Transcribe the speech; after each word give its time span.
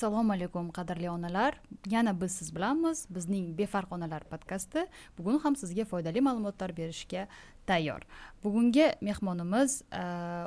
assalomu 0.00 0.32
alaykum 0.32 0.70
qadrli 0.72 1.08
onalar. 1.12 1.59
Yana 1.86 2.20
biz 2.20 2.32
siz 2.32 2.54
bilanmiz. 2.56 3.06
Bizning 3.10 3.58
befarq 3.58 3.92
onalar 3.92 4.24
podkasti 4.24 4.86
bugun 5.18 5.38
ham 5.38 5.56
sizga 5.56 5.84
foydali 5.84 6.20
ma'lumotlar 6.20 6.76
berishga 6.76 7.26
tayyor. 7.66 8.02
Bugungi 8.44 8.92
mehmonimiz 9.00 9.82
e, 9.92 10.02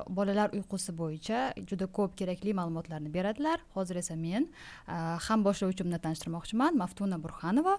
bolalar 0.09 0.53
uyqusi 0.53 0.97
bo'yicha 0.97 1.53
juda 1.69 1.85
ko'p 1.85 2.17
kerakli 2.17 2.53
ma'lumotlarni 2.53 3.13
beradilar. 3.13 3.59
Hozir 3.73 3.95
esa 3.95 4.15
men 4.15 4.49
e, 4.87 4.95
ham 5.27 5.45
boshlovchimni 5.45 5.99
tanishtirmoqchiman 5.99 6.77
maftuna 6.77 7.23
burxanova. 7.23 7.77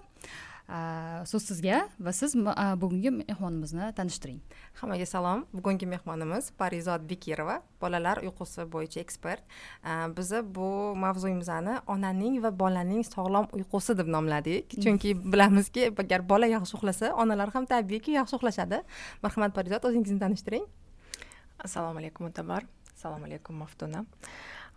So'z 0.67 1.43
sizga 1.45 1.83
va 1.99 2.11
siz 2.11 2.33
bugungi 2.81 3.11
mehmonimizni 3.13 3.91
tanishtiring 3.93 4.39
hammaga 4.81 5.05
salom 5.05 5.43
bugungi 5.53 5.85
mehmonimiz 5.85 6.49
parizod 6.57 7.05
bekirova 7.09 7.59
bolalar 7.81 8.17
uyqusi 8.25 8.65
bo'yicha 8.73 8.99
ekspert 9.05 9.43
biza 10.17 10.41
bu 10.41 10.95
mavzuyimizni 11.03 11.75
onaning 11.87 12.41
va 12.41 12.51
bolaning 12.63 13.05
sog'lom 13.05 13.45
uyqusi 13.53 13.97
deb 13.99 14.09
nomladik 14.15 14.73
chunki 14.81 15.13
bilamizki 15.13 15.91
agar 16.05 16.25
bola 16.31 16.49
yaxshi 16.49 16.77
uxlasa 16.79 17.13
onalar 17.13 17.53
ham 17.53 17.69
tabiiyki 17.69 18.17
yaxshi 18.17 18.35
uxlashadi 18.39 18.81
marhamat 19.21 19.53
parizod 19.53 19.85
o'zingizni 19.85 20.19
tanishtiring 20.19 20.65
assalomu 21.59 22.01
alaykum 22.01 22.25
mo'tabar 22.25 22.65
assalomu 22.95 23.29
alaykum 23.29 23.55
maftuna 23.61 24.05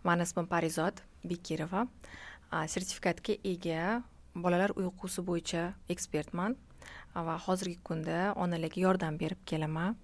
mani 0.05 0.28
ismim 0.28 0.47
parizod 0.47 1.00
bekirova 1.25 1.86
sertifikatga 2.75 3.41
ega 3.44 4.03
bolalar 4.44 4.75
uyqusi 4.81 5.25
bo'yicha 5.28 5.62
ekspertman. 5.94 6.56
Va 7.28 7.36
hozirgi 7.47 7.78
kunda 7.89 8.19
onalarga 8.44 8.81
yordam 8.86 9.19
berib 9.22 9.41
kelaman. 9.50 9.97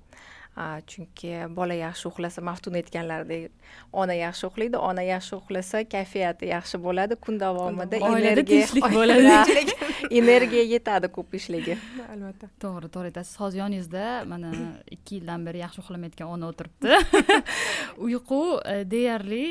Chunki 0.86 1.30
bola 1.56 1.74
yaxshi 1.74 2.08
uxlasa 2.10 2.42
maftun 2.48 2.76
aytganlaridek 2.78 3.50
ona 3.92 4.14
yaxshi 4.14 4.46
uxlaydi 4.48 4.78
ona 4.78 5.02
yaxshi 5.02 5.34
uxlasa 5.40 5.82
kayfiyati 5.94 6.50
yaxshi 6.52 6.78
bo'ladi 6.86 7.18
kun 7.24 7.40
davomida 7.40 7.98
oilada 8.10 8.44
tinchlik 8.50 8.86
bo'ladi. 8.98 9.74
energiya 10.10 10.64
yetadi 10.74 11.10
ko'p 11.16 11.34
ishligi. 11.38 11.76
Albatta. 12.12 12.48
To'g'ri 12.62 12.90
to'g'ri 12.94 13.10
aytasiz. 13.10 13.34
Hozir 13.40 13.62
yoningizda 13.64 14.04
mana 14.30 14.52
ikki 14.96 15.18
yildan 15.18 15.46
beri 15.46 15.62
yaxshi 15.64 15.82
uxlamayotgan 15.84 16.30
ona 16.36 16.50
o'tiribdi. 16.52 17.42
Uyqu 18.06 18.40
e, 18.72 18.76
deyarli 18.90 19.44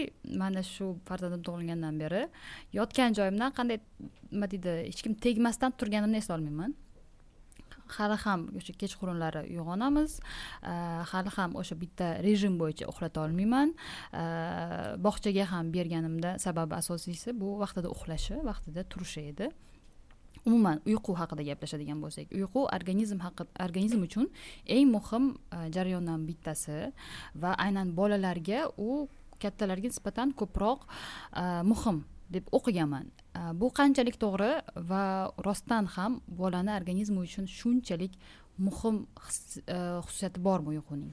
mana 0.43 0.63
shu 0.63 0.93
farzandim 1.09 1.43
tug'ilgandan 1.47 1.99
beri 1.99 2.27
yotgan 2.79 3.17
joyimdan 3.19 3.55
qanday 3.59 3.81
nima 4.31 4.49
deydi 4.51 4.79
hech 4.87 5.03
kim 5.05 5.19
tegmasdan 5.25 5.75
turganimni 5.79 6.23
eslolmayman 6.23 6.75
hali 7.95 8.17
ham 8.25 8.47
o'sha 8.57 8.73
kechqurunlari 8.81 9.41
uyg'onamiz. 9.51 10.11
Э, 10.71 11.03
hali 11.11 11.31
ham 11.37 11.55
o'sha 11.61 11.75
bitta 11.83 12.07
rejim 12.27 12.57
bo'yicha 12.61 12.85
uxlata 12.91 13.25
olmayman. 13.25 13.75
Э, 14.21 14.95
bog'chaga 15.05 15.45
ham 15.53 15.65
berganimda 15.75 16.37
sababi 16.45 16.73
asosiysi 16.81 17.29
bu 17.41 17.59
vaqtida 17.63 17.89
uxlashi 17.95 18.35
vaqtida 18.49 18.81
turishi 18.91 19.21
edi. 19.33 19.47
Umuman 20.45 20.81
uyqu 20.83 21.13
haqida 21.15 21.43
gaplashadigan 21.49 21.99
bo'lsak 22.03 22.33
uyqu 22.35 22.65
organizm 22.75 23.19
haqi 23.23 23.45
organizm 23.65 24.01
uchun 24.07 24.25
eng 24.75 24.89
muhim 24.95 25.29
e, 25.55 25.71
jarayondan 25.75 26.25
bittasi 26.27 26.91
va 27.43 27.53
aynan 27.65 27.95
bolalarga 27.99 28.65
u 28.77 29.07
kattalarga 29.43 29.87
nisbatan 29.93 30.35
ko'proq 30.39 30.83
e, 30.83 31.43
muhim 31.71 32.03
deb 32.35 32.49
o'qiganman. 32.57 33.07
Bu 33.59 33.67
qanchalik 33.79 34.17
to'g'ri 34.23 34.51
va 34.89 35.03
rostdan 35.45 35.85
ham 35.95 36.21
bolani 36.41 36.71
organizmi 36.79 37.19
uchun 37.27 37.45
shunchalik 37.59 38.13
muhim 38.67 38.95
xususiyati 39.25 40.39
bormi 40.47 40.69
uyquning 40.77 41.11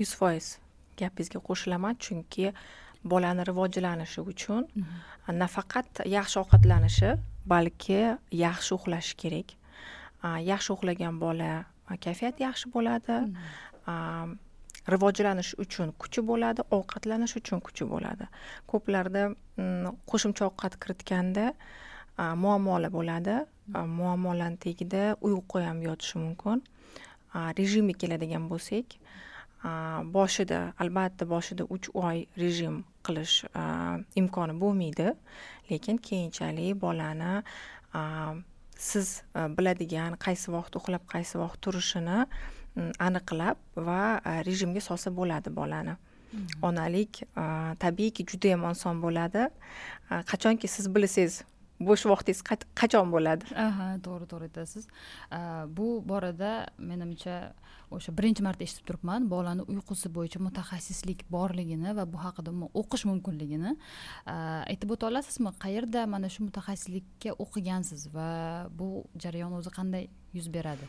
yuz 0.00 0.12
foiz 0.20 0.46
gapingizga 1.00 1.40
qo'shilaman 1.48 1.94
chunki 2.04 2.52
bolani 3.12 3.42
rivojlanishi 3.50 4.20
uchun 4.32 4.62
mhm. 4.74 5.38
nafaqat 5.42 6.02
yaxshi 6.16 6.36
ovqatlanishi 6.42 7.10
balki 7.52 8.00
yaxshi 8.44 8.70
uxlashi 8.78 9.14
kerak 9.22 9.48
yaxshi 10.52 10.70
uxlagan 10.76 11.14
bola 11.24 11.52
kayfiyati 12.04 12.46
yaxshi 12.48 12.66
bo'ladi 12.74 13.16
mhm. 13.26 14.38
Rivojlanish 14.92 15.52
uchun 15.64 15.92
kuchi 16.02 16.22
bo'ladi 16.30 16.64
ovqatlanish 16.76 17.36
uchun 17.40 17.60
kuchi 17.66 17.84
bo'ladi. 17.92 18.28
Ko'plarda 18.70 19.22
mm, 19.32 19.92
qo'shimcha 20.10 20.48
ovqat 20.50 20.78
kiritganda 20.82 21.46
muammolar 22.44 22.90
bo'ladi. 22.98 23.36
Muammolarni 23.98 24.58
tagida 24.64 25.02
uyqu 25.26 25.62
ham 25.66 25.82
yotishi 25.88 26.18
mumkin. 26.24 26.62
Rejimga 27.58 27.94
keladigan 28.00 28.48
bo'lsak 28.52 28.98
boshida 30.16 30.58
albatta 30.82 31.24
boshida 31.34 31.64
uch 31.76 31.88
oy 31.94 32.26
rejim 32.42 32.84
qilish 33.06 33.36
imkoni 34.20 34.54
bo'lmaydi. 34.62 35.08
Lekin 35.70 35.96
keyinchalik 36.08 36.78
bolani 36.84 37.32
siz 38.78 39.22
biladigan 39.58 40.16
qaysi 40.26 40.52
vaqt 40.56 40.76
uxlab 40.80 41.04
qaysi 41.12 41.40
vaqt 41.42 41.60
turishini 41.64 42.18
aniqlab 42.76 43.56
va 43.88 44.00
rejimga 44.48 44.82
solsa 44.88 45.10
bo'ladi 45.20 45.52
bolani. 45.60 45.96
Onalik 46.62 47.22
tabiiyki 47.82 48.26
juda 48.30 48.54
yam 48.54 48.64
oson 48.70 49.02
bo'ladi. 49.04 49.48
Qachonki 50.30 50.68
siz 50.68 50.88
bilsangiz 50.94 51.42
bo'sh 51.80 52.04
vaqtingiz 52.08 52.42
qachon 52.80 53.12
bo'ladi? 53.14 53.44
Aha 53.66 53.86
to'g'ri 54.04 54.26
to'g'ri 54.32 54.48
aytasiz. 54.48 54.84
Bu 55.76 55.86
borada 56.10 56.66
menimcha 56.90 57.36
o'sha 57.96 58.12
birinchi 58.18 58.42
marta 58.42 58.64
eshitib 58.66 58.86
turibman 58.88 59.30
bolani 59.30 59.62
uyqusi 59.72 60.10
bo'yicha 60.16 60.42
mutaxassislik 60.46 61.24
borligini 61.36 61.96
va 61.98 62.04
bu 62.12 62.18
haqida 62.24 62.50
umuman 62.52 62.70
o'qish 62.82 63.04
mumkinligini. 63.10 63.76
Aytib 64.72 64.96
o'ta 64.96 65.10
olasizmi 65.10 65.54
qayerda 65.64 66.06
mana 66.14 66.32
shu 66.34 66.48
mutaxassislikka 66.48 67.36
o'qigansiz 67.44 68.08
va 68.16 68.28
bu 68.78 68.88
jarayon 69.24 69.52
o'zi 69.60 69.70
qanday 69.78 70.08
yuz 70.36 70.48
beradi 70.58 70.88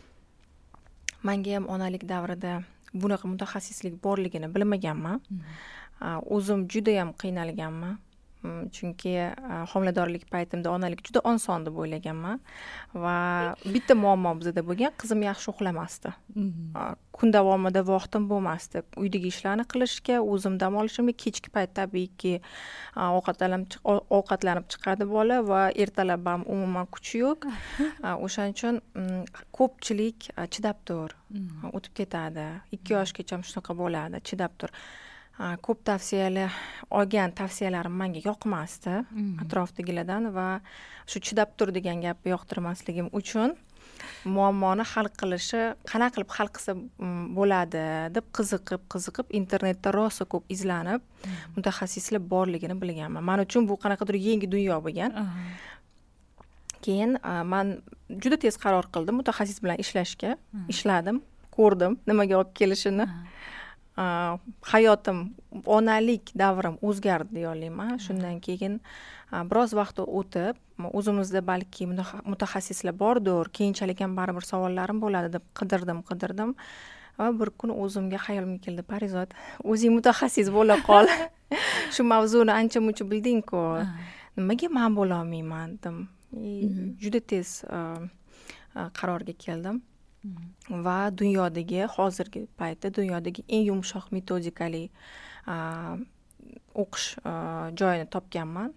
manga 1.23 1.55
ham 1.55 1.66
onalik 1.69 2.03
davrida 2.07 2.63
bunaqa 2.94 3.28
mutaxassislik 3.28 4.01
borligini 4.03 4.47
bilmaganman. 4.53 5.22
O'zim 6.35 6.67
judayam 6.69 7.13
qiynalganman 7.22 7.97
chunki 8.43 9.13
homiladorlik 9.73 10.27
paytimda 10.31 10.71
onalik 10.71 11.01
juda 11.07 11.23
oson 11.31 11.65
deb 11.65 11.77
o'ylaganman 11.81 12.39
va 12.93 13.17
bitta 13.65 13.95
muammo 13.97 14.33
bizada 14.39 14.63
bo'lgan 14.67 14.93
qizim 15.01 15.23
yaxshi 15.27 15.51
uxlamasdi. 15.53 16.13
Mhm. 16.35 16.95
kun 17.17 17.31
davomida 17.33 17.81
vaqtim 17.81 18.27
bo'lmasdi. 18.29 18.83
Uydagi 19.01 19.31
ishlarni 19.33 19.63
qilishga 19.73 20.19
o'zim 20.33 20.59
dam 20.61 20.75
olishimga 20.77 21.15
kechki 21.23 21.49
payt 21.55 21.71
tabiiyki 21.79 22.33
ovqatlanib 22.95 23.79
ovqatlanib 24.17 24.67
chiqadi 24.73 25.07
bola 25.15 25.39
va 25.41 25.61
ertalab 25.83 26.29
ham 26.31 26.43
umuman 26.45 26.85
kuchi 26.93 27.23
yo'q. 27.23 27.49
O'shaning 28.25 28.53
uchun 28.57 28.79
mm, 28.93 29.25
ko'pchilik 29.57 30.29
chidab 30.53 30.77
tur. 30.85 31.17
Mhm. 31.33 31.73
o'tib 31.73 31.93
ketadi. 32.01 32.47
Ikki 32.77 32.93
yoshgacha 32.97 33.41
shunaqa 33.49 33.73
bo'ladi 33.81 34.21
chidab 34.29 34.53
tur 34.59 34.69
ko'p 35.37 35.83
tavsiyalar 35.85 36.53
olgan 36.89 37.31
tavsiyalarim 37.31 37.93
manga 38.01 38.21
yoqmasdi. 38.29 38.93
Mhm. 39.11 39.39
atrofdagilardan 39.43 40.33
va 40.33 40.47
shu 41.05 41.19
chidab 41.19 41.49
tur 41.57 41.71
degan 41.71 42.01
gapni 42.01 42.31
yoqtirmasligim 42.35 43.09
uchun 43.19 43.53
muammoni 44.25 44.83
hal 44.93 45.07
qilishi 45.19 45.61
qanaqa 45.91 46.15
qilib 46.15 46.31
hal 46.38 46.50
qilsa 46.56 46.73
bo'ladi 47.38 47.83
deb 48.15 48.25
qiziqib 48.38 48.81
qiziqib 48.94 49.31
internetda 49.39 49.94
rosa 50.00 50.25
ko'p 50.25 50.44
izlanib 50.56 51.01
mhm. 51.01 51.53
mutaxassislar 51.56 52.21
borligini 52.33 52.75
bilganman. 52.81 53.23
Man 53.29 53.45
uchun 53.45 53.69
bu 53.69 53.77
qanaqadir 53.83 54.17
yangi 54.27 54.51
dunyo 54.56 54.81
bo'lgan. 54.85 55.12
Keyin 56.85 57.17
man 57.53 57.77
juda 58.23 58.38
tez 58.44 58.57
qaror 58.63 58.85
qildim 58.94 59.15
mutaxassis 59.21 59.62
bilan 59.63 59.77
ishlashga. 59.83 60.38
Mhm. 60.38 60.69
ishladim 60.73 61.17
ko'rdim 61.57 61.94
nimaga 62.09 62.38
olib 62.41 62.53
kelishini 62.59 63.06
hayotim 63.97 65.19
onalik 65.65 66.31
davrim 66.38 66.77
o'zgardi 66.81 67.39
deya 67.39 67.51
olmayman 67.51 67.97
shundan 68.05 68.39
keyin 68.39 68.79
biroz 69.51 69.73
vaqt 69.79 70.03
o'tib 70.05 70.55
o'zimizda 70.99 71.41
balki 71.41 71.88
mutaxassislar 71.88 72.94
bordir 73.03 73.49
keyinchalik 73.57 74.03
ham 74.05 74.13
baribir 74.19 74.45
savollarim 74.51 75.01
bo'ladi 75.01 75.33
deb 75.38 75.44
qidirdim 75.59 76.03
qidirdim. 76.09 76.53
Va 77.17 77.31
bir 77.39 77.49
kun 77.59 77.71
o'zimga 77.73 78.19
hayolimga 78.27 78.61
keldi 78.65 78.83
parizod 78.94 79.33
o'zing 79.71 79.97
mutaxassis 79.97 80.53
bo'la 80.57 80.77
qol. 80.89 81.09
Shu 81.95 82.03
mavzuni 82.03 82.51
ancha 82.51 82.79
muncha 82.79 83.03
bildingku. 83.11 83.63
Nimaga 84.38 84.69
man 84.77 84.95
bo'lolmayman 85.00 85.77
dedim 85.77 85.97
juda 87.01 87.19
tez 87.31 87.63
qarorga 89.00 89.33
keldim 89.45 89.81
va 90.69 91.09
dunyodagi 91.11 91.85
hozirgi 91.95 92.47
paytda 92.57 92.89
dunyodagi 92.89 93.43
eng 93.47 93.65
yumshoq 93.69 94.11
metodikali 94.11 94.89
o'qish 96.77 97.17
joyini 97.79 98.05
topganman. 98.05 98.73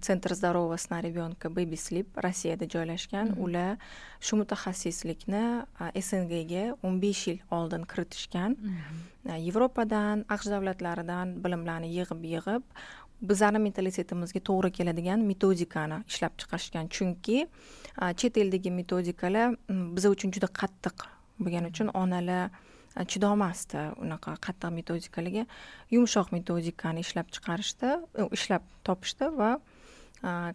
Tsentr 0.00 0.34
здорового 0.34 0.76
ребенка 1.02 1.48
baby 1.48 1.76
sleep 1.76 2.08
rossiyada 2.16 2.66
joylashgan. 2.66 3.38
Ular 3.38 3.78
shu 4.20 4.36
mutaxassislikni 4.36 5.64
sngaga 6.00 6.76
o'n 6.82 7.00
besh 7.00 7.28
yil 7.28 7.38
oldin 7.50 7.84
kiritishgan. 7.84 8.56
Yevropadan 9.24 10.24
aqsh 10.28 10.50
davlatlaridan 10.50 11.42
bilimlarni 11.44 11.88
yig'ib 11.96 12.24
yig'ib 12.34 12.62
bizani 13.22 13.58
mentalitetimizga 13.66 14.40
to'g'ri 14.48 14.70
keladigan 14.78 15.20
metodikani 15.30 16.02
ishlab 16.10 16.32
chiqarishgan. 16.40 16.90
Chunki 16.90 17.46
chet 18.20 18.36
eldagi 18.36 18.70
metodikalar 18.70 19.56
biz 19.68 20.06
uchun 20.06 20.32
juda 20.34 20.48
qattiq 20.60 21.06
bo'lgani 21.40 21.70
uchun 21.72 21.88
onalar 22.02 22.50
chidolmasdi 23.10 23.80
unaqa 24.04 24.36
qattiq 24.46 24.70
metodikalarga. 24.78 25.46
Yumshoq 25.94 26.30
metodikani 26.36 27.00
ishlab 27.06 27.30
chiqarishdi 27.34 27.90
ishlab 28.38 28.62
topishdi 28.86 29.30
va 29.40 29.50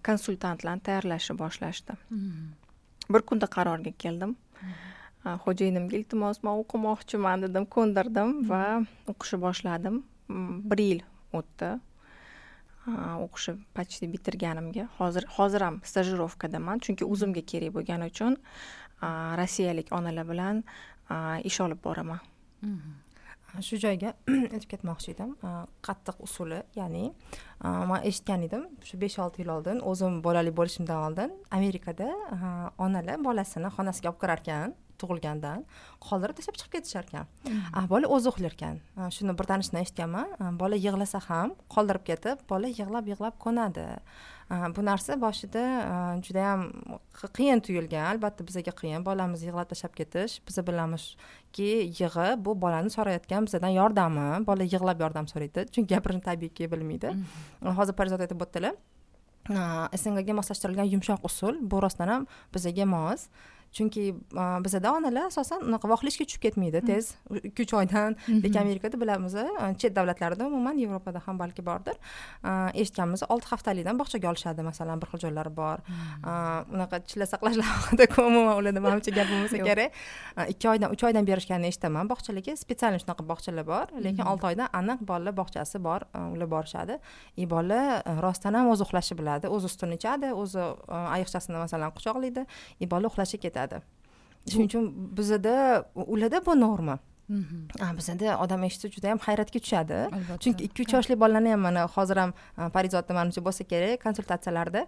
konsultantlarni 0.07 0.81
tayyorlashni 0.87 1.35
boshlashdi. 1.43 1.97
Bir 3.09 3.21
kunda 3.31 3.47
qarorga 3.55 3.91
keldim. 4.03 4.35
Xo'jayinimga 5.43 5.95
iltimos 5.99 6.39
man 6.43 6.61
o'qimoqchiman 6.63 7.43
dedim 7.45 7.65
ko'ndirdim 7.75 8.49
va 8.51 8.63
o'qishni 9.11 9.39
boshladim. 9.45 10.03
Bir 10.69 10.79
yil 10.89 11.01
o'tdi 11.33 11.75
o'qishni 13.25 13.57
почти 13.77 14.07
bitirganimga. 14.13 14.87
Hozir 14.97 15.25
hozir 15.37 15.61
ham 15.67 15.81
stajirovkadaman 15.91 16.81
chunki 16.85 17.05
o'zimga 17.13 17.43
kerak 17.51 17.75
bo'lgani 17.77 18.09
uchun 18.11 18.37
rossiyalik 19.41 19.93
onalar 19.99 20.25
bilan 20.31 20.63
ish 21.49 21.61
olib 21.65 21.83
boraman. 21.83 22.19
Mhm. 22.61 22.97
Shu 23.65 23.79
joyga 23.81 24.13
aytib 24.55 24.69
ketmoqchi 24.73 25.13
edim. 25.15 25.31
Qattiq 25.87 26.19
usuli 26.25 26.59
ya'ni 26.75 27.05
man 27.63 28.03
eshitgan 28.09 28.43
edim 28.47 28.67
shu 28.89 28.99
besh 29.03 29.17
olti 29.23 29.41
yil 29.43 29.49
oldin 29.55 29.81
o'zim 29.91 30.21
bolali 30.27 30.53
bo'lishimdan 30.59 30.99
oldin 31.07 31.33
amerikada 31.57 32.09
onalar 32.85 33.17
bolasini 33.27 33.71
xonasiga 33.77 34.11
olib 34.11 34.21
kirar 34.23 34.43
ekan 34.45 34.75
tug'ilgandan 35.01 35.65
qoldirib 36.07 36.35
tashlab 36.39 36.57
chiqib 36.59 36.73
ketishar 36.77 37.05
ekan 37.09 37.25
mhmm. 37.45 37.87
bola 37.93 38.07
o'zi 38.15 38.27
uxlar 38.31 38.53
ekan 38.57 38.81
shuni 39.15 39.35
bir 39.39 39.45
tanishimdan 39.51 39.85
eshitganman. 39.85 40.57
Bola 40.59 40.75
yig'lasa 40.75 41.21
ham 41.29 41.55
qoldirib 41.75 42.03
ketib 42.09 42.43
bola 42.49 42.67
yig'lab 42.67 43.07
yig'lab 43.11 43.39
ko'nadi. 43.45 43.85
Bu 44.75 44.81
narsa 44.85 45.17
boshida 45.21 45.63
judayam 46.25 46.61
qiyin 47.37 47.61
tuyulgan 47.65 48.05
albatta 48.13 48.45
bizga 48.47 48.73
qiyin. 48.81 49.05
Bolamizni 49.05 49.49
yig'lab 49.49 49.69
tashlab 49.71 49.93
ketish 49.99 50.39
biz 50.47 50.57
bilamizki 50.69 51.69
yig'i 51.99 52.29
bu 52.45 52.55
bolani 52.63 52.89
so'rayotgan 52.97 53.49
bizdan 53.49 53.75
yordami? 53.79 54.29
Bola 54.49 54.63
yig'lab 54.75 55.05
yordam 55.05 55.27
so'raydi. 55.33 55.67
Chunki 55.73 55.93
gapirishni 55.93 56.23
tabiiyki 56.29 56.71
bilmaydi. 56.71 57.13
Mhmm. 57.13 57.75
hozir 57.79 57.93
parizod 57.99 58.25
aytib 58.25 58.41
o'tdilar. 58.47 58.75
Sngaga 60.01 60.33
moslashtirilgan 60.39 60.91
yumshoq 60.93 61.23
usul 61.25 61.55
bu 61.71 61.81
rostdan 61.81 62.09
ham 62.13 62.27
bizga 62.53 62.85
mos 62.85 63.29
chunki 63.71 64.03
bizada 64.65 64.93
onalar 64.97 65.29
asosan 65.29 65.61
unaqa 65.69 65.89
vohlishga 65.91 66.25
tushib 66.25 66.41
ketmaydi 66.45 66.81
tez 66.89 67.13
ikki 67.49 67.65
uch 67.67 67.73
oydan 67.81 68.15
lekin 68.29 68.59
amerikada 68.61 69.01
bilamiz 69.01 69.35
chet 69.81 69.95
davlatlarda 69.95 70.47
umuman 70.47 70.77
yevropada 70.83 71.21
ham 71.25 71.39
balki 71.39 71.65
bordir. 71.65 71.95
Eshitganmiz 72.73 73.23
olti 73.29 73.47
haftalikdan 73.53 73.99
bog'chaga 74.01 74.29
olishadi 74.31 74.65
masalan 74.69 75.01
bir 75.01 75.11
xil 75.11 75.23
joylari 75.25 75.51
bor. 75.61 75.83
Unaqa 76.75 77.01
chilla 77.09 77.27
saqlashlar 77.33 77.67
haqida 77.73 78.07
umuman 78.25 78.55
ularda 78.61 78.83
manimcha 78.85 79.13
gap 79.17 79.29
bo'lmasa 79.31 79.61
kerak. 79.69 79.99
Ikki 80.53 80.69
oydan 80.73 80.95
uch 80.95 81.03
oydan 81.09 81.29
berishganini 81.29 81.71
eshitaman. 81.73 82.09
Bog'chalarga 82.11 82.57
специально 82.65 82.99
shunaqa 83.03 83.27
bog'chalar 83.31 83.65
bor 83.73 83.85
lekin 84.05 84.25
olti 84.31 84.49
oydan 84.51 84.73
aniq 84.81 85.05
bolalar 85.11 85.35
bog'chasi 85.41 85.83
bor 85.87 86.07
ular 86.33 86.49
borishadi. 86.55 86.99
И 87.37 87.45
bola 87.45 88.01
rostdan 88.25 88.53
ham 88.59 88.71
o'zi 88.73 88.83
uxlashni 88.87 89.19
biladi. 89.21 89.45
O'zi 89.55 89.69
sutini 89.73 89.99
ichadi 90.01 90.33
o'zi 90.41 90.65
ayiqchasini 91.15 91.57
masalan 91.65 91.93
quchoqlaydi. 91.97 92.45
И 92.79 92.85
bola 92.93 93.05
uxlashga 93.11 93.39
ketadi 93.45 93.58
ketadi 93.59 93.85
shuning 94.47 94.67
uchun 94.71 94.89
bizada 95.17 95.85
ularda 95.95 96.45
bu 96.45 96.59
norma. 96.65 96.99
Mhm. 97.29 97.97
bizada 97.97 98.37
odam 98.43 98.63
eshitsa 98.65 98.89
juda 98.93 99.07
yam 99.11 99.19
hayratga 99.25 99.59
tushadi. 99.65 99.97
Chunki 100.43 100.63
ikki 100.67 100.81
uch 100.85 100.93
yoshli 100.95 101.15
bolalarni 101.23 101.51
ham 101.53 101.61
mana 101.67 101.83
hozir 101.95 102.17
ham 102.21 102.31
parizodda 102.75 103.13
manimcha 103.17 103.41
bo'lsa 103.47 103.63
kerak 103.71 104.01
konsultatsiyalarda 104.05 104.81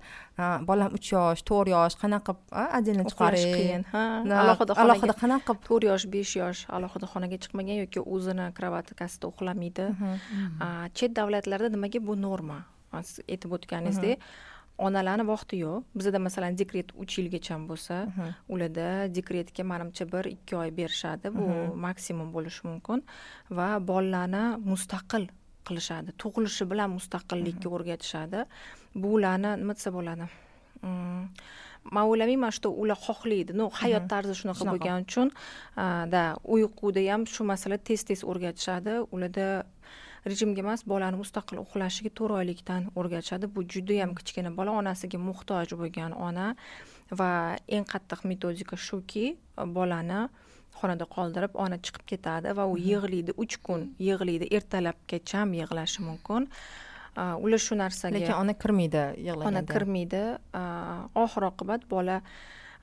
bolam 0.70 0.98
uch 0.98 1.12
yosh 1.14 1.44
to'rt 1.50 1.70
yosh 1.76 1.96
qanaqa 2.04 2.34
qilib 2.34 2.74
отдельно 2.78 3.06
chiqarish 3.12 3.46
qiyin. 3.58 3.84
ha 3.94 4.04
alohida 4.44 4.74
alohida 4.84 5.16
qanaqa 5.24 5.46
qilib 5.50 5.62
to'rt 5.70 5.90
yosh 5.92 6.06
besh 6.16 6.34
yosh 6.42 6.62
alohida 6.78 7.12
xonaga 7.14 7.38
chiqmagan 7.44 7.78
yoki 7.84 8.00
o'zini 8.16 8.48
kravatkasida 8.58 9.26
uxlamaydi. 9.32 9.86
Mhm. 9.94 10.90
chet 10.98 11.12
davlatlarda 11.20 11.70
nimaga 11.76 12.00
bu 12.08 12.22
norma? 12.28 12.60
Siz 13.10 13.20
aytib 13.34 13.54
o'tganingizdek 13.58 14.18
mhm. 14.18 14.51
Onalarni 14.86 15.26
vaqti 15.34 15.62
yo'q. 15.66 15.84
Bizada 16.00 16.20
masalan 16.28 16.58
dekret 16.62 16.90
uch 17.02 17.18
yilgacha 17.20 17.58
bo'lsa 17.72 17.96
ularda 18.54 18.88
dekretga 19.18 19.64
manimcha 19.72 20.06
bir 20.14 20.26
ikki 20.36 20.58
oy 20.62 20.70
berishadi. 20.80 21.34
Bu 21.38 21.48
maksimum 21.86 22.30
bo'lishi 22.36 22.68
mumkin 22.70 23.04
va 23.58 23.68
bolalarni 23.92 24.44
mustaqil 24.72 25.28
qilishadi. 25.68 26.16
Tug'ilishi 26.22 26.70
bilan 26.72 26.96
mustaqillikka 26.98 27.68
o'rgatishadi. 27.76 28.46
Bu 29.02 29.18
ularni 29.18 29.52
nima 29.62 29.74
desa 29.78 29.94
bo'ladi? 29.98 30.30
Mm, 30.82 31.26
man 31.96 32.06
o'ylamayman 32.12 32.52
что 32.58 32.70
ular 32.70 32.98
xohlaydi. 33.08 33.52
Ну 33.60 33.70
hayot 33.82 34.06
tarzi 34.14 34.34
shunaqa 34.42 34.64
bo'lgani 34.72 35.06
uchun 35.08 35.28
да 36.14 36.24
uyquda 36.56 37.02
ham 37.12 37.22
shu 37.34 37.44
masala 37.52 37.78
tez 37.78 38.02
tez 38.10 38.20
o'rgatishadi. 38.32 38.94
Ularda 39.14 39.48
rejimga 40.26 40.62
emas 40.62 40.84
bolani 40.86 41.18
mustaqil 41.18 41.62
uxlashiga 41.64 42.12
to'rt 42.18 42.38
oylikdan 42.42 42.90
o'rgatishadi 43.00 43.50
bu 43.56 43.64
judayam 43.74 44.14
kichkina 44.18 44.52
bola 44.60 44.76
onasiga 44.82 45.20
muhtoj 45.30 45.74
bo'lgan 45.82 46.14
ona. 46.28 46.54
Va 47.20 47.32
eng 47.68 47.86
qattiq 47.94 48.22
metodika 48.32 48.78
shuki 48.88 49.26
bolani 49.78 50.22
xonada 50.80 51.06
qoldirib 51.16 51.58
ona 51.64 51.78
chiqib 51.86 52.06
ketadi 52.12 52.54
va 52.60 52.68
u 52.70 52.78
mhm. 52.78 52.86
yig'laydi 52.90 53.38
uch 53.44 53.58
kun 53.66 53.90
yig'laydi. 54.10 54.52
Ertalabgacha 54.58 55.44
yig'lashi 55.62 56.06
mumkin. 56.08 56.48
Ular 57.46 57.60
shu 57.60 57.76
narsaga 57.76 58.16
lekin 58.16 58.38
ona 58.44 58.54
kirmaydi 58.64 59.04
yig'laganda 59.28 59.50
ona 59.52 59.62
kirmaydi. 59.74 60.24
Oxir 61.26 61.50
oqibat 61.52 61.90
bola 61.96 62.22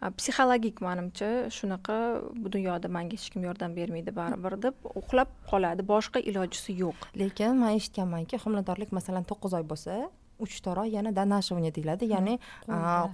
psixologik 0.00 0.80
manimcha 0.80 1.50
shunaqa 1.50 1.96
bu 2.42 2.52
dunyoda 2.52 2.88
manga 2.88 3.16
hech 3.18 3.30
kim 3.32 3.42
yordam 3.48 3.74
bermaydi 3.78 4.14
baribir 4.20 4.54
deb 4.62 4.74
uxlab 5.00 5.28
qoladi. 5.50 5.82
Boshqa 5.92 6.22
ilojisi 6.30 6.78
yo'q. 6.82 7.10
Lekin 7.22 7.58
man 7.62 7.74
eshitganmanki 7.78 8.38
homiladorlik 8.44 8.94
masalan 8.98 9.26
to'qqiz 9.30 9.58
oy 9.58 9.66
bo'lsa 9.72 9.98
uch 10.38 10.62
yana 10.86 11.10
донашивание 11.12 11.74
deyiladi. 11.74 12.04
Ya'ni 12.06 12.38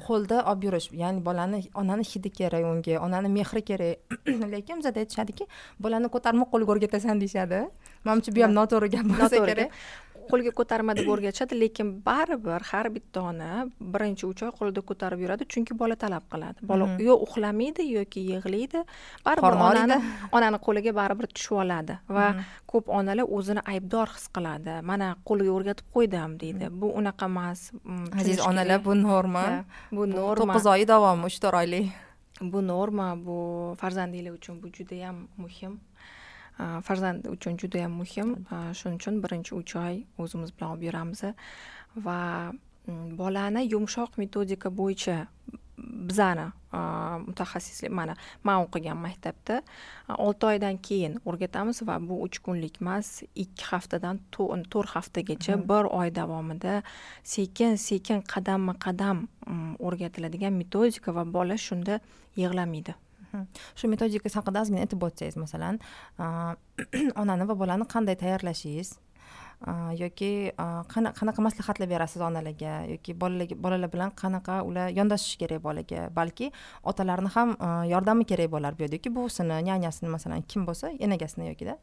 qo'lda. 0.06 0.44
olib 0.50 0.64
yurish 0.64 0.88
ya'ni 0.92 1.24
bolani 1.24 1.62
onani 1.74 2.04
hidi 2.04 2.30
kerak 2.30 2.64
unga 2.64 3.00
onani 3.00 3.28
mehri 3.28 3.62
kerak. 3.62 3.98
Lekin 4.54 4.76
bizada 4.78 5.00
aytishadiki 5.00 5.46
bolani 5.80 6.08
ko'tarmoq 6.14 6.48
qo'lga 6.52 6.70
o'rgatasan 6.74 7.20
deyishadi. 7.20 7.60
Manimcha 8.04 8.30
bu 8.36 8.40
ham 8.44 8.52
noto'g'ri 8.60 8.88
gap 8.94 9.06
bo'lsa 9.12 9.46
kerak 9.46 9.70
qo'lga 10.30 10.52
ko'tarma 10.58 10.94
deb 10.98 11.08
o'rgatishadi 11.14 11.58
lekin 11.62 11.88
baribir 12.08 12.62
har 12.70 12.86
bitta 12.96 13.22
ona 13.30 13.50
birinchi 13.94 14.24
uch 14.30 14.42
oy 14.46 14.52
qo'lida 14.58 14.82
ko'tarib 14.90 15.24
yuradi 15.24 15.48
chunki 15.52 15.76
bola 15.82 15.96
talab 16.04 16.24
qiladi. 16.32 16.58
Bola 16.70 16.86
mhm. 16.86 17.02
yo 17.08 17.14
uxlamaydi 17.26 17.86
yoki 17.98 18.20
yig'laydi 18.30 18.84
baribir 19.26 19.58
onani 19.68 19.98
onani 20.36 20.58
qo'liga 20.66 20.92
baribir 21.00 21.26
tushib 21.34 21.58
oladi 21.64 21.98
va 22.16 22.26
mhm. 22.30 22.44
ko'p 22.72 22.90
onalar 22.98 23.26
o'zini 23.38 23.62
aybdor 23.74 24.14
his 24.16 24.26
qiladi. 24.36 24.78
Mana 24.90 25.10
qo'liga 25.28 25.52
o'rgatib 25.58 25.86
qo'ydim 25.96 26.38
deydi. 26.42 26.64
Mhm. 26.68 26.80
bu 26.80 26.92
unaqa 27.00 27.30
emas. 27.32 27.60
Mm, 27.84 28.06
aziz 28.20 28.40
onalar 28.50 28.84
bu 28.88 28.94
norma. 29.02 29.44
Bu 29.92 30.10
norma. 30.16 30.40
to'qqiz 30.40 30.66
oy 30.74 30.88
davomi 30.92 31.30
uch 31.30 31.38
to'rt 31.42 31.62
oylik? 31.62 31.92
Bu 32.40 32.60
norma 32.66 33.14
bu 33.26 33.38
farzandinglar 33.80 34.32
uchun 34.38 34.62
bu 34.62 34.68
judayam 34.76 35.16
muhim 35.36 35.80
farzand 36.58 37.26
uchun 37.26 37.58
juda 37.58 37.78
yam 37.84 37.98
muhim 38.02 38.36
shuning 38.78 39.00
uchun 39.00 39.20
birinchi 39.24 39.54
uch 39.60 39.76
oy 39.76 40.04
o'zimiz 40.18 40.54
bilan 40.56 40.76
olib 40.76 40.86
yuramiz 40.88 41.24
va 42.06 42.18
bolani 43.20 43.66
yumshoq 43.74 44.18
metodika 44.22 44.70
bo'yicha 44.80 45.16
bizani 46.08 46.46
mutaxassislik 47.26 47.92
mana 47.98 48.14
man 48.42 48.64
o'qigan 48.64 48.98
maktabda 49.06 49.60
olti 50.26 50.46
oydan 50.46 50.78
keyin 50.88 51.14
o'rgatamiz 51.28 51.82
va 51.88 51.98
bu 52.08 52.20
uch 52.26 52.38
kunlik 52.46 52.80
emas 52.82 53.22
ikki 53.44 53.64
haftadan 53.70 54.20
to'rt 54.36 54.90
haftagacha 54.96 55.56
bir 55.70 55.84
oy 56.00 56.14
davomida 56.20 56.82
sekin 57.34 57.76
sekin 57.88 58.22
qadamma 58.34 58.74
qadam 58.86 59.26
o'rgatiladigan 59.86 60.54
metodika 60.62 61.14
va 61.18 61.24
bola 61.36 61.56
shunda 61.66 62.00
yig'lamaydi 62.42 62.94
shu 63.78 63.90
metodikasi 63.94 64.38
haqida 64.40 64.64
ozgina 64.64 64.84
aytib 64.84 65.08
o'tsangiz 65.08 65.36
masalan 65.44 65.80
onani 67.22 67.48
va 67.50 67.58
bolani 67.62 67.88
qanday 67.94 68.16
tayyorlashingiz 68.22 68.94
yoki 69.98 70.52
qanaqa 70.88 71.40
maslahatlar 71.40 71.88
berasiz 71.88 72.20
onalarga 72.20 72.84
yoki 72.90 73.14
bolalarga 73.14 73.56
bolalar 73.56 73.90
bilan 73.92 74.10
qanaqa 74.22 74.62
ular 74.62 74.88
yondashishi 74.90 75.38
kerak 75.38 75.62
bolaga 75.62 76.10
balki 76.14 76.50
otalarni 76.84 77.28
ham 77.34 77.56
yordami 77.88 78.24
kerak 78.24 78.50
bo'lar 78.50 78.76
bu 78.76 78.82
yerda 78.82 78.96
yoki 78.96 79.14
buvisini 79.14 79.62
nyanyasini 79.62 80.08
masalan 80.08 80.42
kim 80.42 80.66
bo'lsa 80.66 80.92
enagasini 80.98 81.48
yokida? 81.48 81.78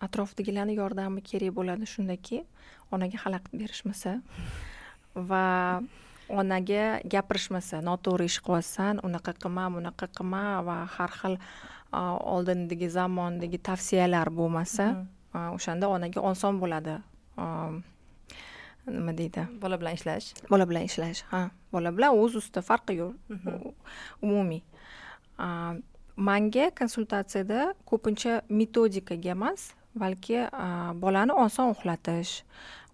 Atrofdagilarni 0.00 0.74
yordami 0.76 1.22
kerak 1.22 1.54
bo'ladi 1.54 1.86
shundaki 1.86 2.44
onaga 2.92 3.18
xalaqit 3.24 3.52
berishmasa. 3.52 4.20
Va 5.16 5.80
onaga 6.38 7.00
gapirishmasa 7.12 7.80
noto'g'ri 7.84 8.26
ish 8.30 8.40
qilyapsan 8.46 9.02
unaqa 9.06 9.34
qilma 9.42 9.68
bunaqa 9.76 10.06
qilma 10.16 10.42
va 10.66 10.76
har 10.96 11.12
xil 11.20 11.36
oldindagi 12.34 12.88
zamondagi 12.88 13.58
tavsiyalar 13.58 14.30
bo'lmasa 14.30 14.86
mhm. 14.92 15.54
o'shanda 15.56 15.88
onaga 15.88 16.20
oson 16.20 16.60
bo'ladi. 16.62 16.96
Nima 18.86 19.12
deydi? 19.14 19.46
Bola 19.62 19.78
bilan 19.80 19.94
ishlash. 19.98 20.32
Bola 20.50 20.66
bilan 20.68 20.86
ishlash 20.88 21.22
ha. 21.30 21.50
Bola 21.72 21.92
bilan 21.96 22.16
o'z 22.16 22.36
ustida 22.40 22.62
farqi 22.62 22.96
yo'q. 23.00 23.14
Mhm. 23.28 23.74
umumiy. 24.22 24.62
Manga 26.16 26.70
konsultatsiyada 26.78 27.74
ko'pincha 27.90 28.42
metodikaga 28.48 29.30
emas 29.36 29.72
balki 29.94 30.46
bolani 31.02 31.32
oson 31.32 31.70
uxlatish 31.74 32.42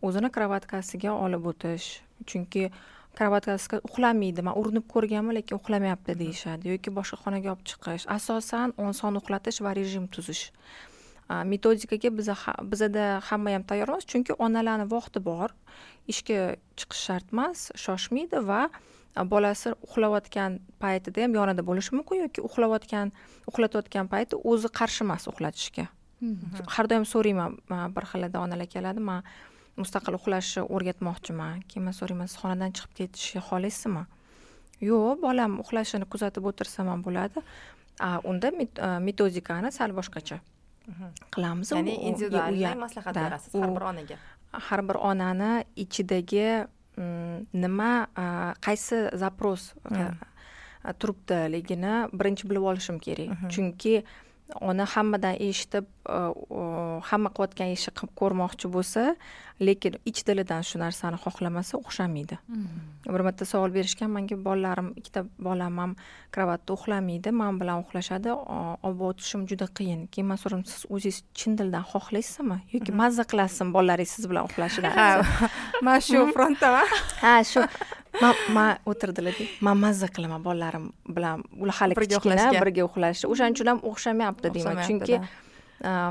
o'zini 0.02 0.31
kravatkasiga 0.31 1.12
olib 1.12 1.47
o'tish. 1.52 2.00
Chunki 2.25 2.71
kravatkasiga 3.18 3.80
uxlamaydi. 3.88 4.42
Man 4.46 4.54
urinib 4.61 4.87
ko'rganman 4.94 5.35
lekin 5.38 5.58
uxlamayapti 5.61 6.18
deyishadi. 6.23 6.75
Yoki 6.75 6.92
boshqa 6.99 7.16
xonaga 7.23 7.54
olib 7.54 7.64
chiqish. 7.70 8.04
Asosan 8.16 8.75
oson 8.88 9.16
uxlatish 9.20 9.62
va 9.64 9.73
rejim 9.78 10.04
tuzish. 10.14 10.50
Metodikaga 11.52 12.11
biza 12.18 12.35
bizada 12.73 13.04
hamma 13.28 13.50
ham 13.56 13.64
tayyor 13.70 13.88
emas 13.90 14.04
chunki 14.11 14.32
onalarni 14.46 14.87
vaqti 14.92 15.18
bor 15.30 15.50
ishga 16.12 16.54
chiqish 16.78 17.02
shart 17.06 17.32
emas 17.35 17.73
shoshmaydi 17.85 18.38
va 18.50 18.61
bolasi 19.32 19.73
uxlayotgan 19.87 20.61
paytida 20.82 21.25
ham 21.25 21.35
yonida 21.38 21.62
bo'lishi 21.68 21.96
mumkin 21.99 22.23
yoki 22.26 22.40
uxlayotgan 22.49 23.11
uxlatayotgan 23.50 24.06
payti 24.12 24.38
o'zi 24.50 24.68
qarshi 24.78 25.02
emas 25.06 25.26
uxlatishga. 25.32 25.87
Har 26.75 26.87
doim 26.90 27.04
so'rayman 27.12 27.58
bir 27.96 28.04
xilda 28.12 28.38
onalar 28.44 28.68
keladi 28.75 29.00
man 29.11 29.20
mustaqil 29.80 30.16
uxlashni 30.18 30.62
o'rgatmoqchiman. 30.75 31.62
Keyin 31.68 31.85
man 31.88 31.97
so'rayman 32.00 32.30
siz 32.30 32.38
xonadan 32.42 32.76
chiqib 32.76 32.92
ketishni 33.00 33.42
xohlaysizmi? 33.49 34.04
Yo'q 34.88 35.21
bolam 35.25 35.59
uxlashini 35.62 36.06
kuzatib 36.12 36.45
o'tirsam 36.50 36.92
ham 36.92 37.02
bo'ladi. 37.06 37.42
Unda 38.30 38.52
metodikani 39.09 39.73
sal 39.73 39.92
boshqacha 39.99 40.40
mhm. 40.87 41.12
qilamiz. 41.35 41.73
Ya'ni 41.73 41.95
individualniy 42.11 42.75
maslahat 42.87 43.14
berasiz 43.16 43.54
har 43.54 43.71
bir 43.76 43.87
onaga. 43.92 44.18
har 44.52 44.83
bir 44.88 44.95
onani 44.95 45.64
ichidagi 45.76 46.66
mm, 46.97 47.47
nima 47.52 48.06
qaysi 48.66 49.16
zaпрос 49.16 49.75
turibdiligini 51.00 51.95
birinchi 52.12 52.49
bilib 52.49 52.62
olishim 52.71 52.99
kerak. 52.99 53.28
Mhm. 53.28 53.49
chunki 53.49 54.04
ona 54.55 54.85
hammadan 54.87 55.37
eshitib 55.43 55.87
hamma 57.11 57.31
qilayotgan 57.35 57.73
ishni 57.75 57.93
qilib 57.99 58.12
ko'rmoqchi 58.21 58.71
bo'lsa 58.76 59.03
lekin 59.61 59.97
ich 60.11 60.23
dilidan 60.26 60.62
shu 60.69 60.79
narsani 60.79 61.19
xohlamasa 61.25 61.79
o'xshamaydi. 61.81 62.38
Mm-hmm. 62.38 63.15
bir 63.15 63.23
marta 63.26 63.45
savol 63.45 63.71
berishgan 63.75 64.11
manga 64.11 64.37
bolalarim 64.49 64.93
ikkita 65.00 65.25
bolam 65.38 65.79
ham 65.79 65.97
kravatda 66.35 66.76
uxlamaydi 66.76 67.33
man 67.41 67.59
bilan 67.61 67.83
uxlashadi 67.85 68.31
olib 68.87 69.00
o'tishim 69.09 69.47
juda 69.50 69.67
qiyin. 69.79 70.07
Keyin 70.12 70.29
man 70.31 70.38
so'radim 70.43 70.65
siz 70.73 70.87
o'zingiz 70.95 71.23
chin 71.38 71.59
dildan 71.59 71.85
xohlaysizmi 71.93 72.59
yoki 72.75 72.93
mm-hmm. 72.93 73.03
mazza 73.03 73.25
qilasizmi 73.31 73.73
bolalaringiz 73.79 74.12
siz 74.17 74.31
bilan 74.31 74.45
uxlashidan 74.49 74.93
ha 75.00 75.09
man 75.87 75.99
shu 76.09 76.26
frontdaman. 76.37 76.87
Ha 77.25 77.35
shu 77.53 77.67
man 78.20 78.78
o'tirdilar 78.90 79.35
man 79.61 79.76
mazza 79.85 80.08
qilaman 80.16 80.44
bolalarim 80.49 80.87
bilan 81.16 81.42
ular 81.62 81.75
hali 81.80 81.94
kichkina 81.94 82.46
birga 82.62 82.87
uxlashni 82.88 83.32
o'shaning 83.32 83.56
uchun 83.56 83.73
ham 83.73 83.82
o'xshamayapti 83.90 84.54
deyman. 84.54 84.82
Chunki 84.88 85.20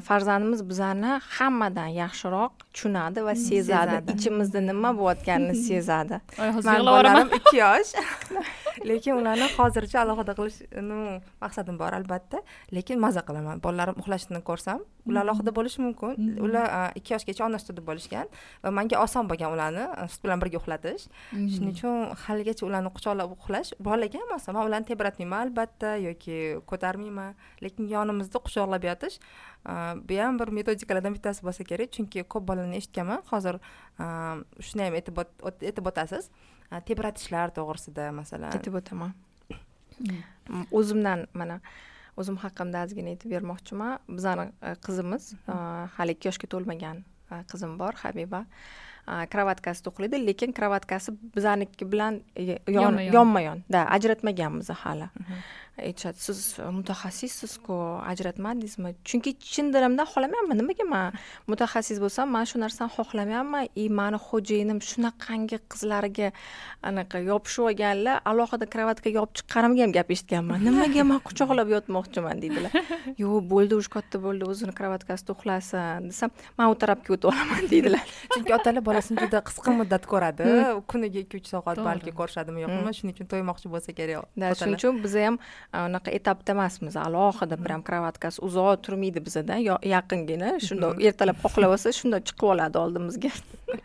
farzandimiz 0.07 0.62
bizani 0.69 1.12
hammadan 1.38 1.89
yaxshiroq 2.01 2.51
tushunadi 2.74 3.25
va 3.27 3.33
sezadi. 3.35 3.95
ichimizda 4.13 4.59
nima 4.71 4.91
bo'layotganini 5.00 5.55
sezadi. 5.69 6.19
Bolalarim 6.67 7.29
ikki 7.39 7.57
yosh. 7.57 7.91
Lekin 8.89 9.13
ularni 9.19 9.47
hozircha 9.57 10.01
alohida 10.03 10.33
qilish 10.39 10.59
maqsadim 11.43 11.79
bor 11.81 11.93
albatta. 12.00 12.43
Lekin 12.77 13.00
maza 13.05 13.21
qilaman. 13.27 13.63
Bolalarim 13.65 13.97
uxlashini 14.01 14.41
ko'rsam 14.50 14.85
ular 15.09 15.21
alohida 15.25 15.51
bo'lishi 15.57 15.79
mumkin. 15.85 16.38
Ular 16.45 16.65
ikki 17.00 17.13
yoshgacha 17.15 17.45
ona 17.45 17.57
sutida 17.62 17.81
bo'lishgan 17.89 18.27
va 18.63 18.71
manga 18.77 19.00
oson 19.05 19.29
bo'lgan 19.31 19.53
ularni 19.55 19.85
sut 20.13 20.21
bilan 20.25 20.41
birga 20.43 20.57
uxlatish. 20.62 21.05
Shuning 21.31 21.74
uchun 21.75 22.15
haligacha 22.25 22.65
ularni 22.69 22.91
quchoqlab 22.95 23.35
uxlash 23.38 23.74
bolaga 23.88 24.21
ham 24.24 24.35
oson 24.38 24.57
man 24.57 24.69
ularni 24.69 24.89
tebratmayman 24.91 25.47
albatta 25.47 25.95
yoki 26.07 26.38
ko'tarmayman 26.71 27.35
lekin 27.65 27.89
yonimizda 27.95 28.41
quchoqlab 28.45 28.83
yotish 28.89 29.17
bu 30.09 30.19
ham 30.21 30.39
bir 30.39 30.50
metodikalardan 30.57 31.13
bittasi 31.17 31.41
bo'lsa 31.47 31.63
kerak. 31.71 31.89
Chunki 31.95 32.24
ko'p 32.33 32.43
bolalarni 32.50 32.77
eshitganman. 32.81 33.21
Hozir 33.31 33.55
shuni 34.67 34.83
ham 34.88 34.93
aytib 35.00 35.88
o'tasiz 35.91 36.29
tebratishlar 36.88 37.53
to'g'risida 37.57 38.12
masalan. 38.19 38.51
Aytib 38.57 38.77
o'taman 38.81 39.12
o'zimdan 40.71 41.27
mana 41.33 41.62
o'zim 42.17 42.38
haqimda 42.43 42.86
ozgina 42.86 43.13
aytib 43.13 43.36
bermoqchiman. 43.36 44.00
Bizani 44.17 44.50
qizimiz 44.86 45.34
hali 45.98 46.15
ikki 46.15 46.31
yoshga 46.31 46.48
to'lmagan 46.53 47.03
qizim 47.51 47.77
bor 47.81 47.93
habiba. 48.03 48.45
Kravatkasida 49.05 49.91
uxlaydi 49.91 50.17
lekin 50.27 50.53
kravatkasi 50.57 51.12
bizaniki 51.36 51.86
bilan 51.91 52.15
yonma 53.13 53.41
yon 53.41 53.60
да 53.69 53.84
ajratmaganmiz 53.98 54.72
hali 54.84 55.10
aytishadi 55.77 56.20
siz 56.20 56.39
mutaxassissizku 56.77 57.75
ajratmadingizmi? 58.12 58.96
Chunki 59.03 59.36
chin 59.39 59.72
dilimdan 59.74 60.08
xohlamayapman 60.12 60.58
nimaga 60.62 60.86
man 60.88 61.17
mutaxassis 61.51 62.00
bo'lsam 62.03 62.32
man 62.36 62.46
shu 62.50 62.58
narsani 62.63 62.91
xohlamayapman. 62.98 63.67
И 63.75 63.89
mani 63.89 64.17
xo'jayinim 64.27 64.79
shunaqangi 64.89 65.60
qizlariga 65.72 66.32
anaqa 66.89 67.17
yopishib 67.29 67.63
olganlar 67.70 68.22
alohida 68.32 68.65
kravatkaga 68.74 69.20
olib 69.24 69.34
chiqqanimga 69.38 69.82
ham 69.86 69.91
gap 69.98 70.10
eshitganman. 70.15 70.63
Nimaga 70.67 71.03
man 71.12 71.20
quchoqlab 71.27 71.70
yotmoqchiman 71.75 72.38
deydilar. 72.44 72.72
Yo'q 73.24 73.44
bo'ldi 73.53 73.74
уже 73.79 73.89
katta 73.96 74.17
bo'ldi 74.25 74.44
o'zini 74.51 74.74
kravatkasida 74.79 75.32
uxlasin 75.36 76.10
desam 76.12 76.29
man 76.58 76.72
u 76.74 76.75
tarafga 76.84 77.10
o'tib 77.15 77.29
olaman 77.32 77.63
deydilar. 77.74 78.03
Chunki 78.34 78.51
otalar 78.60 78.84
bolasini 78.89 79.17
juda 79.24 79.44
qisqa 79.50 79.75
muddat 79.79 80.03
ko'radi. 80.12 80.44
Kuniga 80.91 81.20
ikki 81.25 81.41
uch 81.41 81.48
soat 81.53 81.79
balki 81.89 82.12
ko'rishadimi 82.20 82.63
yo'qmi? 82.65 82.91
Shuning 82.98 83.15
uchun 83.15 83.27
to'ymoqchi 83.34 83.67
bo'lsa 83.74 83.91
kerak 84.00 84.25
да 84.41 84.53
shuning 84.60 84.77
uchun 84.79 85.01
biza 85.03 85.22
ham 85.27 85.36
unaqa 85.74 86.12
etapda 86.12 86.51
emasmiz. 86.51 86.95
Alohida 86.95 87.57
прям 87.57 87.84
kravatkasi 87.84 88.41
uzoq 88.48 88.81
turmaydi 88.86 89.24
bizada. 89.25 89.57
Yaqingina 89.95 90.55
shundoq 90.67 91.01
ertalab 91.10 91.38
xohlab 91.43 91.75
olsa 91.75 91.93
shundoq 92.00 92.25
chiqib 92.29 92.48
oladi 92.53 92.77
oldimizga. 92.84 93.31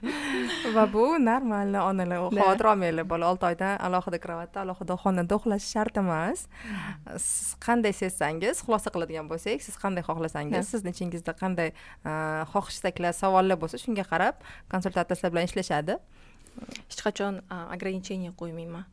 Va 0.77 0.85
bu 0.93 1.05
normal 1.25 1.75
onalar 1.83 2.27
xavotir 2.37 2.69
olmanglar 2.73 3.09
bola 3.13 3.31
olti 3.33 3.47
oydan 3.51 3.79
alohida 3.89 4.19
kravatda 4.25 4.63
alohida 4.65 4.97
xonada 5.05 5.39
uxlashi 5.39 5.69
shart 5.75 6.01
emas. 6.03 6.47
Siz 7.17 7.55
qanday 7.67 7.95
sezsangiz 8.03 8.63
xulosa 8.67 8.93
qiladigan 8.95 9.31
bo'lsak 9.33 9.65
siz 9.67 9.77
qanday 9.83 10.05
xohlasangiz 10.09 10.73
sizni 10.73 10.95
ichingizda 10.97 11.37
qanday 11.43 11.73
xohish 12.53 12.77
istaklar 12.77 13.17
savollar 13.23 13.59
bo'lsa 13.63 13.83
shunga 13.85 14.05
qarab 14.13 14.45
konsultantlar 14.73 15.17
sizlar 15.17 15.33
bilan 15.37 15.51
ishlashadi. 15.51 15.99
Hech 16.91 17.03
qachon 17.07 17.41
ограничение 17.75 18.33
qo'ymayman 18.41 18.85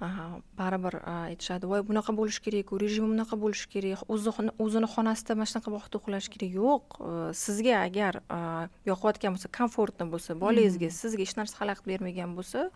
baribir 0.00 0.94
aytishadi. 1.02 1.66
Voy 1.66 1.82
bunaqa 1.82 2.12
bo'lishi 2.14 2.40
kerakku 2.46 2.78
rejimi 2.78 3.08
bunaqa 3.14 3.34
bo'lishi 3.42 3.66
kerak 3.72 4.00
o'zini 4.14 4.88
xonasida 4.94 5.34
mana 5.34 5.48
shunaqa 5.50 5.70
vaqtda 5.74 5.98
uxlash 5.98 6.28
kerak 6.34 6.52
yo'q 6.60 6.84
sizga 7.34 7.74
agar 7.86 8.14
yoqayotgan 8.90 9.34
bo'lsa 9.34 9.48
komfortni 9.58 10.06
bo'lsa 10.12 10.36
bolangizga 10.44 10.88
sizga 11.00 11.22
hech 11.26 11.34
narsa 11.40 11.54
xalaqit 11.60 11.84
bermagan 11.90 12.30
bo'lsa 12.38 12.70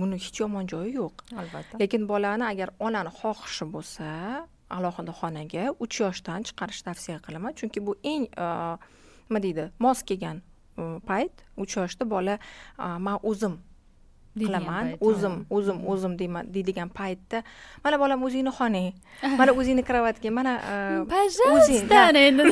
buni 0.00 0.16
hech 0.24 0.38
yomon 0.42 0.64
joyi 0.72 0.94
yo'q. 1.00 1.14
Albatta. 1.42 1.74
Lekin 1.82 2.06
bolani 2.12 2.44
agar 2.52 2.68
onani 2.86 3.10
xohishi 3.20 3.66
bo'lsa 3.74 4.06
alohida 4.76 5.12
xonaga 5.20 5.64
uch 5.84 5.96
yoshdan 6.04 6.46
chiqarishni 6.48 6.84
tavsiya 6.88 7.18
qilaman. 7.26 7.52
Chunki 7.58 7.82
bu 7.86 7.98
eng 8.12 8.24
nima 9.26 9.40
deydi 9.42 9.64
mos 9.84 10.06
kelgan 10.08 10.38
payt. 11.10 11.34
Uch 11.62 11.76
yoshda 11.80 12.04
bola 12.14 12.38
man 12.78 13.18
o'zim 13.30 13.58
qilaman 14.40 14.84
o'zim 15.08 15.34
o'zim 15.56 15.78
o'zim 15.92 16.12
deyman 16.20 16.44
deydigan 16.54 16.88
paytda 16.98 17.38
mana 17.84 17.96
bolam 18.02 18.18
o'zingni 18.26 18.52
xonang. 18.58 18.92
Mana 19.38 19.52
o'zingni 19.60 19.82
karavotga 19.88 20.30
mana 20.38 20.52
o'zing 20.62 21.06
пожалуйста 21.14 21.96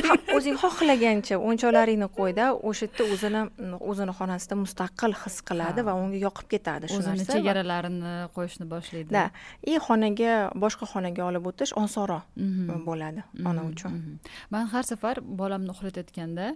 ha, 0.08 0.14
o'zing 0.36 0.56
xohlagancha 0.62 1.34
o'yinchoqlaringni 1.46 2.08
qo'yda 2.18 2.44
o'sha 2.68 2.84
yerda 2.86 3.02
o'zini 3.14 3.40
o'zini 3.90 4.12
xonasida 4.18 4.54
mustaqil 4.64 5.12
his 5.22 5.36
qiladi 5.48 5.80
va 5.88 5.92
unga 6.02 6.18
yoqib 6.26 6.46
ketadi 6.52 6.84
shu 6.92 6.98
o'zini 7.00 7.16
narsa 7.18 7.32
va- 7.32 7.34
chegaralarini 7.36 8.12
qo'yishni 8.36 8.64
boshlaydi. 8.74 9.10
Да 9.16 9.24
и 9.70 9.72
xonaga 9.86 10.32
boshqa 10.64 10.84
xonaga 10.92 11.22
olib 11.30 11.44
o'tish 11.50 11.72
osonroq 11.84 12.22
Mhm. 12.36 12.84
bo'ladi 12.88 13.20
ona 13.50 13.62
Mhm, 13.62 13.70
uchun. 13.72 13.90
Mhm. 13.96 14.12
man 14.52 14.64
har 14.72 14.82
safar 14.92 15.16
bolamni 15.40 15.70
uxlatayotganda 15.74 16.46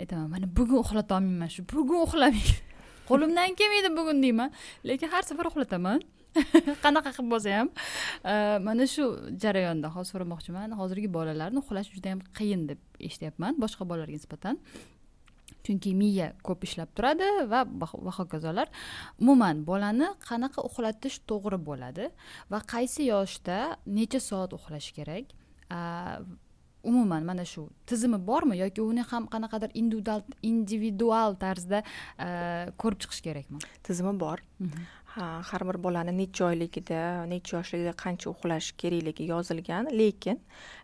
aytaman 0.00 0.28
mana 0.34 0.46
bugun 0.56 0.78
uxlatolmayman 0.84 1.48
shu 1.54 1.60
bugun 1.72 1.98
uxlamayman 2.06 2.60
qo'limdan 3.08 3.56
kelmaydi 3.58 3.90
bugun 3.98 4.22
deyman 4.24 4.50
lekin 4.88 5.08
har 5.14 5.22
safar 5.22 5.46
uxlataman. 5.50 6.02
Qanaqa 6.84 7.12
qilib 7.14 7.30
bo'lsa 7.30 7.50
ham 7.58 7.68
e, 8.32 8.34
mana 8.66 8.86
shu 8.94 9.04
jarayonda 9.42 9.88
hozir 9.94 10.10
so'ramoqchiman 10.14 10.74
hozirgi 10.80 11.08
bolalarni 11.16 11.62
uxlash 11.62 11.92
juda 11.94 12.14
yam 12.14 12.24
qiyin 12.38 12.66
deb 12.70 12.80
eshityapman 13.08 13.60
boshqa 13.64 13.86
bolalarga 13.90 14.18
nisbatan. 14.18 14.58
Chunki 15.64 15.94
miya 16.00 16.28
ko'p 16.46 16.66
ishlab 16.66 16.90
turadi 16.96 17.28
va 17.52 17.60
va 18.08 18.12
hokazolar. 18.18 18.66
Umuman 19.22 19.62
bolani 19.70 20.08
qanaqa 20.28 20.66
uxlatish 20.68 21.20
to'g'ri 21.30 21.58
bo'ladi 21.68 22.10
va 22.52 22.60
qaysi 22.74 23.08
yoshda 23.12 23.58
necha 23.98 24.20
soat 24.28 24.50
uxlash 24.58 24.90
kerak 24.98 25.26
umuman 26.90 27.24
mana 27.24 27.44
shu 27.44 27.68
tizimi 27.86 28.18
bormi 28.30 28.58
yoki 28.58 28.82
uni 28.82 29.02
ham 29.10 29.28
qanaqadir 29.34 29.70
individual 29.74 30.22
individual 30.42 31.36
tarzda 31.44 31.82
a, 32.18 32.28
ko'rib 32.80 33.00
chiqish 33.04 33.22
kerakmi? 33.26 33.58
Tizimi 33.86 34.14
bor. 34.24 34.42
Ha 35.14 35.26
har 35.48 35.62
bir 35.68 35.78
bolani 35.86 36.12
necha 36.20 36.48
oyligida 36.50 37.00
necha 37.30 37.56
yoshligida 37.58 37.92
qancha 38.04 38.30
uxlash 38.32 38.72
kerakligi 38.80 39.28
yozilgan 39.30 39.90
lekin 40.00 40.40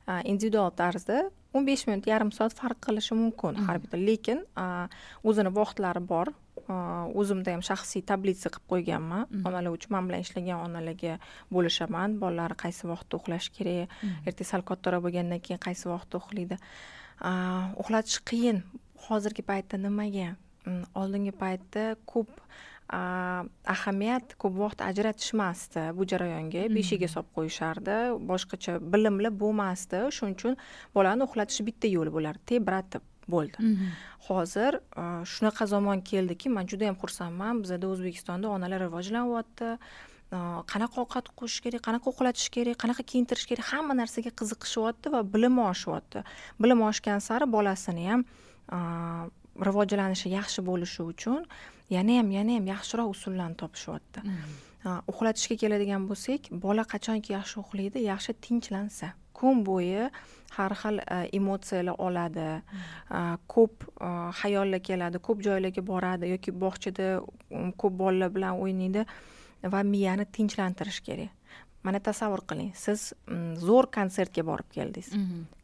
a, 0.06 0.20
individual 0.24 0.70
tarzda 0.70 1.24
o'n 1.54 1.66
besh 1.66 1.86
minut 1.88 2.06
yarim 2.06 2.30
soat 2.32 2.54
farq 2.54 2.78
qilishi 2.86 3.16
mumkin 3.18 3.58
har 3.66 3.80
bitta 3.82 3.98
lekin 3.98 4.44
a, 4.56 4.86
o'zini 5.24 5.50
vaqtlari 5.60 6.02
bor 6.12 6.30
o'zimda 7.20 7.54
ham 7.54 7.62
shaxsiy 7.64 8.02
tablitsa 8.10 8.50
qilib 8.54 8.66
qo'yganman. 8.72 9.26
Onalar 9.48 9.72
uchun 9.76 9.94
man 9.96 10.08
bilan 10.08 10.24
ishlagan 10.26 10.62
onalarga 10.66 11.18
bo'lishaman. 11.54 12.18
Bolalari 12.22 12.56
qaysi 12.64 12.88
vaqtda 12.92 13.20
uxlash 13.20 13.50
kerak? 13.56 13.94
Ertaga 14.26 14.48
sal 14.52 14.62
kattaroq 14.70 15.04
bo'lgandan 15.06 15.42
keyin 15.44 15.60
qaysi 15.66 15.90
vaqtda 15.92 16.20
uxlaydi? 16.22 16.60
A, 17.28 17.30
uxlatish 17.82 18.20
qiyin. 18.30 18.62
Hozirgi 19.06 19.42
paytda 19.50 19.80
nimaga? 19.86 20.34
Mm, 20.66 20.84
oldingi 21.00 21.32
paytda 21.42 21.84
ko'p 22.12 22.30
a, 22.98 23.00
ahamiyat 23.74 24.36
ko'p 24.42 24.54
vaqt 24.64 24.84
ajratishmasdi 24.90 25.86
bu 25.98 26.06
jarayonga. 26.12 26.66
Beshiga 26.76 27.08
solib 27.14 27.30
qo'yishardi. 27.36 27.98
Boshqacha 28.30 28.78
bilimli 28.92 29.30
bo'lmasdi. 29.42 30.06
Shuning 30.16 30.36
uchun 30.38 30.58
bolani 30.96 31.26
uxlatish 31.28 31.64
bitta 31.68 31.92
yo'li 31.96 32.12
bo'lardi. 32.16 32.46
Tebratib 32.54 33.09
bo'ldi. 33.28 33.58
Hozir 34.28 34.80
a, 34.96 35.24
shunaqa 35.32 35.66
zamon 35.66 36.00
keldiki 36.10 36.48
man 36.48 36.66
juda 36.70 36.84
yam 36.90 36.96
xursandman. 37.02 37.62
Bizada 37.64 37.88
o'zbekistonda 37.92 38.48
onalar 38.48 38.80
rivojlanyapti 38.86 39.68
a, 39.74 40.38
qanaqa 40.72 41.02
ovqat 41.04 41.32
qo'shish 41.38 41.62
kerak 41.66 41.82
qanaqa 41.88 42.06
uxlatish 42.12 42.48
kerak 42.54 42.78
qanaqa 42.82 43.02
kiyintirish 43.10 43.46
kerak 43.50 43.66
hamma 43.72 43.94
narsaga 43.98 44.30
qiziqishyapti 44.40 45.12
va 45.14 45.20
bilimi 45.34 45.62
oshyapti 45.72 46.24
bilimi 46.62 46.86
oshgan 46.90 47.20
sari 47.28 47.46
bolasini 47.56 48.06
ham 48.10 48.24
a, 48.68 48.78
rivojlanishi 49.68 50.30
yaxshi 50.38 50.60
bo'lishi 50.70 51.02
uchun 51.12 51.44
yana 51.96 52.18
ham 52.20 52.28
yana 52.38 52.58
ham 52.58 52.66
yaxshiroq 52.74 53.08
usullarni 53.16 53.56
topishyapti 53.62 54.20
A, 54.24 54.32
uxlatishga 54.84 55.56
keladigan 55.62 56.06
bo'lsak 56.08 56.50
bola 56.50 56.84
qachonki 56.84 57.34
yaxshi 57.36 57.60
uxlaydi 57.60 58.04
yaxshi 58.06 58.32
tinchlansa 58.46 59.12
kun 59.40 59.64
bo'yi 59.64 60.10
har 60.56 60.72
xil 60.82 61.00
a, 61.06 61.24
emotsiyalar 61.38 61.96
oladi 61.98 62.46
A, 63.10 63.36
ko'p 63.48 63.84
a, 64.00 64.30
xayollar 64.40 64.80
keladi 64.88 65.18
ko'p 65.18 65.42
joylarga 65.46 65.82
boradi 65.82 66.30
yoki 66.34 66.52
bog'chada 66.52 67.20
um, 67.50 67.72
ko'p 67.72 67.94
bolalar 68.02 68.32
bilan 68.34 68.60
o'ynaydi 68.62 69.04
va 69.72 69.82
miyani 69.84 70.24
tinchlantirish 70.36 71.00
kerak. 71.06 71.30
Mana 71.82 72.00
tasavvur 72.00 72.42
qiling 72.48 72.72
siz 72.76 73.12
mm, 73.26 73.54
zo'r 73.60 73.88
konsertga 73.96 74.44
borib 74.44 74.68
keldingiz. 74.74 75.12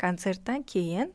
Konsertdan 0.01 0.63
keyin 0.63 1.13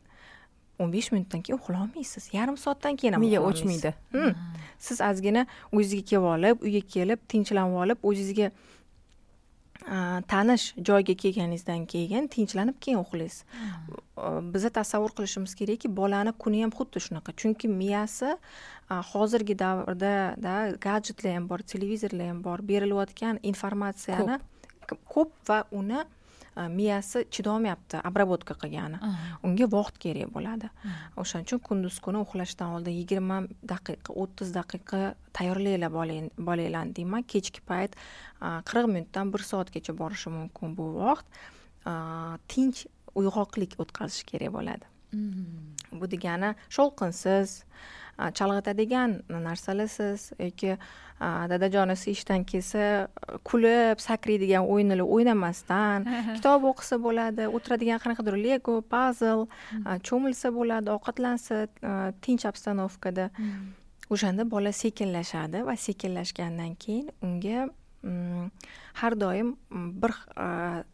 o'n 0.81 0.91
besh 0.95 1.11
minutdan 1.13 1.41
keyin 1.45 1.59
uxlolmaysiz 1.59 2.29
yarim 2.33 2.57
soatdan 2.65 2.95
keyin 3.00 3.13
ham 3.17 3.21
miya 3.25 3.41
o'chmaydi. 3.50 3.93
Hmm. 4.11 4.33
siz 4.88 5.01
ozgina 5.09 5.45
o'zingizga 5.71 6.09
kelib 6.09 6.29
olib 6.35 6.67
uyga 6.67 6.81
kelib 6.95 7.19
tinchlanib 7.33 7.79
olib 7.83 8.05
o'zingizga 8.11 8.51
a, 9.95 10.21
tanish 10.33 10.65
joyga 10.89 11.15
kelganingizdan 11.23 11.85
keyin 11.93 12.27
tinchlanib 12.35 12.77
keyin 12.83 13.00
uxlaysiz. 13.05 13.43
A, 14.17 14.39
biza 14.53 14.69
tasavvur 14.79 15.13
qilishimiz 15.17 15.55
kerakki 15.59 15.89
bolani 16.01 16.34
kuni 16.43 16.62
ham 16.63 16.71
xuddi 16.79 17.03
shunaqa. 17.08 17.36
Chunki 17.41 17.67
miyasi 17.82 18.36
hozirgi 19.13 19.56
davrda 19.60 20.36
da 20.45 20.56
gadjetlar 20.88 21.36
ham 21.38 21.49
bor 21.49 21.60
televizorlar 21.73 22.27
ham 22.34 22.43
bor 22.43 22.60
berilayotgan 22.71 23.39
informatsiyani 23.51 24.39
ko'p 25.13 25.32
va 25.49 25.63
uni 25.71 26.01
miyasi 26.55 27.25
chidolmayapti 27.31 28.01
обработка 28.03 28.53
qilgani. 28.61 28.99
Unga 29.43 29.67
vaqt 29.71 29.97
kerak 30.03 30.29
bo'ladi. 30.35 30.69
O'shaning 31.17 31.47
uchun 31.47 31.59
kunduz 31.67 31.99
kuni 31.99 32.19
uxlashdan 32.25 32.75
oldin 32.75 32.95
yigirma 33.01 33.37
daqiqa 33.73 34.11
o'ttiz 34.23 34.53
daqiqa 34.59 35.15
tayyorlanglar 35.33 35.91
bolang- 35.97 36.31
bolanglarni 36.37 36.95
deyman. 36.95 37.23
Kechki 37.23 37.61
payt 37.61 37.95
a, 38.41 38.61
qirq 38.69 38.87
minutdan 38.87 39.31
bir 39.33 39.39
soatgacha 39.51 39.93
borishi 39.97 40.29
mumkin 40.29 40.75
bu 40.77 40.85
vaqt 40.99 41.25
a, 41.85 42.37
tinch 42.47 42.85
uyg'oqlik 43.15 43.79
o'tkazish 43.81 44.23
kerak 44.31 44.51
bo'ladi 44.57 44.85
bu 45.12 46.12
degani 46.12 46.56
shovqinsiz 46.69 47.62
chalg'itadigan 48.38 49.21
narsalarsiz 49.30 50.32
yoki 50.39 50.78
dadajonisi 51.21 52.12
ishdan 52.12 52.43
kelsa 52.52 53.08
kulib 53.45 54.00
sakraydigan 54.02 54.65
o'yinlar 54.74 55.04
o'ynamasdan 55.06 56.08
kitob 56.36 56.65
o'qisa 56.71 56.97
bo'ladi 57.06 57.50
o'tiradigan 57.58 58.02
qanaqadir 58.04 58.38
lego 58.45 58.80
pazl 58.93 59.45
a, 59.86 60.00
cho'milsa 60.08 60.54
bo'ladi 60.58 60.93
ovqatlansa 60.95 61.58
tinch 62.24 62.45
obstanovkada 62.52 63.30
o'shanda 64.13 64.47
bola 64.54 64.71
sekinlashadi 64.84 65.65
va 65.67 65.76
sekinlashgandan 65.88 66.74
keyin 66.84 67.06
unga 67.28 67.69
har 69.02 69.13
doim 69.24 69.56
bir 70.02 70.12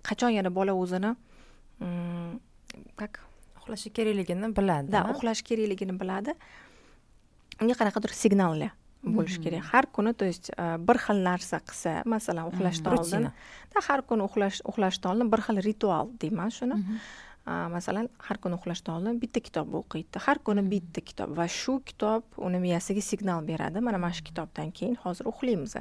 qachon 0.10 0.32
yana 0.40 0.52
bola 0.60 0.74
o'zini 0.84 1.16
как 2.98 3.27
uxlashi 3.68 3.92
kerakligini 3.92 4.50
biladi. 4.56 4.92
Да 4.96 5.04
uxlash 5.12 5.44
kerakligini 5.44 6.00
biladi. 6.00 6.34
Unga 7.62 7.76
qanaqadir 7.80 8.14
signallar 8.24 8.72
bo'lishi 9.04 9.40
kerak? 9.44 9.64
Har 9.72 9.86
kuni 9.94 10.14
то 10.14 10.26
есть 10.26 10.52
a, 10.58 10.78
bir 10.78 10.98
xil 10.98 11.22
narsa 11.28 11.60
qilsa 11.68 12.02
masalan 12.06 12.50
uxlashdan 12.52 12.98
oldin. 12.98 13.30
Har 13.88 14.02
kuni 14.10 14.24
uxlash 14.24 14.62
uxlashdan 14.66 15.12
oldin 15.14 15.32
bir 15.32 15.42
xil 15.46 15.62
ritual 15.68 16.10
deyman 16.22 16.50
shuni. 16.50 16.76
A, 16.76 17.27
masalan 17.48 18.10
har 18.20 18.38
kuni 18.44 18.58
uxlashdan 18.58 18.98
oldin 19.00 19.20
bitta 19.22 19.40
kitob 19.40 19.72
o'qiydi. 19.80 20.20
Har 20.26 20.40
kuni 20.44 20.64
bitta 20.68 21.02
kitob 21.02 21.36
va 21.38 21.48
shu 21.48 21.80
kitob 21.90 22.24
uni 22.38 22.60
miyasiga 22.60 23.02
signal 23.02 23.46
beradi. 23.48 23.80
Mana 23.82 23.98
mana 23.98 24.14
shu 24.14 24.24
kitobdan 24.30 24.72
keyin 24.72 24.98
hozir 25.04 25.30
uxlaymiz. 25.32 25.78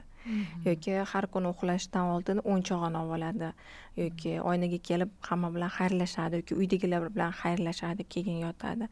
Yoki 0.65 0.95
har 1.13 1.27
kuni 1.27 1.51
uxlashdan 1.55 2.13
oldin 2.15 2.43
o'yinchog'ini 2.45 3.01
olib 3.03 3.15
oladi 3.19 3.53
yoki 3.97 4.39
oynaga 4.41 4.79
kelib 4.89 5.11
hamma 5.29 5.53
bilan 5.55 5.71
xayrlashadi 5.79 6.43
yoki 6.43 6.59
uydagilar 6.61 7.09
bilan 7.15 7.33
xayrlashadi 7.43 8.09
keyin 8.15 8.43
yotadi. 8.47 8.89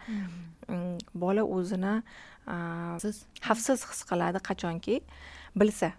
Mm, 0.68 0.98
bola 1.14 1.42
o'zini 1.56 1.94
xavfsiz 3.46 3.86
his 3.90 4.02
qiladi 4.10 4.42
qachonki 4.48 5.00
bilsa 5.56 5.92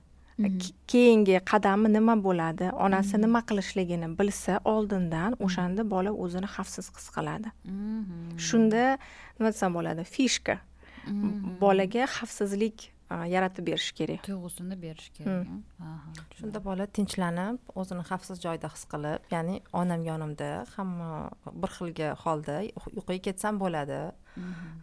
keyingi 0.92 1.40
qadami 1.52 1.90
nima 1.94 2.16
bo'ladi? 2.28 2.70
Onasi 2.86 3.20
nima 3.22 3.42
qilishligini 3.50 4.10
bilsa 4.20 4.60
oldindan 4.74 5.38
o'shanda 5.46 5.84
bola 5.94 6.12
o'zini 6.12 6.50
xavfsiz 6.56 6.92
his 6.96 7.08
qiladi. 7.18 7.52
Shunda 8.48 8.98
nima 9.40 9.50
desam 9.54 9.78
bo'ladi? 9.78 10.04
Fishka. 10.16 10.60
Bolaga 11.62 12.08
xavfsizlik 12.18 12.90
yaratib 13.10 13.68
berish 13.70 13.92
kerak. 13.98 14.24
Tuyg'usini 14.26 14.76
berish 14.82 15.12
kerak 15.18 15.48
Aha, 15.86 16.14
shunda 16.40 16.62
bola 16.64 16.88
tinchlanib 16.98 17.58
o'zini 17.82 18.04
xavfsiz 18.10 18.42
joyda 18.46 18.72
his 18.74 18.86
qilib 18.94 19.28
ya'ni 19.34 19.60
onam 19.82 20.06
yonimda 20.10 20.50
hamma 20.76 21.10
bir 21.62 21.72
xilga 21.78 22.14
holda 22.24 22.56
uyquga 22.96 23.20
ketsam 23.28 23.60
bo'ladi. 23.64 24.00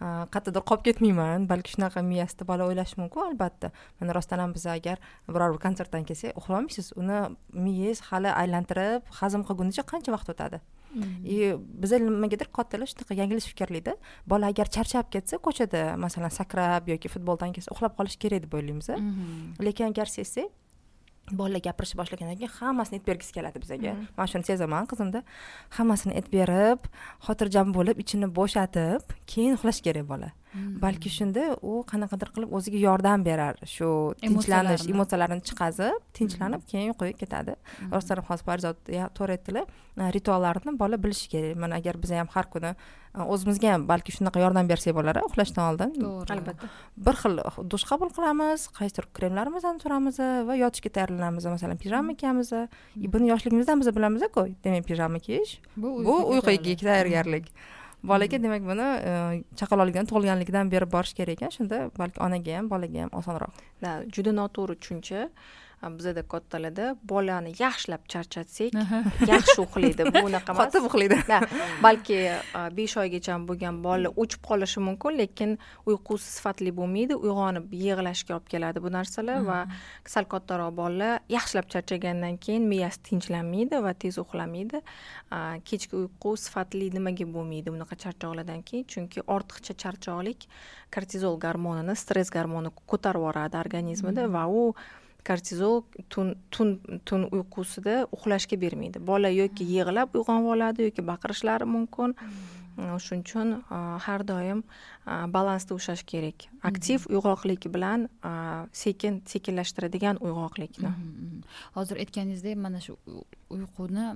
A, 0.01 0.07
qayerdadir 0.33 0.65
qolib 0.71 0.85
ketmayman 0.89 1.49
balki 1.53 1.75
shunaqa 1.75 2.05
miyasida 2.11 2.47
bola 2.53 2.69
o'ylashi 2.71 3.01
mumkin 3.03 3.27
albatta. 3.29 3.73
Mana 4.01 4.15
rostdan 4.19 4.39
ham 4.45 4.55
biz 4.55 4.67
agar 4.77 5.03
biror 5.29 5.51
bir 5.55 5.61
konsertdan 5.67 6.07
kelsak 6.09 6.39
uxlolmaysiz 6.41 6.93
uni 7.03 7.19
miyangiz 7.65 8.01
hali 8.11 8.31
aylantirib 8.43 9.11
hazm 9.21 9.43
qilgunicha 9.49 9.85
qancha 9.93 10.15
vaqt 10.17 10.33
o'tadi 10.35 10.63
и 11.25 11.37
biza 11.83 11.99
nimagadir 11.99 12.49
kattalar 12.59 12.87
shunaqa 12.93 13.15
yanglish 13.21 13.47
fikrlaydi 13.53 13.95
bola 14.27 14.47
agar 14.53 14.67
charchab 14.75 15.07
ketsa 15.15 15.39
ko'chada 15.47 15.97
masalan 16.05 16.33
sakrab 16.39 16.89
yoki 16.93 17.09
futboldan 17.15 17.53
kelsa 17.57 17.73
uxlab 17.75 17.93
qolishi 17.99 18.19
kerak 18.25 18.43
deb 18.45 18.55
o'ylaymiz 18.59 18.89
lekin 19.67 19.87
agar 19.93 20.07
sezsak 20.17 20.51
bolalar 21.41 21.63
gapirishni 21.67 21.99
boshlagandan 22.01 22.37
keyin 22.41 22.55
hammasini 22.59 22.99
aytib 22.99 23.09
bergisi 23.11 23.33
keladi 23.37 23.59
bizaga. 23.65 23.93
Man 24.19 24.27
shuni 24.33 24.45
sezaman 24.51 24.87
qizimda. 24.91 25.25
Hammasini 25.79 26.13
aytib 26.19 26.33
berib 26.39 26.81
xotirjam 27.27 27.75
bo'lib 27.79 27.97
ichini 28.05 28.29
bo'shatib 28.39 29.03
keyin 29.33 29.59
uxlash 29.59 29.81
kerak 29.87 30.07
bola. 30.13 30.31
Balki 30.85 31.09
shunda 31.09 31.45
u 31.65 31.81
qanaqadir 31.91 32.29
qilib 32.35 32.51
o'ziga 32.57 32.79
yordam 32.87 33.23
berar 33.29 33.55
shu 33.75 33.89
tinchlanish 34.21 34.85
emotsiyalarini 34.93 35.45
chiqazib 35.49 36.03
tinchlanib 36.19 36.67
keyin 36.71 36.93
uyquga 36.93 37.15
ketadi. 37.23 37.55
Rostdan 37.95 38.21
ham 38.21 38.27
hozir 38.31 38.45
parizod 38.51 38.83
to'g'ri 39.17 39.39
aytdilar 39.39 40.13
rituallarni 40.17 40.77
bola 40.83 40.97
bilishi 41.05 41.31
kerak. 41.33 41.57
Mana 41.63 41.81
agar 41.81 41.97
biza 42.03 42.21
ham 42.21 42.29
har 42.35 42.47
kuni 42.55 42.75
o'zimizga 43.15 43.73
ham 43.75 43.83
balki 43.89 44.13
shunaqa 44.17 44.41
yordam 44.41 44.69
bersak 44.69 44.95
bo'lar 44.97 45.21
uxlashdan 45.27 45.65
oldin 45.73 45.91
to'g'ri. 45.99 46.33
Albatta. 46.37 46.71
bir 47.07 47.17
xil 47.23 47.35
dush 47.73 47.85
qabul 47.91 48.09
qilamiz 48.17 48.69
qaysidir 48.79 49.09
kremlarimizni 49.17 49.81
suramiz 49.85 50.19
va 50.49 50.55
yotishga 50.57 50.91
tayyorlanamiz. 50.97 51.45
Masalan 51.55 51.77
pijama 51.85 52.15
kiyamiz 52.15 52.53
buni 53.15 53.29
yoshligimizdan 53.33 53.81
biz 53.81 53.89
bilamiz-ku 53.97 54.49
demak 54.65 54.85
pijama 54.91 55.19
kiyish 55.19 55.61
bu 55.77 55.97
uyquga 56.33 56.77
tayyorgarlik. 56.89 57.53
Bolaga 58.03 58.39
demak 58.43 58.63
buni 58.67 58.87
chaqaloqlikdan 59.61 60.09
tug'ilganligidan 60.11 60.71
beri 60.73 60.87
borish 60.95 61.13
kerak 61.19 61.37
ekan 61.37 61.53
shunda 61.57 61.91
balki 61.99 62.19
onaga 62.27 62.57
ham 62.57 62.71
bolaga 62.73 63.05
ham 63.05 63.13
osonroq. 63.21 63.53
Juda 64.15 64.33
noto'g'ri 64.41 64.75
tushuncha 64.81 65.29
bizada 65.91 66.23
kattalarda 66.23 66.95
bolani 67.13 67.53
yaxshilab 67.59 68.05
charchatsak 68.13 68.77
yaxshi 69.33 69.59
uxlaydi 69.65 70.07
bu 70.15 70.23
unaqa 70.29 70.55
emas 70.55 70.69
qotib 70.69 70.87
uxlaydi 70.89 71.19
balki 71.87 72.19
besh 72.79 72.97
oygacha 73.03 73.39
bo'lgan 73.49 73.81
bola 73.87 74.13
o'chib 74.23 74.43
qolishi 74.51 74.83
mumkin 74.89 75.19
lekin 75.23 75.57
uyqusi 75.91 76.29
sifatli 76.37 76.71
bo'lmaydi 76.79 77.19
uyg'onib 77.25 77.75
yig'lashga 77.85 78.37
olib 78.37 78.47
keladi 78.55 78.85
bu 78.85 78.93
narsalar 78.99 79.43
va 79.51 79.59
sal 80.15 80.29
kattaroq 80.35 80.71
bolalar 80.81 81.21
yaxshilab 81.37 81.67
charchagandan 81.75 82.39
keyin 82.45 82.69
miyasi 82.75 83.03
tinchlanmaydi 83.11 83.83
va 83.87 83.95
tez 84.05 84.21
uxlamaydi 84.25 84.83
kechki 85.69 85.95
uyqu 86.03 86.37
sifatli 86.45 86.93
nimaga 86.99 87.27
bo'lmaydi 87.37 87.75
bunaqa 87.75 87.99
charchoqlardan 88.05 88.63
keyin 88.71 88.87
chunki 88.95 89.27
ortiqcha 89.37 89.79
charchoqlik 89.83 90.49
kortizol 90.95 91.39
gormonini 91.45 91.97
stress 92.05 92.31
gormonini 92.37 92.73
ko'tarib 92.91 93.23
yuboradi 93.23 93.57
organizmida 93.65 94.27
va 94.37 94.47
u 94.47 94.63
kortizol 95.29 95.83
tun 96.13 96.35
tun 96.51 96.81
tun 97.07 97.29
uyqusida 97.31 98.07
uxlashga 98.17 98.57
bermaydi. 98.65 98.99
Bola 99.11 99.29
yoki 99.31 99.65
yig'lab 99.75 100.17
uyg'onib 100.19 100.51
oladi 100.55 100.89
yoki 100.89 101.03
baqirishlari 101.13 101.69
mumkin. 101.77 102.17
Shuning 103.05 103.23
uchun 103.27 103.49
har 104.07 104.23
doim 104.25 104.63
balansda 105.07 105.75
ushlash 105.75 106.05
kerak 106.07 106.47
aktiv 106.63 107.07
uyg'oqlik 107.11 107.67
bilan 107.75 108.07
sekin 108.73 109.23
sekinlashtiradigan 109.27 110.21
uyg'oqlikni 110.23 110.93
hozir 111.75 111.99
aytganingizdek 112.05 112.57
mana 112.57 112.79
shu 112.85 112.95
uyquni 113.51 114.07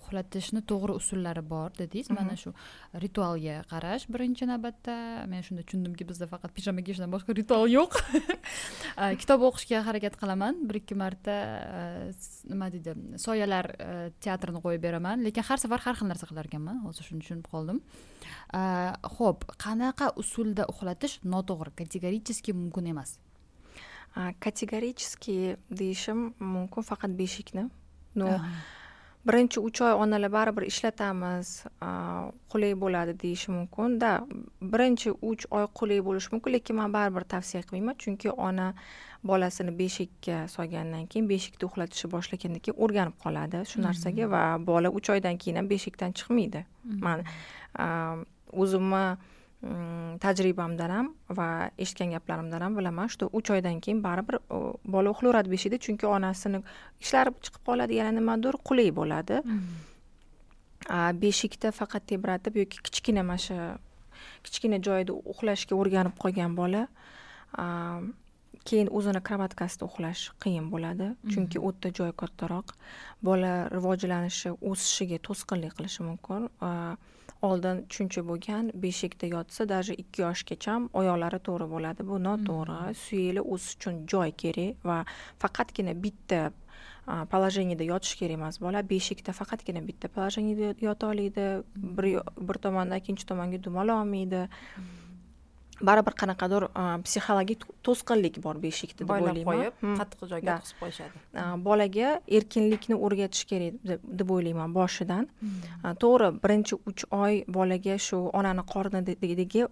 uxlatishni 0.00 0.64
to'g'ri 0.70 0.96
usullari 1.00 1.44
bor 1.52 1.70
dedingiz 1.78 2.10
mana 2.10 2.34
shu 2.42 2.52
ritualga 3.04 3.62
qarash 3.70 4.08
birinchi 4.10 4.50
navbatda 4.50 4.96
men 5.30 5.46
shunda 5.46 5.62
tushundimki 5.62 6.08
bizda 6.10 6.26
faqat 6.32 6.54
pijama 6.58 6.82
kiyishdan 6.82 7.14
boshqa 7.14 7.38
ritual 7.38 7.70
yo'q 7.70 8.02
kitob 9.22 9.46
o'qishga 9.50 9.84
harakat 9.86 10.18
qilaman 10.20 10.66
bir 10.68 10.82
ikki 10.82 10.98
marta 10.98 11.38
nima 12.50 12.72
deydi 12.74 12.98
soyalar 13.26 13.70
teatrini 14.24 14.66
qo'yib 14.66 14.82
beraman 14.88 15.22
lekin 15.26 15.46
har 15.46 15.62
safar 15.62 15.86
har 15.86 15.94
xil 16.00 16.10
narsa 16.10 16.26
qilar 16.30 16.50
ekanman 16.50 16.82
hozir 16.88 17.06
shuni 17.06 17.22
tushunib 17.22 17.46
qoldim 17.54 17.84
ho'p 19.18 19.44
qanaqa 19.64 20.12
usulda 20.22 20.66
uxlatish 20.72 21.20
noto'g'ri 21.24 21.70
kategorически 21.80 22.52
mumkin 22.52 22.86
emas? 22.92 23.18
Kategorически 24.40 25.56
deyishim 25.70 26.34
mumkin 26.40 26.82
faqat 26.82 27.12
beshikni. 27.20 27.68
Ну 28.14 28.28
birinchi 29.28 29.60
uch 29.60 29.80
oy 29.82 29.92
onalar 30.02 30.30
baribir 30.32 30.64
ishlatamiz 30.70 31.48
qulay 32.50 32.72
bo'ladi 32.82 33.12
deyishi 33.22 33.50
mumkin. 33.50 33.98
Да 34.00 34.10
birinchi 34.62 35.10
uch 35.30 35.44
oy 35.50 35.66
qulay 35.78 36.00
bo'lishi 36.06 36.32
mumkin 36.32 36.52
lekin 36.56 36.76
man 36.76 36.92
baribir 36.92 37.24
tavsiya 37.34 37.62
qilmayman 37.62 37.96
chunki 38.02 38.30
ona 38.30 38.72
bolasini 39.28 39.72
beshikka 39.78 40.48
solgandan 40.54 41.06
keyin 41.10 41.28
beshikda 41.28 41.66
uxlatishni 41.68 42.10
boshlagandan 42.14 42.60
keyin 42.64 42.78
o'rganib 42.84 43.16
qoladi 43.24 43.64
shu 43.70 43.82
narsaga 43.86 44.24
va 44.34 44.42
bola 44.70 44.88
uch 44.98 45.10
oydan 45.14 45.36
keyin 45.42 45.56
ham 45.60 45.68
beshikdan 45.74 46.10
chiqmaydi. 46.18 46.64
Man 46.84 47.24
o'zimni 47.76 49.16
mm, 49.62 50.18
tajribamdan 50.22 50.90
ham 50.90 51.08
va 51.38 51.70
eshitgan 51.78 52.14
gaplarimdan 52.16 52.62
ham 52.62 52.76
bilaman 52.76 53.08
что 53.08 53.28
uch 53.32 53.50
oydan 53.50 53.80
keyin 53.80 54.02
baribir 54.02 54.38
bola 54.84 55.10
uxlayveradi 55.10 55.48
beshikda 55.54 55.78
chunki 55.86 56.06
onasini 56.06 56.62
ishlari 57.00 57.30
chiqib 57.44 57.62
qoladi 57.68 58.00
yana 58.00 58.12
nimadir 58.20 58.54
qulay 58.68 58.90
bo'ladi 59.00 59.42
mm-hmm. 59.44 61.20
beshikda 61.22 61.68
faqat 61.80 62.06
tebratib 62.10 62.56
yoki 62.62 62.78
kichkina 62.86 63.22
mana 63.22 63.38
shu 63.46 63.58
kichkina 64.44 64.78
joyda 64.86 65.12
uxlashga 65.32 65.74
o'rganib 65.80 66.14
qolgan 66.22 66.56
bola 66.60 66.82
keyin 68.68 68.88
o'zini 68.98 69.20
kravatkasida 69.28 69.84
uxlash 69.90 70.22
qiyin 70.42 70.66
bo'ladi 70.72 71.06
mm-hmm. 71.10 71.30
chunki 71.32 71.58
u 71.58 71.70
yerda 71.70 71.88
joy 71.98 72.12
kattaroq 72.22 72.74
bola 73.28 73.52
rivojlanishi 73.76 74.50
o'sishiga 74.70 75.18
to'sqinlik 75.28 75.72
qilishi 75.78 76.02
mumkin 76.08 76.48
oldin 77.42 77.82
tushuncha 77.88 78.22
bo'lgan 78.30 78.70
beshikda 78.84 79.26
yotsa 79.26 79.68
даже 79.68 79.94
ikki 80.02 80.22
yoshgacha 80.22 80.74
oyoqlari 81.00 81.38
to'g'ri 81.48 81.66
bo'ladi. 81.74 82.06
Bu 82.10 82.16
noto'g'ri. 82.28 82.78
Hmm. 82.84 82.94
suyakli 83.04 83.42
o'sish 83.54 83.76
uchun 83.78 84.00
joy 84.12 84.32
kerak 84.42 84.86
va 84.90 84.98
faqatgina 85.44 85.94
bitta 86.04 86.40
положениеda 87.32 87.84
yotish 87.92 88.14
kerak 88.20 88.38
emas 88.40 88.60
bola. 88.60 88.82
Beshikda 88.94 89.32
faqatgina 89.40 89.82
bitta 89.88 90.08
положениеda 90.08 90.74
yota 90.88 91.12
oladi. 91.12 91.46
Bir 91.76 92.06
bir 92.48 92.62
tomondan 92.64 92.98
ikkinchi 92.98 93.26
tomonga 93.26 93.62
dum 93.64 93.76
ololmaydi 93.84 94.48
hmm. 94.48 95.07
Baribir 95.80 96.14
qanaqadir 96.20 96.66
psixologik 97.06 97.64
to'sqinlik 97.86 98.38
bor 98.42 98.58
beshikda 98.62 99.04
deb 99.04 99.12
o'ylayman. 99.14 99.46
qo'yib 99.48 99.74
hmm. 99.82 99.96
qattiq 100.00 100.26
joyga 100.32 100.56
qisib 100.64 100.82
qo'yishadi. 100.82 101.22
Bolaga 101.68 102.10
erkinlikni 102.38 102.98
o'rgatish 103.06 103.44
kerak 103.50 103.74
deb 104.22 104.34
o'ylayman 104.36 104.74
boshidan. 104.74 105.28
Hmm. 105.40 105.94
to'g'ri 106.02 106.30
birinchi 106.42 106.80
uch 106.90 107.06
oy 107.22 107.42
bolaga 107.58 107.98
shu 108.08 108.18
onani 108.40 108.64
qornidagi 108.72 109.68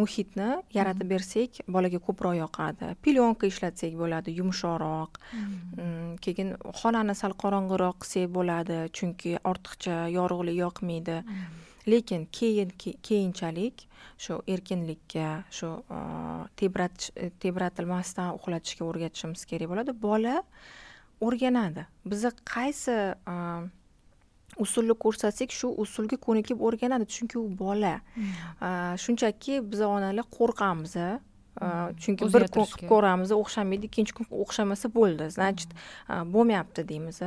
muhitni 0.00 0.48
yaratib 0.74 1.06
hmm. 1.06 1.12
bersak 1.14 1.62
bolaga 1.76 2.02
ko'proq 2.08 2.34
yoqadi. 2.42 2.94
Plyonka 3.04 3.46
ishlatsak 3.52 3.94
bo'ladi 4.02 4.34
yumshoqroq. 4.40 5.22
Keyin 6.24 6.56
xonani 6.82 7.14
sal 7.22 7.38
qorong'iroq 7.44 8.02
qilsak 8.02 8.34
bo'ladi 8.38 8.82
chunki 8.96 9.38
ortiqcha 9.52 9.96
yorug'lik 10.18 10.56
yoqmaydi 10.64 11.22
lekin 11.92 12.26
keyin 12.32 12.72
keyinchalik 13.02 13.86
shu 14.18 14.40
erkinlikka 14.54 15.28
shu 15.50 15.70
tebratish 16.60 17.10
tebratilmasdan 17.42 18.34
uxlatishga 18.38 18.84
o'rgatishimiz 18.90 19.44
kerak 19.50 19.72
bo'ladi. 19.72 19.94
Bola 20.02 20.42
o'rganadi. 21.20 21.86
Biza 22.06 22.32
qaysi 22.54 22.96
usulni 24.64 24.94
ko'rsatsak 25.04 25.54
shu 25.54 25.70
usulga 25.84 26.16
ko'nikib 26.26 26.62
o'rganadi. 26.68 27.06
Chunki 27.14 27.38
u 27.38 27.48
bola. 27.64 27.94
Hmm. 28.14 28.96
shunchaki 29.04 29.60
biz 29.70 29.80
onalar 29.80 30.26
qo'rqamiz 30.38 30.94
chunki 32.02 32.28
bir 32.34 32.46
kun 32.54 32.66
qilib 32.66 32.88
ko'ramiz 32.92 33.32
o'xshamaydi 33.34 33.88
ikkinchi 33.90 34.14
kun 34.18 34.26
o'xshamasa 34.44 34.90
bo'ldi. 34.98 35.30
Значит 35.36 35.70
bo'lmayapti 36.34 36.88
deymiz 36.88 37.20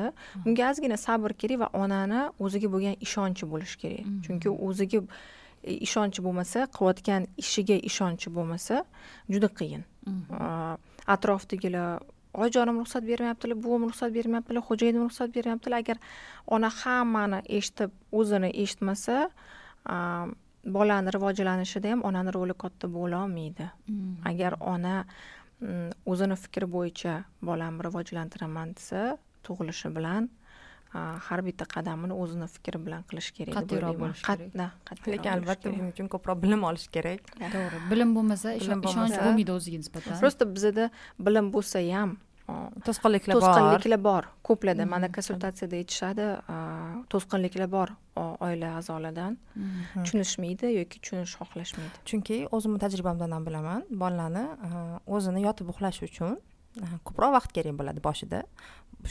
bunga 0.46 0.70
ozgina 0.72 0.98
sabr 0.98 1.34
kerak 1.42 1.60
va 1.64 1.68
onani 1.82 2.22
o'ziga 2.40 2.72
bo'lgan 2.74 2.96
ishonchi 3.08 3.50
bo'lishi 3.52 3.78
kerak. 3.84 4.06
Chunki 4.26 4.50
o'ziga 4.68 5.04
e, 5.64 5.74
ishonchi 5.88 6.24
bo'lmasa 6.26 6.68
qilayotgan 6.78 7.28
ishiga 7.44 7.78
ishonchi 7.90 8.34
bo'lmasa 8.38 8.86
juda 9.34 9.50
qiyin. 9.60 9.84
Atrofdagilar 11.16 12.02
oyijonim 12.34 12.80
ruxsat 12.82 13.04
bermayaptilar 13.12 13.58
buvim 13.66 13.90
ruxsat 13.90 14.14
bermayaptilar 14.18 14.64
xo'jayinim 14.70 15.04
ruxsat 15.08 15.36
bermayaptilar. 15.36 15.78
Agar 15.84 15.98
ona 16.48 16.70
hammani 16.82 17.40
eshitib 17.58 17.92
o'zini 18.20 18.50
eshitmasa 18.64 19.16
bolani 20.66 21.12
rivojlanishida 21.12 21.90
ham 21.90 22.04
onani 22.10 22.32
roli 22.34 22.54
katta 22.54 22.88
bo'lolmaydi 22.88 23.70
mm. 23.88 24.16
agar 24.26 24.58
ona 24.60 25.06
mm, 25.62 25.90
o'zini 26.06 26.38
fikri 26.44 26.68
bo'yicha 26.76 27.24
bolamni 27.42 27.88
rivojlantiraman 27.88 28.76
desa 28.78 29.18
tug'ilishi 29.44 29.90
bilan 29.98 30.30
har 30.94 31.42
bitta 31.42 31.66
qadamini 31.66 32.14
o'zini 32.14 32.48
fikri 32.52 32.80
bilan 32.86 33.04
qilish 33.10 33.30
kerak 33.38 33.56
qat'iyroq 33.58 34.00
bo'lishi 34.02 34.26
kerak. 34.28 35.08
Lekin 35.14 35.32
albatta 35.34 35.72
buning 35.72 35.94
uchun 35.94 36.10
ko'proq 36.12 36.42
bilim 36.44 36.66
olish 36.70 36.88
kerak. 36.96 37.22
To'g'ri. 37.56 37.80
Bilim 37.92 38.12
bo'lmasa. 38.18 38.58
ishonch 38.60 38.84
bo'lmaydi 38.84 39.56
o'ziga 39.56 39.80
nisbatan. 39.84 40.20
Просто 40.20 40.44
bizada 40.56 40.90
bilim 41.20 41.52
bo'lsa 41.56 41.80
ham 41.96 42.18
to'sqinliklar 42.88 43.36
bor 43.38 43.48
to'sqinliklar 43.48 44.02
bor 44.10 44.28
ko'plarda 44.50 44.86
mana 44.94 45.10
konsultatsiyada 45.18 45.76
aytishadi 45.82 46.28
to'sqinliklar 47.14 47.70
bor 47.78 47.90
oila 48.48 48.70
a'zolaridan 48.80 49.38
tushunishmaydi 50.04 50.74
yoki 50.80 51.02
tushunishni 51.04 51.40
xohlashmaydi 51.42 52.06
chunki 52.12 52.38
o'zimni 52.58 52.80
tajribamdan 52.86 53.36
ham 53.38 53.50
bilaman 53.50 53.86
bolalarni 54.04 54.46
o'zini 55.18 55.46
yotib 55.48 55.74
uxlashi 55.74 56.08
uchun 56.10 56.40
ko'proq 57.08 57.32
vaqt 57.38 57.52
kerak 57.58 57.76
bo'ladi 57.80 58.04
boshida 58.08 58.40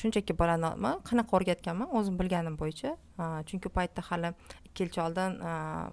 shunchaki 0.01 0.37
bolani 0.41 0.93
qanaqa 1.09 1.37
o'rgatganman 1.39 1.89
o'zim 1.99 2.19
bilganim 2.21 2.57
bo'yicha 2.63 2.91
chunki 3.49 3.69
u 3.71 3.73
paytda 3.79 4.05
hali 4.11 4.31
ikki 4.69 4.85
yilcha 4.85 5.01
oldin 5.07 5.37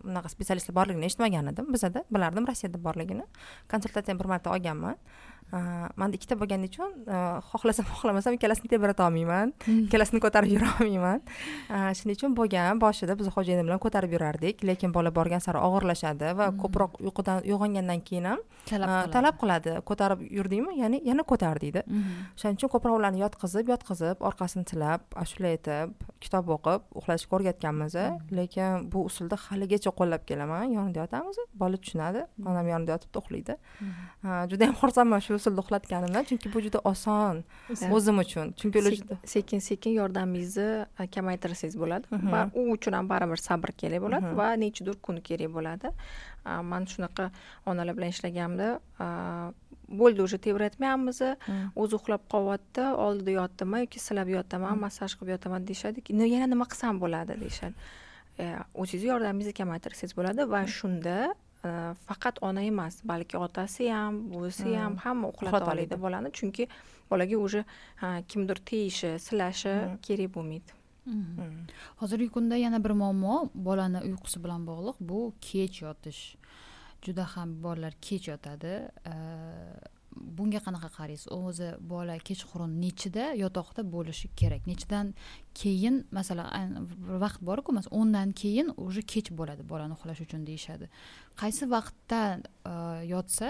bunaqa 0.06 0.30
specialistlar 0.36 0.76
borligini 0.80 1.10
eshitmagan 1.10 1.52
edim 1.54 1.74
bizada 1.76 2.04
bilardim 2.18 2.48
rossiyada 2.50 2.84
borligini 2.88 3.26
konsultatsiyani 3.74 4.20
bir 4.22 4.30
marta 4.34 4.54
olganman 4.56 4.96
manda 5.52 6.18
ikkita 6.18 6.36
bo'lgani 6.36 6.68
uchun 6.68 6.92
xohlasam 7.52 7.86
xohlamasam 7.88 8.36
ikkalasini 8.36 8.68
tebrata 8.68 9.06
olmayman. 9.08 9.54
Hmm. 9.66 9.86
ikkalasini 9.86 10.20
ko'tarib 10.20 10.52
yura 10.52 10.70
olmayman. 10.82 11.22
Shuning 11.98 12.18
uchun 12.20 12.36
bo'lgan 12.36 12.82
boshida 12.84 13.16
biz 13.20 13.30
xo'jayinim 13.36 13.68
bilan 13.70 13.80
ko'tarib 13.80 14.12
yurardik. 14.12 14.64
Lekin 14.68 14.92
bola 14.92 15.12
borgan 15.12 15.40
sari 15.40 15.62
og'irlashadi 15.68 16.34
va 16.40 16.50
hmm. 16.50 16.60
ko'proq 16.64 17.00
uyqudan 17.08 17.48
uyg'ongandan 17.48 18.04
keyin 18.10 18.26
ham 18.32 18.40
talab 19.16 19.40
qiladi. 19.42 19.78
ko'tarib 19.90 20.20
yurdingmi? 20.38 20.76
Ya'ni 20.82 21.02
yana 21.08 21.24
ko'tar 21.24 21.62
deydi. 21.64 21.84
Hmm. 21.88 22.28
o'shaning 22.36 22.60
uchun 22.60 22.74
ko'proq 22.76 23.00
ularni 23.00 23.24
yotqizib 23.24 23.72
yotqizib 23.74 24.28
orqasini 24.30 24.66
tilab 24.72 25.02
ashula 25.24 25.54
aytib 25.56 25.96
kitob 26.20 26.52
o'qib 26.58 26.82
uxlashga 27.00 27.40
o'rgatganmiz 27.40 27.96
lekin 28.40 28.92
bu 28.92 29.06
usulda 29.10 29.40
haligacha 29.48 29.96
qo'llab 30.00 30.28
kelaman. 30.30 30.76
Yonida 30.76 31.06
yotamiz 31.06 31.40
bola 31.54 31.78
tushunadi. 31.84 32.26
Onam 32.46 32.68
yonida 32.74 32.98
yotibdi 32.98 33.18
uxlaydi. 33.24 33.58
Judayam 34.52 34.76
xursandman 34.82 35.24
shu 35.24 35.37
usulda 35.40 35.64
uxlatganimdan 35.64 36.28
chunki 36.30 36.52
bu 36.54 36.64
juda 36.66 36.80
oson 36.92 37.44
o'zim 37.98 38.18
uchun. 38.24 38.54
Chunki 38.62 38.82
ular 38.82 38.98
juda 39.00 39.20
sekin 39.36 39.64
sekin 39.70 39.98
yordamingizni 40.00 41.10
kamaytirsangiz 41.16 41.78
bo'ladi 41.84 42.22
va 42.34 42.42
u 42.60 42.66
uchun 42.76 42.98
ham 43.00 43.10
baribir 43.14 43.44
sabr 43.48 43.74
kerak 43.82 44.04
bo'ladi 44.06 44.34
va 44.42 44.50
nechidir 44.64 45.00
kun 45.06 45.22
kerak 45.30 45.54
bo'ladi. 45.58 45.94
Man 46.72 46.84
shunaqa 46.92 47.32
onalar 47.66 47.98
bilan 47.98 48.14
ishlaganimda 48.16 48.70
bo'ldi 49.88 50.22
уже 50.22 50.38
tebratmayapmiz 50.38 51.22
o'zi 51.76 51.96
uxlab 52.00 52.24
qolyapti 52.34 52.84
oldida 53.06 53.32
yotdimi 53.40 53.84
yoki 53.86 54.00
silab 54.04 54.30
yotaman 54.36 54.80
massaj 54.84 55.16
qilib 55.18 55.36
yotaman 55.36 55.68
deyishadi. 55.68 56.04
Yana 56.36 56.48
nima 56.54 56.66
qilsam 56.72 57.00
bo'ladi 57.04 57.40
deyishadi. 57.44 57.76
E, 58.40 58.46
o'zingizni 58.82 59.10
yordamingizni 59.14 59.54
kamaytirsangiz 59.60 60.14
bo'ladi 60.18 60.48
va 60.54 60.62
shunda 60.78 61.16
faqat 62.08 62.40
ona 62.42 62.62
emas 62.64 63.02
balki 63.04 63.38
otasi 63.38 63.90
ham 63.90 64.14
buvisi 64.34 64.76
ham 64.76 64.92
hmm. 64.92 65.02
hamma 65.06 65.28
uxlata 65.34 65.72
oladi 65.74 65.96
bolani 66.06 66.32
chunki 66.32 66.68
bolaga 67.10 67.38
уже 67.38 67.66
kimdir 68.28 68.58
tegishi 68.70 69.20
silashi 69.20 69.70
hmm. 69.70 69.98
kerak 70.02 70.30
bo'lmaydi 70.36 70.72
hmm. 71.06 71.68
hozirgi 72.02 72.30
kunda 72.30 72.56
yana 72.56 72.84
bir 72.84 72.94
muammo 73.02 73.50
bolani 73.54 74.00
uyqusi 74.10 74.44
bilan 74.44 74.68
bog'liq 74.68 74.98
bu 75.00 75.34
kech 75.42 75.82
yotish 75.82 76.22
juda 77.04 77.24
ham 77.36 77.50
bolalar 77.64 77.94
kech 78.02 78.28
yotadi 78.32 78.74
bunga 80.38 80.60
qanaqa 80.66 80.90
qaraysiz? 80.98 81.28
O'zi 81.34 81.70
bola 81.94 82.18
kechqurun 82.30 82.74
nechida 82.84 83.26
yotoqda 83.44 83.86
bo'lishi 83.96 84.30
kerak? 84.40 84.68
Nechidan 84.72 85.14
keyin 85.62 86.06
masalan 86.18 86.88
bir 86.90 87.20
vaqt 87.26 87.42
borku 87.50 87.76
masalan 87.78 87.98
o'ndan 88.02 88.30
keyin 88.42 88.68
уже 88.88 89.02
kech 89.14 89.32
bo'ladi 89.40 89.64
bolani 89.72 89.94
uxlash 89.98 90.22
uchun 90.26 90.46
deyishadi. 90.50 90.90
Qaysi 91.42 91.64
vaqtda 91.76 92.22
e, 92.72 92.74
yotsa 93.14 93.50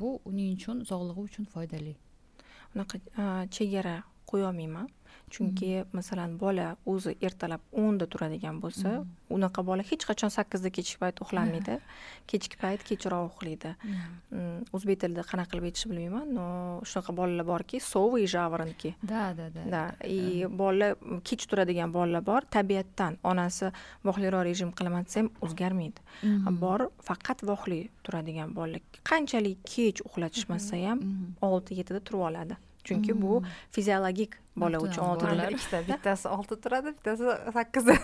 bu 0.00 0.10
uning 0.30 0.56
uchun 0.58 0.84
sog'lig'i 0.90 1.20
uchun 1.28 1.44
foydali? 1.54 1.94
Unaqa 2.74 2.96
e, 3.22 3.24
chegara 3.56 3.96
qo'yolmayman. 4.30 4.88
Chunki 5.34 5.70
masalan 5.98 6.38
bola 6.42 6.66
o'zi 6.92 7.16
ertalab 7.26 7.62
o'nda 7.82 8.06
turadigan 8.12 8.60
bo'lsa 8.64 8.90
unaqa 9.36 9.60
bola 9.68 9.82
hech 9.90 10.04
qachon 10.10 10.30
sakkizda 10.36 10.70
kechki 10.76 10.98
payt 11.02 11.20
uxlamaydi 11.24 11.78
kechki 12.30 12.56
payt 12.62 12.84
kechroq 12.88 13.24
uxlaydi. 13.30 13.70
O'zbek 14.74 15.00
tilida 15.02 15.24
qanaqa 15.30 15.50
qilib 15.52 15.68
aytishni 15.70 15.90
bilmayman 15.92 16.26
но 16.36 16.46
shunaqa 16.90 17.12
bolalar 17.20 17.46
borki 17.52 17.80
совы 17.80 18.26
жаворонки 18.26 18.94
да 19.02 19.34
да 19.34 19.50
да. 19.50 19.62
Да 19.74 19.82
и 20.06 20.46
bola 20.48 20.94
kech 21.28 21.46
turadigan 21.50 21.92
bolalar 21.92 22.22
bor 22.30 22.42
tabiatdan 22.56 23.18
onasi 23.24 23.72
vohliroq 24.04 24.44
rejim 24.48 24.70
qilaman 24.78 25.04
desa 25.06 25.20
ham 25.20 25.30
o'zgarmaydi 25.44 26.00
bor 26.64 26.80
faqat 27.08 27.38
vohli 27.50 27.80
turadigan 28.04 28.54
bolalar 28.58 28.82
qanchalik 29.10 29.58
kech 29.74 29.98
uxlatishmasa 30.08 30.76
ham 30.86 30.98
olti 31.48 31.80
yettida 31.80 32.00
turib 32.06 32.22
oladi 32.28 32.56
chunki 32.86 33.16
bu 33.22 33.40
hmm. 33.40 33.52
fiziologik 33.74 34.38
bola 34.56 34.78
uchun 34.86 35.04
oldilar 35.10 35.52
ikkita 35.56 35.82
bittasi 35.88 36.28
olti 36.36 36.58
turadi 36.64 36.94
bittasi 36.96 37.36
sakkizda 37.56 37.96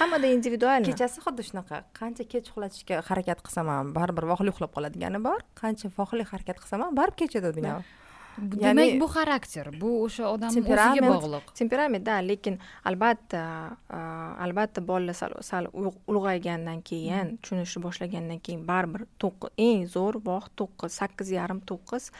hammada 0.00 0.32
individualniy 0.36 0.92
kechasi 0.92 1.24
xuddi 1.26 1.48
shunaqa. 1.48 1.82
Qancha 2.00 2.28
kech 2.32 2.50
uxlatishga 2.52 3.02
harakat 3.08 3.44
qilsam 3.46 3.72
ham 3.74 3.92
baribir 3.98 4.28
vohli 4.32 4.54
uxlab 4.54 4.72
qoladigani 4.76 5.22
bor 5.28 5.44
qancha 5.62 5.92
vohli 5.98 6.26
harakat 6.32 6.60
qilsam 6.62 6.86
ham 6.86 6.98
baribir 7.00 7.24
kechada 7.24 7.54
dunyo 7.58 7.78
demak 8.38 9.00
bu 9.00 9.08
xarakter 9.16 9.70
bu 9.80 9.90
o'sha 10.04 10.28
odamni 10.34 10.62
o'ziga 10.62 11.10
bog'liq. 11.12 11.52
temperament 11.60 12.04
да 12.06 12.20
lekin 12.30 12.58
albatta 12.84 13.42
albatta 14.44 14.80
bolalar 14.90 15.14
sal 15.14 15.32
sal 15.40 15.68
ulg'aygandan 16.12 16.82
keyin 16.90 17.36
tushunishni 17.42 17.82
boshlagandan 17.86 18.40
keyin 18.44 18.62
baribir 18.70 19.06
eng 19.68 19.86
zo'r 19.96 20.20
vaqt 20.30 20.52
to'qqiz 20.60 20.92
sakkiz 21.00 21.28
yarim 21.38 21.60
to'qqiz 21.70 22.10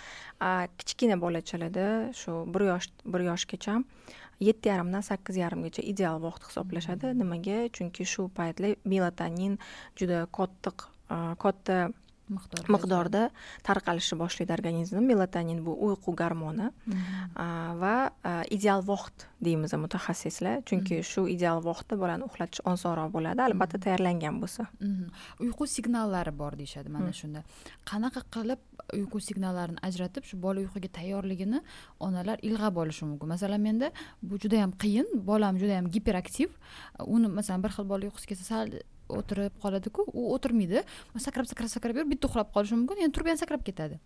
kichkina 0.78 1.16
bolachalarda 1.24 1.86
shu 2.20 2.32
bir 2.54 2.62
yosh 2.70 2.88
bir 3.12 3.20
yoshgacha 3.30 3.82
yetti 4.40 4.68
yarimdan 4.68 5.02
sakkiz 5.10 5.36
yarimgacha 5.36 5.82
ideal 5.82 6.18
vaqt 6.22 6.48
hisoblashadi 6.48 7.14
nimaga? 7.20 7.68
Chunki 7.76 8.06
shu 8.12 8.28
paytlar 8.38 8.76
melatonin 8.84 9.58
juda 9.98 10.26
qattiq 10.38 10.88
katta 11.44 11.76
miqdorda 12.28 13.28
tarqalishni 13.66 14.18
boshlaydi 14.18 14.52
organizmda 14.56 15.00
melatonin 15.04 15.60
bu 15.66 15.74
uyqu 15.88 16.14
gormoni. 16.16 16.70
Mm-hmm. 16.86 17.80
va 17.80 17.94
ideal 18.56 18.80
vaqt 18.86 19.26
deymiz 19.44 19.74
mutaxassislar. 19.84 20.62
Chunki 20.68 21.00
mm-hmm. 21.00 21.10
shu 21.10 21.26
ideal 21.28 21.60
vaqtda 21.64 21.98
bolani 22.00 22.24
uxlatish 22.28 22.64
osonroq 22.72 23.12
bo'ladi 23.16 23.44
albatta 23.46 23.76
mm-hmm. 23.76 23.84
tayyorlangan 23.84 24.40
bo'lsa. 24.42 24.68
Uyqu 25.44 25.68
signallari 25.76 26.32
bor 26.38 26.56
deyishadi 26.60 26.88
mana 26.96 27.12
shunda. 27.12 27.44
Qanaqa 27.90 28.24
qilib 28.34 28.60
uyqu 28.98 29.20
signallarini 29.28 29.80
ajratib 29.88 30.24
shu 30.28 30.40
bola 30.40 30.64
uyquga 30.64 30.88
tayyorligini 30.98 31.60
onalar 32.00 32.38
ilg'ab 32.48 32.76
olishi 32.82 33.04
mumkin? 33.04 33.28
Masalan 33.34 33.60
menda 33.60 33.92
bu 34.22 34.40
juda 34.42 34.64
yam 34.64 34.72
qiyin 34.82 35.06
bolam 35.30 35.60
juda 35.60 35.78
yam 35.78 35.90
giperaktiv. 35.90 36.48
Uni 37.06 37.28
masalan 37.28 37.64
bir 37.64 37.76
xil 37.76 37.88
bola 37.92 38.08
uyqusi 38.08 38.26
kelsa 38.32 38.44
sal 38.44 38.76
o'tirib 39.20 39.54
qoladiku 39.62 40.06
u 40.12 40.26
o'tirmaydi. 40.34 40.82
Sakrab 41.26 41.46
sakrab 41.50 41.70
sakrab 41.76 41.96
yurib 41.98 42.10
bitta 42.14 42.28
uxlab 42.30 42.52
qolishi 42.56 42.78
mumkin 42.80 43.06
endi 43.06 43.14
turib 43.16 43.32
yana 43.32 43.40
sakrab 43.44 43.64
ketadi. 43.68 44.00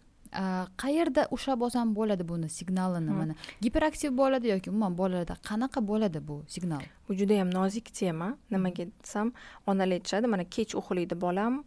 Qayerda 0.82 1.22
ushlab 1.32 1.62
olsam 1.66 1.94
bo'ladi 1.96 2.24
buni 2.30 2.48
signalini 2.52 3.12
mana? 3.20 3.34
Giperaktiv 3.64 4.10
bo'ladi 4.20 4.52
yoki 4.54 4.70
umuman 4.70 4.96
bolalarda 4.98 5.38
qanaqa 5.48 5.80
bo'ladi 5.90 6.20
bu 6.28 6.42
signal? 6.54 6.82
Bu 7.08 7.16
judayam 7.20 7.48
nozik 7.58 7.88
tema. 8.00 8.34
Nimaga 8.50 8.84
desam 9.04 9.32
onalar 9.66 9.96
aytishadi 9.98 10.26
mana 10.34 10.44
kech 10.56 10.76
uxlaydi 10.80 11.16
bolam 11.24 11.62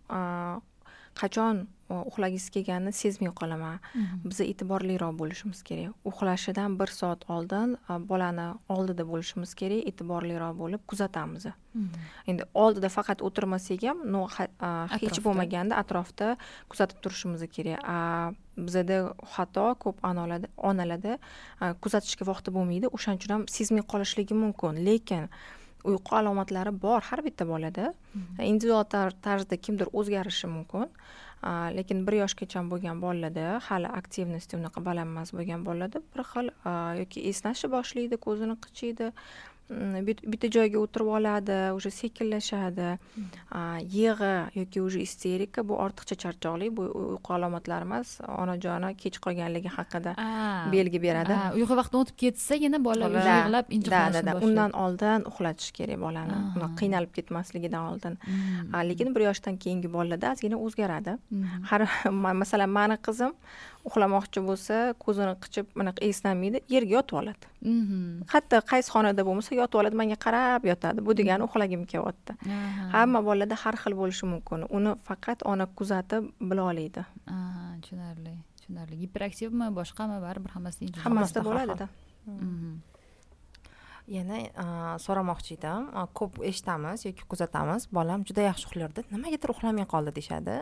qachon 1.22 1.66
uxlagisi 2.10 2.52
kelganini 2.56 2.94
sezmay 3.02 3.32
qolaman. 3.40 3.80
Mhm. 3.96 4.30
biza 4.30 4.44
e'tiborliroq 4.52 5.14
bo'lishimiz 5.22 5.62
kerak. 5.70 5.94
Uxlashidan 6.10 6.80
bir 6.80 6.90
soat 7.00 7.22
oldin 7.36 7.78
bolani 8.12 8.48
oldida 8.76 9.04
bo'lishimiz 9.12 9.52
kerak 9.62 9.88
e'tiborliroq 9.90 10.54
bo'lib 10.62 10.82
kuzatamiz. 10.90 11.46
Mhm. 11.74 11.90
endi 12.30 12.44
oldida 12.64 12.90
faqat 12.98 13.20
o'tirmasak 13.28 13.84
ham 13.90 13.98
no 14.14 14.28
hech 15.02 15.20
bo'lmaganda 15.26 15.74
atrofda 15.82 16.28
kuzatib 16.72 16.98
turishimiz 17.04 17.42
kerak. 17.56 17.80
Bizada 18.68 18.98
xato 19.34 19.68
ko'p 19.84 19.98
onalarda 20.10 20.48
onalarda 20.70 21.14
kuzatishga 21.84 22.24
vaqti 22.32 22.50
bo'lmaydi. 22.58 22.86
O'shaning 22.96 23.20
uchun 23.22 23.34
ham 23.36 23.44
sezmay 23.58 23.84
qolishligi 23.92 24.36
mumkin. 24.44 24.74
Lekin 24.88 25.26
uyqu 25.84 26.16
alomatlari 26.20 26.72
bor 26.84 27.02
har 27.10 27.22
bitta 27.26 27.48
bolada. 27.48 27.94
Mhm. 28.14 28.42
individual 28.52 28.84
tarzda 29.26 29.56
kimdir 29.58 29.88
o'zgarishi 29.94 30.48
mumkin 30.48 30.90
lekin 31.78 32.06
bir 32.08 32.20
yoshgacha 32.22 32.62
bo'lgan 32.72 33.02
bolalarda 33.02 33.60
hali 33.68 33.90
aktivnosti 34.00 34.58
unaqa 34.58 34.84
baland 34.86 35.10
emas 35.14 35.34
bo'lgan 35.34 35.66
bolalarda 35.66 36.02
bir 36.14 36.24
xil 36.32 36.52
yoki 37.02 37.24
esnashni 37.32 37.72
boshlaydi 37.76 38.20
ko'zini 38.28 38.56
qichiydi. 38.66 39.12
Bitta 39.72 40.50
joyga 40.52 40.80
o'tirib 40.84 41.10
oladi 41.18 41.58
уже 41.76 41.92
sekinlashadi 41.92 42.98
yig'i 43.96 44.34
yoki 44.60 44.82
уже 44.82 45.00
isterika 45.00 45.64
bu 45.68 45.78
ortiqcha 45.86 46.16
charchoqlik 46.24 46.76
bu 46.78 46.84
uyqu 47.02 47.34
alomatlari 47.34 47.88
emas 47.88 48.20
onajoni 48.44 48.92
kech 49.04 49.20
qolganligi 49.26 49.72
haqida 49.78 50.16
belgi 50.76 51.02
beradi 51.08 51.38
uyqu 51.60 51.78
vaqti 51.82 52.02
o'tib 52.02 52.18
ketsa 52.24 52.60
yana 52.66 52.84
bola 52.88 53.08
yig'lab 53.16 53.72
injiqlashni 53.78 54.36
undan 54.46 54.72
oldin 54.84 55.28
uxlatish 55.32 55.72
kerak 55.80 56.00
bolani 56.06 56.38
qiynalib 56.80 57.12
ketmasligidan 57.18 57.84
oldin 57.92 58.20
lekin 58.92 59.16
bir 59.16 59.28
yoshdan 59.30 59.56
keyingi 59.64 59.94
bolalarda 59.98 60.36
ozgina 60.36 60.64
o'zgaradi 60.66 61.18
har 61.70 61.82
masalan 62.42 62.70
mani 62.80 62.98
qizim 63.08 63.32
uxlamoqchi 63.88 64.40
bo'lsa 64.50 64.76
ko'zini 65.04 65.34
qichib 65.44 65.66
bunaqa 65.80 66.02
esnamaydi 66.10 66.58
yerga 66.74 66.94
yotib 66.98 67.16
oladi. 67.22 67.46
Hatto 68.34 68.58
qaysi 68.72 68.90
xonada 68.96 69.22
bo'lmasa 69.28 69.52
yotib 69.62 69.78
oladi 69.82 69.96
manga 70.02 70.18
qarab 70.26 70.62
yotadi 70.72 71.00
bu 71.08 71.12
degani 71.20 71.44
uxlagim 71.48 71.84
kelyapti. 71.92 72.34
Hamma 72.96 73.20
bolada 73.30 73.56
har 73.64 73.76
xil 73.84 73.94
bo'lishi 74.02 74.26
mumkin. 74.34 74.60
Uni 74.78 74.92
faqat 75.08 75.40
ona 75.52 75.66
kuzatib 75.78 76.24
bila 76.50 76.62
oladi. 76.72 77.02
Tushunarli 77.82 78.34
tushunarli. 78.58 78.96
Giperaktivmi 79.04 79.66
boshqami 79.80 80.18
baribir 80.28 80.52
hammasida 80.56 80.98
hammasida 81.06 81.42
bo'ladida 81.50 81.88
Mhm. 82.28 82.74
Yana 84.12 84.98
so'ramoqchi 85.06 85.56
edim 85.58 85.86
ko'p 86.20 86.42
eshitamiz 86.50 87.06
yoki 87.08 87.24
kuzatamiz. 87.32 87.88
Bolam 87.98 88.26
juda 88.28 88.44
yaxshi 88.50 88.68
uxlardi 88.70 89.06
nimagadir 89.12 89.54
uxlamay 89.54 89.86
qoldi 89.94 90.12
deyishadi. 90.18 90.56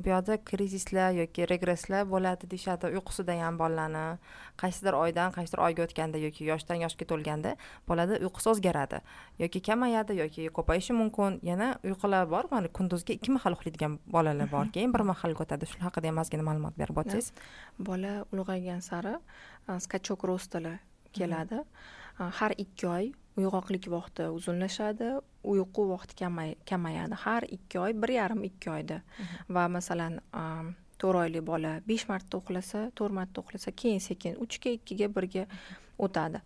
Bu 0.00 0.08
yoqda 0.08 0.36
krizislar 0.48 1.10
yoki 1.20 1.46
regresslar 1.50 2.02
bo'ladi 2.12 2.50
deyishadi. 2.52 2.90
Uyqusida 2.96 3.36
ham 3.42 3.58
bolalarni 3.62 4.18
qaysidir 4.62 4.94
oydan 5.02 5.34
qaysidir 5.36 5.62
oyga 5.66 5.86
o'tganda 5.86 6.18
yoki 6.26 6.48
yoshdan 6.50 6.82
yoshga 6.84 7.04
to'lganda 7.12 7.54
bolada 7.88 8.18
uyqusi 8.24 8.50
o'zgaradi. 8.52 8.98
Yoki 9.42 9.62
kamayadi 9.68 10.18
yoki 10.22 10.48
ko'payishi 10.58 10.96
mumkin. 11.00 11.38
Yana 11.50 11.68
uyqular 11.84 12.26
bor 12.34 12.44
mana 12.50 12.68
kunduzgi 12.78 13.18
ikki 13.18 13.30
mahal 13.36 13.58
uxlaydigan 13.58 13.98
bolalar 14.16 14.50
bor 14.54 14.66
keyin 14.74 14.94
bir 14.94 15.06
mahalga 15.12 15.46
o'tadi. 15.46 15.70
Shu 15.72 15.78
haqida 15.86 16.10
ham 16.10 16.22
ozgina 16.24 16.46
ma'lumot 16.48 16.74
berib 16.80 17.02
o'tsangiz. 17.02 17.32
Bola 17.78 18.12
ulg'aygan 18.32 18.80
sari 18.90 19.14
skachok 19.86 20.24
rostili 20.30 20.78
keladi 21.12 21.64
har 22.20 22.52
ikki 22.58 22.86
oy 22.86 23.12
uyg'oqlik 23.40 23.86
vaqti 23.88 24.26
uzunlashadi 24.36 25.08
uyqu 25.44 25.82
vaqti 25.88 26.14
kamayadi. 26.68 27.14
Har 27.24 27.42
ikki 27.48 27.78
oy 27.80 27.92
bir 28.02 28.08
yarim 28.08 28.44
ikki 28.44 28.70
oyda. 28.70 29.00
Va 29.48 29.68
masalan 29.68 30.20
to'rt 31.00 31.16
oyli 31.22 31.40
bola 31.40 31.80
besh 31.88 32.04
marta 32.08 32.36
uxlasa 32.36 32.90
to'rt 32.94 33.12
marta 33.12 33.40
uxlasa 33.40 33.72
keyin 33.72 34.00
sekin 34.00 34.36
uchga 34.44 34.70
ikkiga 34.76 35.08
birga 35.08 35.46
o'tadi. 35.98 36.42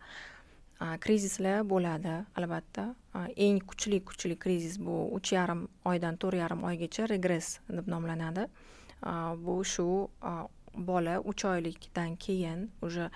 Krizislar 1.00 1.64
bo'ladi 1.66 2.14
albatta. 2.36 2.94
Eng 3.36 3.58
kuchli 3.68 4.00
kuchli 4.04 4.36
krizis 4.38 4.78
bu 4.78 5.08
uch 5.16 5.32
yarim 5.32 5.66
oydan 5.84 6.16
to'rt 6.16 6.38
yarim 6.38 6.62
oygacha 6.70 7.08
regress 7.08 7.58
deb 7.68 7.88
nomlanadi. 7.88 8.46
Bu 9.46 9.64
shu 9.64 9.88
bola 10.74 11.20
uch 11.20 11.44
oylikdan 11.44 12.16
keyin 12.16 12.70
уже 12.82 13.10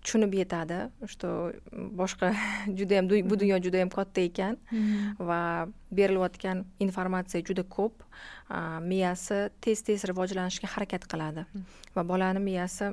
tushunib 0.00 0.34
yetadi 0.34 0.90
что 1.06 1.52
boshqa 1.72 2.32
judayam 2.78 3.08
bu 3.08 3.36
dunyo 3.36 3.58
judayam 3.58 3.90
katta 3.90 4.20
ekan 4.20 4.56
va 5.18 5.68
berilayotgan 5.90 6.64
informatsiya 6.80 7.44
juda 7.44 7.62
ko'p. 7.62 8.02
Miyasi 8.90 9.50
tez 9.60 9.82
tez 9.82 10.04
rivojlanishga 10.04 10.68
harakat 10.74 11.06
qiladi 11.12 11.46
va 11.94 12.02
bolani 12.02 12.40
miyasi 12.40 12.92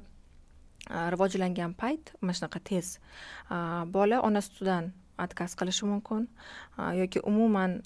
rivojlangan 1.14 1.74
payt 1.74 2.14
mana 2.22 2.34
shunaqa 2.34 2.60
tez. 2.64 3.00
Bola 3.96 4.22
ona 4.22 4.42
sutidan 4.42 4.92
отказ 5.18 5.56
qilishi 5.56 5.86
mumkin 5.86 6.28
yoki 7.02 7.20
umuman 7.20 7.82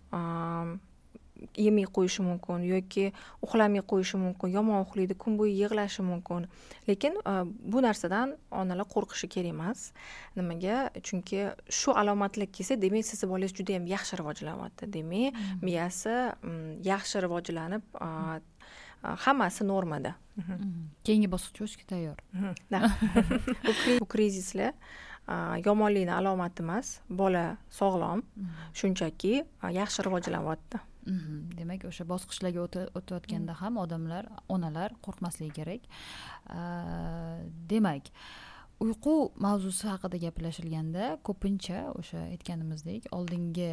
yemay 1.58 1.86
qo'yishi 1.96 2.22
mumkin 2.26 2.64
yoki 2.68 3.12
uxlamay 3.46 3.82
qo'yishi 3.92 4.18
mumkin 4.18 4.54
yomon 4.58 4.84
uxlaydi 4.86 5.18
kun 5.18 5.38
bo'yi 5.40 5.54
yig'lashi 5.62 6.02
mumkin. 6.04 6.48
Lekin 6.88 7.18
e, 7.32 7.34
bu 7.72 7.82
narsadan 7.86 8.36
onalar 8.52 8.88
qo'rqishi 8.94 9.28
kerak 9.36 9.54
emas. 9.56 9.92
Nimaga? 10.36 10.90
Chunki 11.08 11.40
shu 11.70 11.92
alomatlar 11.92 12.48
kelsa 12.56 12.80
demak 12.82 13.06
sizni 13.10 13.30
bolangiz 13.30 13.56
juda 13.60 13.78
yam 13.78 13.88
yaxshi 13.96 14.20
rivojlanyapti 14.22 14.92
demak 14.96 15.34
hmm. 15.34 15.64
miyasi 15.66 16.16
yaxshi 16.92 17.24
rivojlanib 17.26 17.84
hammasi 19.26 19.68
normada. 19.68 20.16
Hmm. 20.34 20.88
keyingi 21.06 21.30
bosqichga 21.30 21.66
o'tishga 21.66 21.86
tayyor. 21.92 22.18
Bu 24.02 24.06
krizislar 24.14 24.74
yomonlikni 25.66 26.14
alomati 26.14 26.64
emas 26.66 27.00
bola 27.10 27.46
sog'lom. 27.70 28.24
Hmm. 28.36 28.58
shunchaki 28.80 29.44
yaxshi 29.82 30.08
rivojlanyapti 30.08 30.78
Mhm. 30.78 30.93
Demak 31.58 31.86
o'sha 31.90 32.06
bosqichlarga 32.08 32.68
o'tayotganda 33.00 33.58
ham 33.62 33.78
odamlar 33.84 34.30
onalar 34.50 34.96
qo'rqmasligi 35.06 35.54
kerak. 35.60 35.90
Э, 36.50 36.62
demak 37.72 38.12
uyqu 38.84 39.16
mavzusi 39.48 39.88
haqida 39.94 40.20
gaplashilganda 40.28 41.18
ko'pincha 41.28 41.84
o'sha 42.00 42.24
aytganimizdek 42.34 43.12
oldingi 43.18 43.70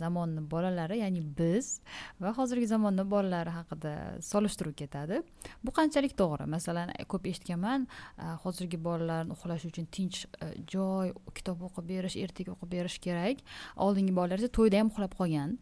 zamonni 0.00 0.42
bolalari 0.50 0.98
ya'ni 0.98 1.22
biz 1.38 1.80
va 2.20 2.32
hozirgi 2.38 2.66
zamonni 2.66 3.04
bolalari 3.10 3.52
haqida 3.58 3.92
solishtiruv 4.28 4.74
ketadi. 4.80 5.20
Bu 5.64 5.74
qanchalik 5.78 6.16
to'g'ri? 6.18 6.46
Masalan 6.56 6.92
ko'p 7.12 7.28
eshitganman 7.32 7.86
e, 7.86 8.32
hozirgi 8.44 8.80
bolalarni 8.88 9.36
uxlashi 9.36 9.70
uchun 9.72 9.86
tinch 9.98 10.24
e, 10.26 10.50
joy 10.72 11.12
kitob 11.38 11.62
o'qib 11.68 11.86
berish 11.92 12.16
ertak 12.24 12.50
o'qib 12.54 12.72
berish 12.78 12.98
kerak. 13.06 13.44
Oldingi 13.76 14.16
bolalar 14.18 14.42
esa 14.42 14.50
to'yda 14.58 14.82
ham 14.82 14.92
uxlab 14.94 15.14
qolgan. 15.20 15.58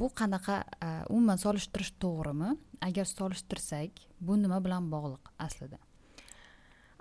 Bu 0.00 0.10
qanaqa 0.20 0.62
umuman 1.08 1.38
solishtirish 1.40 1.92
to'g'rimi? 2.02 2.56
Agar 2.80 3.04
solishtirsak 3.04 4.04
bu 4.20 4.36
nima 4.42 4.58
bilan 4.64 4.90
bog'liq 4.92 5.32
aslida? 5.38 5.78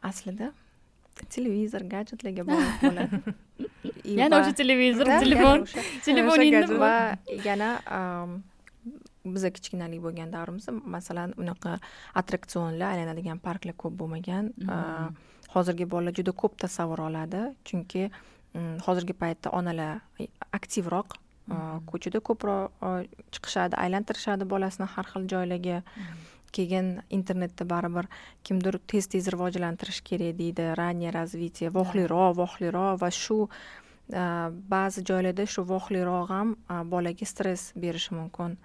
Aslida 0.09 0.51
televizor 1.29 1.81
gadjetlarga 1.93 2.45
bog'liq 2.47 2.83
bo'ladi. 2.83 3.21
Yana 4.21 4.39
o'sha 4.41 4.53
televizor 4.61 5.09
telefon 5.23 5.65
telefoningni 6.05 6.79
va 6.83 6.93
yana 7.45 7.69
biza 9.27 9.49
kichkinalik 9.55 10.01
bo'lgan 10.05 10.31
davrimizda 10.31 10.71
masalan 10.95 11.33
unaqa 11.41 11.79
attraksionlar 12.21 12.93
aylanadigan 12.93 13.41
parklar 13.47 13.75
ko'p 13.83 13.97
bo'lmagan. 14.01 14.53
Mm-hmm. 14.55 15.25
hozirgi 15.53 15.85
bolalar 15.91 16.13
juda 16.19 16.33
ko'p 16.41 16.57
tasavvur 16.63 16.99
oladi. 17.07 17.41
Chunki 17.67 18.09
hozirgi 18.85 19.13
paytda 19.21 19.53
onalar 19.59 19.99
aktivroq 20.59 21.17
ko'chada 21.91 22.19
ko'proq 22.29 22.71
chiqishadi 23.33 23.79
aylantirishadi 23.83 24.49
bolasini 24.53 24.87
har 24.93 25.05
xil 25.11 25.27
joylarga 25.33 25.81
keyin 26.51 26.87
internetda 27.17 27.65
baribir 27.73 28.07
kimdir 28.43 28.79
tez 28.91 29.07
tez 29.07 29.27
rivojlantirish 29.33 30.01
kerak 30.09 30.37
deydi 30.41 30.63
раннее 30.79 31.11
развитие 31.11 31.69
vohliroq 31.69 32.35
vohliroq 32.41 32.99
va 33.01 33.09
shu 33.23 33.37
ba'zi 34.73 35.03
joylarda 35.09 35.45
shu 35.53 35.61
vohliroq 35.73 36.29
ham 36.29 36.55
bolaga 36.93 37.25
stress 37.25 37.73
berishi 37.75 38.15
mumkin 38.19 38.57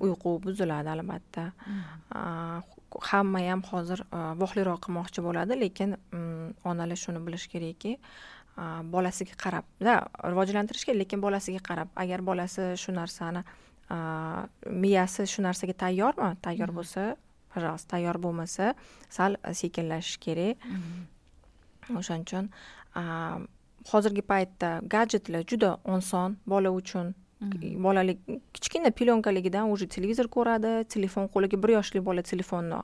uyqu 0.00 0.30
buziladi 0.46 0.88
albatta 0.94 1.44
hamma 3.10 3.40
ham 3.50 3.62
hozir 3.70 4.02
vohliroq 4.42 4.80
qilmoqchi 4.84 5.20
bo'ladi 5.26 5.60
lekin 5.64 5.96
onalar 6.70 6.98
shuni 7.04 7.20
bilishi 7.26 7.48
kerakki 7.54 7.92
bolasiga 8.94 9.34
qarab 9.44 9.64
rivojlantirishga 10.32 10.92
lekin 11.00 11.20
bolasiga 11.26 11.60
qarab 11.68 11.88
agar 11.96 12.20
bolasi 12.30 12.76
shu 12.82 12.92
narsani 12.92 13.42
miyasi 14.82 15.26
shu 15.32 15.42
narsaga 15.42 15.74
tayyormi 15.84 16.30
tayyor 16.46 16.70
bo'lsa 16.78 17.16
пожалуйста 17.54 17.88
tayyor 17.94 18.16
bo'lmasa 18.24 18.74
sal 19.10 19.36
sekinlashish 19.60 20.18
kerak. 20.24 20.56
O'shaning 21.98 22.24
uchun 22.26 22.44
hozirgi 23.90 24.22
paytda 24.22 24.80
gadjetlar 24.94 25.42
juda 25.50 25.70
oson 25.84 26.36
bola 26.46 26.70
uchun 26.70 27.14
bolalik 27.86 28.18
kichkina 28.54 28.90
plyоnkaligidan 28.90 29.70
уже 29.70 29.86
televizor 29.86 30.28
ko'radi 30.36 30.84
telefon 30.94 31.24
qo'liga 31.34 31.56
bir 31.62 31.70
yoshli 31.78 32.00
bola 32.08 32.22
telefonni 32.22 32.80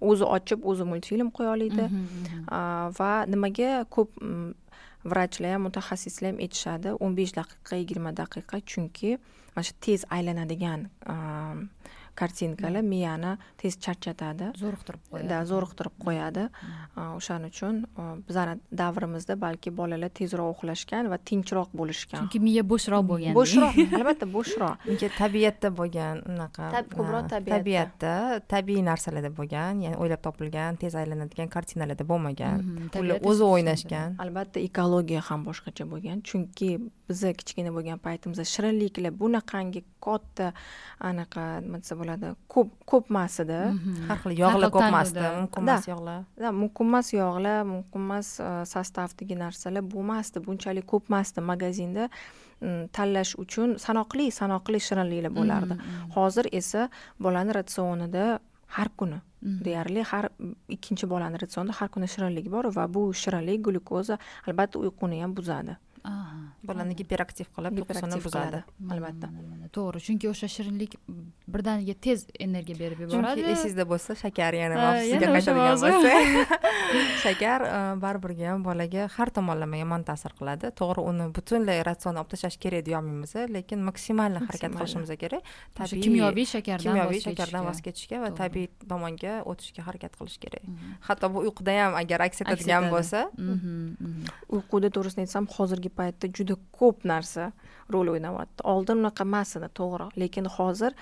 o'zi 0.00 0.24
ochib 0.36 0.64
o'zi 0.70 0.84
multfilm 0.90 1.28
qo'ya 1.36 1.50
oladi 1.56 1.84
va 2.98 3.10
nimaga 3.32 3.84
ko'p 3.94 4.08
vrachlar 5.12 5.56
ham 5.56 5.66
mutaxassislar 5.68 6.32
ham 6.32 6.40
aytishadi 6.44 6.94
o'n 7.04 7.16
besh 7.18 7.34
daqiqa 7.38 7.80
yigirma 7.80 8.12
daqiqa 8.20 8.60
chunki 8.72 9.10
mana 9.54 9.64
shu 9.68 9.74
tez 9.86 10.04
aylanadigan 10.16 10.80
ehm, 11.14 11.58
kartinkalar 12.20 12.84
miyani 12.94 13.32
tez 13.60 13.78
charchatadi. 13.84 14.50
Zo'riqtirib 14.62 15.02
qo'yadi. 15.10 15.28
Да 15.32 15.38
zo'riqtirib 15.50 15.94
qo'yadi. 16.04 16.44
O'shaning 17.18 17.52
uchun 17.54 17.74
bizani 18.28 18.54
davrimizda 18.82 19.34
balki 19.44 19.74
bolalar 19.80 20.12
tezroq 20.20 20.48
uxlashgan 20.54 21.10
va 21.12 21.18
tinchroq 21.30 21.70
bo'lishgan. 21.80 22.20
Chunki 22.22 22.42
miya 22.46 22.64
bo'shroq 22.72 23.04
bo'lgan 23.10 23.38
bo'shroq 23.40 23.74
albatta 24.00 24.30
bo'shroq. 24.36 24.74
Chunki 24.88 25.10
tabiatda 25.20 25.72
bo'lgan 25.80 26.24
unaqa 26.32 26.84
ko'proq 26.96 27.24
tabiatda. 27.34 28.14
tabiiy 28.54 28.82
narsalarda 28.90 29.30
bo'lgan 29.38 29.82
ya'ni 29.84 29.96
o'ylab 30.02 30.22
topilgan 30.26 30.78
tez 30.82 30.94
aylanadigan 31.00 31.48
kartinalarda 31.56 32.04
bo'lmagan. 32.12 32.64
Ular 33.02 33.18
o'zi 33.30 33.44
o'ynashgan. 33.52 34.18
Albatta 34.24 34.62
ekologiya 34.68 35.22
ham 35.28 35.44
boshqacha 35.48 35.84
bo'lgan. 35.92 36.22
Chunki 36.28 36.70
biza 37.08 37.32
kichkina 37.40 37.70
bo'lgan 37.76 37.98
paytimizda 38.06 38.44
shirinliklar 38.54 39.12
bunaqangi 39.22 39.82
katta 40.06 40.52
anaqa 41.10 41.44
nima 41.64 41.78
desa 41.82 41.94
bo'ladi 42.00 42.07
ko'p 42.54 42.68
ko'p 42.90 43.10
emas 43.10 43.40
edi 43.44 43.60
har 44.08 44.18
xil 44.22 44.32
yog'lar 44.42 44.70
ko'p 44.74 44.88
emasdi 44.88 45.20
mumkin 45.40 45.62
emas 45.62 45.88
yog'lar. 45.92 46.18
Да 46.42 46.52
mumkin 46.52 46.86
emas 46.90 47.12
yog'lar 47.12 47.64
mumkin 47.74 48.00
emas 48.08 48.28
sostavdagi 48.72 49.34
narsalar 49.44 49.84
bo'lmasdi 49.94 50.44
bunchalik 50.46 50.86
ko'p 50.92 51.04
emasdi 51.10 51.40
magazinda 51.52 52.08
tanlash 52.96 53.32
uchun 53.44 53.76
sanoqli 53.86 54.26
sanoqli 54.40 54.78
shirinliklar 54.88 55.32
bo'lardi. 55.38 55.74
Hozir 56.16 56.46
esa 56.52 56.88
bolani 57.20 57.52
ratsionida 57.58 58.38
har 58.76 58.88
kuni 58.98 59.20
deyarli 59.42 60.02
har 60.10 60.28
ikkinchi 60.68 61.06
bolani 61.06 61.38
ratsionida 61.42 61.72
har 61.80 61.88
kuni 61.88 62.08
shirinlik 62.14 62.48
bor 62.54 62.64
va 62.76 62.84
bu 62.94 63.12
shirinlik 63.22 63.62
glyukoza 63.66 64.18
albatta 64.46 64.78
uyquni 64.78 65.20
ham 65.22 65.34
buzadi 65.38 65.76
bolani 66.68 66.94
giperaktiv 67.00 67.46
qilib 67.56 67.78
uyqusini 67.82 68.18
buzadi 68.24 68.62
albatta. 68.94 69.28
to'g'ri 69.76 70.00
chunki 70.06 70.28
o'sha 70.32 70.48
shirinlik 70.54 70.96
birdaniga 71.54 71.94
tez 72.06 72.24
energiya 72.46 72.78
berib 72.82 73.02
yuboradi. 73.04 73.42
Chunki 73.42 73.52
esingizda 73.54 73.84
bo'lsa 73.92 74.16
shakar 74.22 74.56
yana 74.58 74.76
mavzusiga 74.80 75.28
qaytadigan 75.34 75.78
bo'lsak 75.84 76.64
shakar 77.24 77.64
e, 77.68 77.78
baribirga 78.04 78.52
ham 78.52 78.64
bolaga 78.68 79.08
har 79.16 79.32
tomonlama 79.38 79.80
yomon 79.82 80.06
ta'sir 80.10 80.34
qiladi. 80.40 80.72
To'g'ri 80.80 81.04
uni 81.10 81.28
butunlay 81.36 81.82
ratsiondan 81.88 82.24
olib 82.24 82.32
tashlash 82.34 82.58
kerak 82.64 82.86
deyolmaymiz 82.88 83.34
lekin 83.56 83.84
maksimalni 83.90 84.42
harakat 84.46 84.76
qilishimiz 84.78 85.14
kerak. 85.24 85.52
Tabiiy 85.78 86.02
kimyoviy 86.06 86.48
shakardan 86.54 86.84
kimyoviy 86.86 87.22
shakardan 87.26 87.68
voz 87.68 87.82
kechishga. 87.86 88.22
va 88.24 88.32
tabiiy 88.42 88.68
tomonga 88.92 89.34
o'tishga 89.52 89.86
harakat 89.88 90.16
qilish 90.18 90.38
kerak. 90.44 90.64
Mhm. 90.64 90.96
hatto 91.08 91.32
bu 91.34 91.44
uyquda 91.46 91.78
ham 91.82 91.94
agar 92.02 92.20
aks 92.28 92.42
etadigan 92.42 92.88
etadi. 92.88 92.94
bo'lsa 92.94 93.20
Mhm, 93.36 93.96
mhm. 94.00 94.22
uyquda 94.56 94.88
to'g'risini 94.96 95.26
aytsam 95.26 95.44
hozirgi 95.56 95.90
paytda 95.98 96.26
juda 96.36 96.54
ko'p 96.78 97.04
narsa 97.10 97.44
rol 97.92 98.08
o'ynayapti 98.14 98.60
oldin 98.72 98.98
unaqa 99.02 99.22
emas 99.28 99.50
edi 99.58 99.68
to'g'ri 99.78 100.06
lekin 100.22 100.46
hozir 100.56 100.92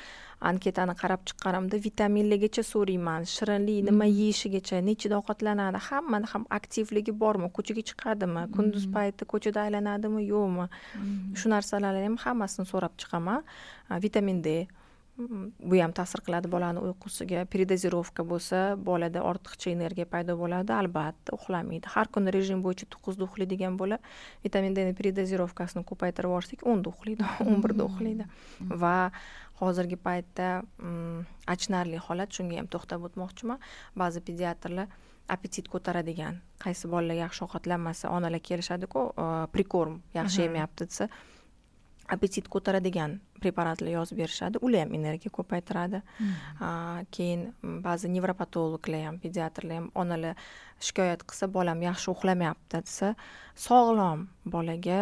anketani 0.51 0.95
qarab 1.03 1.21
chiqqanimda 1.29 1.77
vitaminligicha 1.87 2.63
so'rayman 2.73 3.23
shirinlik 3.35 3.79
nima 3.89 4.05
Mhm. 4.07 4.15
yeyishigacha 4.21 4.77
nechida 4.89 5.15
ovqatlanadi 5.21 5.79
hammani 5.89 6.27
ham 6.33 6.45
aktivligi 6.59 7.13
bormi 7.23 7.49
ko'chaga 7.57 7.83
chiqadimi 7.91 8.43
kunduz 8.57 8.85
Mhm. 8.87 8.93
payti 8.95 9.23
ko'chada 9.33 9.61
aylanadimi 9.67 10.23
yo'qmi 10.33 10.67
Mhm. 10.69 11.35
shu 11.39 11.47
narsalarni 11.55 12.05
ham 12.09 12.17
hammasini 12.25 12.67
so'rab 12.73 12.93
chiqaman 13.01 13.41
vitamin 14.05 14.39
d 14.47 14.49
bu 15.17 15.79
ham 15.81 15.93
ta'sir 15.97 16.21
qiladi 16.27 16.51
bolani 16.53 16.81
uyqusiga. 16.87 17.45
Передозировка 17.53 18.23
bo'lsa 18.33 18.77
bolada 18.89 19.23
ortiqcha 19.31 19.71
energiya 19.73 20.07
paydo 20.13 20.37
bo'ladi 20.37 20.73
albatta 20.77 21.33
uxlamaydi. 21.39 21.87
Har 21.95 22.07
kuni 22.13 22.35
rejim 22.37 22.61
bo'yicha 22.67 22.87
to'qqizda 22.93 23.25
uxlaydigan 23.29 23.79
bola 23.81 23.99
vitamin 24.45 24.75
d 24.77 24.85
ni 24.85 24.93
передозировкасini 25.01 25.85
ko'paytirib 25.91 26.31
yuborsak 26.31 26.67
o'nda 26.73 26.93
uxlaydi 26.93 27.25
o'n 27.49 27.65
birda 27.65 27.89
uxlaydi 27.89 28.25
va 28.83 29.11
hozirgi 29.61 29.97
paytda 29.97 30.49
achinarli 31.55 31.97
holat 32.07 32.31
shunga 32.37 32.61
ham 32.61 32.69
to'xtab 32.75 33.09
o'tmoqchiman. 33.09 33.59
Ba'zi 33.97 34.21
pediatrlar 34.21 34.89
apetit 35.29 35.67
ko'taradigan 35.73 36.37
qaysi 36.63 36.87
bolalar 36.93 37.17
yaxshi 37.25 37.41
ovqatlanmasa 37.47 38.13
onalar 38.17 38.43
kelishadiku 38.49 39.01
prikorm 39.55 39.97
yaxshi 40.15 40.39
Mhm. 40.39 40.47
yemayapti 40.47 40.85
desa 40.91 41.09
apetit 42.09 42.49
ko'taradigan 42.49 43.21
preparatlar 43.41 43.91
yozib 43.93 44.19
berishadi. 44.23 44.59
Ular 44.63 44.87
ham 44.87 44.95
energiya 44.99 45.31
ko'paytiradi. 45.39 46.01
Keyin 47.15 47.43
ba'zi 47.87 48.09
nevropatologlar 48.15 49.03
ham 49.07 49.19
pediatrlar 49.23 49.77
ham 49.81 49.91
onalar 49.95 50.35
shikoyat 50.81 51.25
qilsa 51.29 51.49
bolam 51.53 51.81
yaxshi 51.83 52.11
uxlamayapti 52.13 52.83
desa 52.85 53.15
sog'lom 53.67 54.27
bolaga 54.55 55.01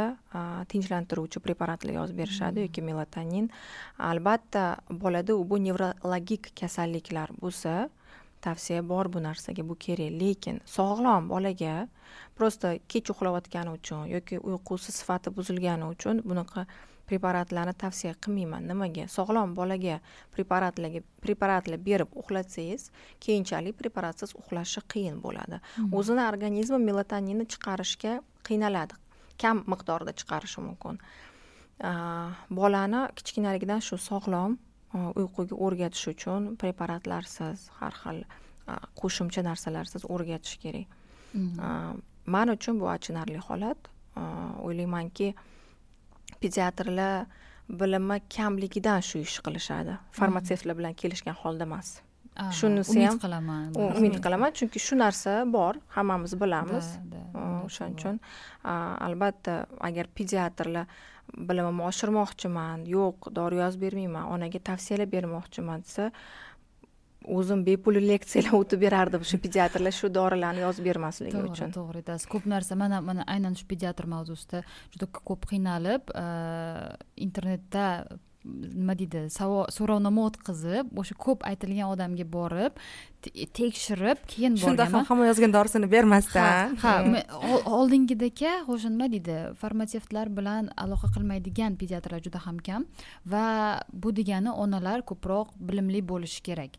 tinchlantiruvchi 0.71 1.43
preparatlar 1.47 1.95
yozib 1.99 2.17
berishadi 2.23 2.67
yoki 2.67 2.83
melatonin 2.89 3.51
albatta 3.99 4.65
bolada 4.91 5.35
bu 5.51 5.59
nevrologik 5.67 6.53
kasalliklar 6.61 7.35
bo'lsa 7.43 7.89
tavsiya 8.45 8.83
bor 8.89 9.09
bu 9.13 9.23
narsaga 9.25 9.63
bu 9.69 9.75
kerak. 9.75 10.11
Lekin 10.21 10.61
sog'lom 10.77 11.29
bolaga 11.33 11.89
просто 12.37 12.79
kech 12.89 13.11
uxlayotgani 13.15 13.71
uchun 13.79 14.07
yoki 14.15 14.39
uyqusi 14.39 14.93
sifati 14.93 15.31
buzilgani 15.37 15.85
uchun 15.95 16.21
bunaqa 16.29 16.67
preparatlarni 17.09 17.75
tavsiya 17.83 18.15
qilmayman. 18.25 18.67
Nimaga? 18.71 19.07
Sog'lom 19.17 19.55
bolaga 19.59 19.99
preparatlarga 20.37 21.03
preparatlar 21.25 21.81
berib 21.89 22.15
uxlatsangiz 22.23 22.91
keyinchalik 23.25 23.77
preparatsiz 23.81 24.35
uxlashi 24.41 24.81
qiyin 24.95 25.21
bo'ladi. 25.25 25.61
O'zini 25.93 26.25
organizmi 26.29 26.81
melatoninni 26.89 27.47
chiqarishga 27.53 28.19
qiynaladi. 28.49 28.95
Kam 29.43 29.65
miqdorda 29.73 30.13
chiqarishi 30.21 30.61
mumkin. 30.67 31.01
Bolani 32.61 33.01
kichkinaligidan 33.19 33.81
shu 33.83 33.99
sog'lom 33.99 34.59
uyquga 34.95 35.57
o'rgatish 35.67 36.07
uchun 36.15 36.53
preparatlarsiz 36.61 37.69
har 37.81 37.95
xil 38.03 38.21
qo'shimcha 39.01 39.43
narsalarsiz 39.49 40.07
o'rgatish 40.15 40.61
kerak. 40.63 40.87
Ah, 41.59 41.93
man 42.27 42.49
uchun 42.57 42.79
bu 42.81 42.87
achinarli 42.89 43.41
holat. 43.49 43.91
O'ylaymanki 44.67 45.35
pediatrlar 46.45 47.27
bilimi 47.81 48.17
kamligidan 48.37 49.01
shu 49.09 49.19
ishni 49.27 49.43
qilishadi. 49.47 49.95
Farmatsevtlar 50.19 50.77
bilan 50.81 50.95
kelishgan 51.03 51.37
holda 51.43 51.65
emas. 51.71 51.89
Shunisi 52.59 52.91
umid 52.99 53.07
ham- 53.09 53.21
qilaman. 53.25 53.67
U- 53.79 53.91
umid 53.99 54.17
qilaman 54.25 54.51
chunki 54.59 54.79
shu 54.87 54.95
narsa 55.05 55.33
bor 55.57 55.75
hammamiz 55.97 56.33
bilamiz. 56.43 56.87
O'shaning 57.67 57.97
uchun 57.99 58.17
albatta 59.09 59.55
agar 59.89 60.07
pediatrlar 60.19 60.87
bilimimni 61.49 61.85
oshirmoqchiman 61.91 62.79
yo'q 62.97 63.31
dori 63.39 63.57
yozib 63.63 63.81
bermayman 63.87 64.25
onaga 64.35 64.59
tavsiyalar 64.71 65.09
bermoqchiman 65.15 65.79
desa 65.87 66.11
o'zim 67.39 67.65
bepul 67.67 67.99
leksiyalar 68.11 68.57
o'tib 68.61 68.85
berardim 68.87 69.25
shu 69.31 69.41
pediatrlar 69.47 69.95
shu 70.01 70.11
dorilarni 70.19 70.65
yozib 70.65 70.89
bermasligi 70.91 71.35
to'g'ri 71.37 71.55
uchun. 71.55 71.73
to'g'ri 71.79 72.03
aytasiz 72.03 72.29
ko'p 72.35 72.51
narsa 72.55 72.79
mana 72.83 73.01
mana 73.09 73.27
aynan 73.37 73.57
shu 73.61 73.67
pediatr 73.73 74.09
mavzusida 74.15 74.63
juda 74.95 75.11
ko'p 75.31 75.49
qiynalib 75.53 76.15
eh, 76.25 76.93
internetda 77.27 77.89
nima 78.45 78.95
deydi 78.99 79.25
so'rovnoma 79.33 80.27
o'tkazib 80.29 80.91
o'sha 81.01 81.17
ko'p 81.27 81.47
aytilgan 81.49 81.93
odamga 81.95 82.27
borib 82.37 82.81
tekshirib 83.59 84.19
keyin 84.33 84.57
shunda 84.57 84.87
ham 84.93 85.05
hamma 85.09 85.27
yozgan 85.31 85.53
dorisini 85.57 85.89
bermasdan. 85.95 86.77
Ha 86.85 86.95
oldingidaka 87.79 88.53
o'sha 88.69 88.89
nima 88.95 89.09
deydi. 89.15 89.37
Farmatsevtlar 89.63 90.31
bilan 90.39 90.71
aloqa 90.85 91.09
qilmaydigan 91.15 91.77
pediatrlar 91.81 92.21
juda 92.27 92.41
ham 92.47 92.59
kam 92.59 92.87
va 93.27 93.45
bu 93.93 94.13
degani 94.19 94.51
onalar 94.65 95.05
ko'proq 95.11 95.55
bilimli 95.69 96.01
bo'lishi 96.11 96.41
kerak. 96.49 96.73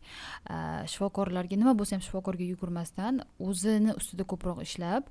Shifokorlarga 0.92 1.56
nima 1.60 1.72
bo'lsa 1.78 1.96
ham 1.96 2.04
shifokorga 2.06 2.44
yugurmasdan 2.52 3.22
o'zini 3.48 3.92
ustida 4.00 4.24
ko'proq 4.32 4.62
ishlab 4.66 5.02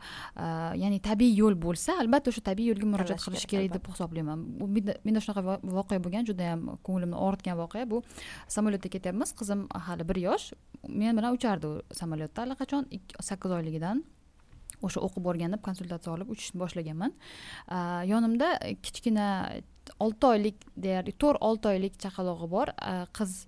ya'ni 0.83 0.99
tabiiy 1.09 1.33
yo'l 1.41 1.55
bo'lsa 1.65 1.97
albatta 2.03 2.31
o'sha 2.33 2.43
tabiiy 2.49 2.71
yo'lga 2.71 2.87
murojaat 2.93 3.21
qilish 3.25 3.45
kerak, 3.51 3.73
deb 3.75 3.83
hisoblayman. 3.91 4.39
Menda 5.05 5.19
shunaqa 5.25 5.41
vo- 5.49 5.61
voqea 5.77 5.99
bo'lgan 6.05 6.23
judayam 6.29 6.61
ko'nglimni 6.85 7.17
og'ritgan 7.25 7.55
voqea. 7.63 7.85
Bu 7.91 8.03
samolyotda 8.55 8.89
ketyapmiz. 8.95 9.29
Qizim 9.39 9.61
hali 9.87 10.03
bir 10.09 10.17
yosh. 10.27 10.45
Men 10.87 11.17
bilan 11.17 11.24
uchardi 11.33 11.67
u 11.67 11.81
samolyotda. 11.93 12.45
Allaqachon 12.45 12.89
sakkiz 13.21 13.51
oyligidan 13.57 14.03
o'sha 14.85 15.01
o'qib 15.05 15.29
o'rganib 15.31 15.61
konsultatsiya 15.65 16.13
olib 16.13 16.33
uchishni 16.33 16.59
boshlaganman. 16.61 17.13
Yonimda 18.11 18.51
kichkina 18.85 19.27
olti 20.01 20.27
oylik 20.27 20.65
deyarli 20.81 21.13
to'rt 21.21 21.41
olti 21.45 21.71
oylik 21.71 21.97
chaqalog'i 22.03 22.49
bor. 22.51 22.73
Qiz 23.17 23.45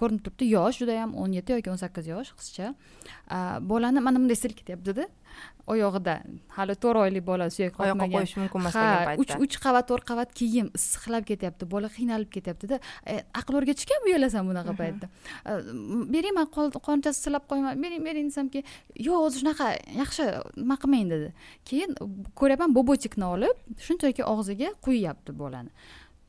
ko'rinib 0.00 0.24
turibdi. 0.26 0.50
Yosh 0.56 0.80
judayam 0.82 1.14
o'n 1.14 1.36
yetti 1.38 1.56
yoki 1.56 1.72
o'n 1.72 1.80
sakkiz 1.80 2.10
yosh 2.10 2.34
qizcha. 2.40 2.74
Bolani 3.72 4.00
mana 4.04 4.18
bunday 4.22 4.38
silkityaptida. 4.42 5.08
Oyog'ida 5.70 6.14
hali 6.56 6.74
to'rt 6.82 7.00
oylik 7.04 7.24
bola 7.26 7.46
suyak 7.54 7.78
oyoqqa 7.82 8.06
qo'yish 8.14 8.34
mumkin 8.40 8.60
emas 8.62 8.74
degan 8.76 9.20
uch 9.22 9.30
paytda. 9.30 9.38
uch 9.44 9.56
qavat 9.64 9.88
to'rt 9.90 10.04
qavat 10.10 10.34
kiyim 10.40 10.70
issiqlab 10.78 11.26
ketyapti 11.30 11.68
bola 11.74 11.90
qiynalib 11.96 12.30
ketyaptida. 12.36 12.80
E, 13.06 13.20
aql 13.40 13.58
o'rgatishganmi 13.60 14.12
uyalasan 14.12 14.50
bunaqa 14.50 14.74
paytda. 14.80 15.10
E, 15.46 15.56
bering 16.14 16.36
man 16.38 16.50
qonchasi 16.88 17.26
silab 17.26 17.46
qo'yaman. 17.50 17.80
Bering 17.84 18.04
bering 18.08 18.30
desamki 18.32 18.64
yo'q 19.06 19.26
o'zi 19.26 19.42
shunaqa 19.42 19.72
yaxshi 20.02 20.28
nima 20.60 20.78
qilmang 20.82 21.10
dedi. 21.14 21.32
Keyin 21.70 21.98
ko'ryapman 22.40 22.76
bobochikni 22.78 23.26
olib 23.34 23.82
shunchaki 23.86 24.26
og'ziga 24.34 24.74
quyyapti 24.86 25.36
bolani. 25.42 25.70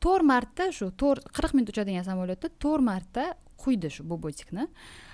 To'rt 0.02 0.26
marta 0.32 0.70
shu 0.78 0.90
to'rt 1.02 1.30
qirq 1.36 1.56
minut 1.56 1.72
uchadigan 1.74 2.06
samolyotda 2.10 2.52
to'rt 2.62 2.90
marta 2.90 3.32
quydi 3.62 3.90
shu 3.94 4.06
bobochikni. 4.12 4.66
A, 4.66 5.11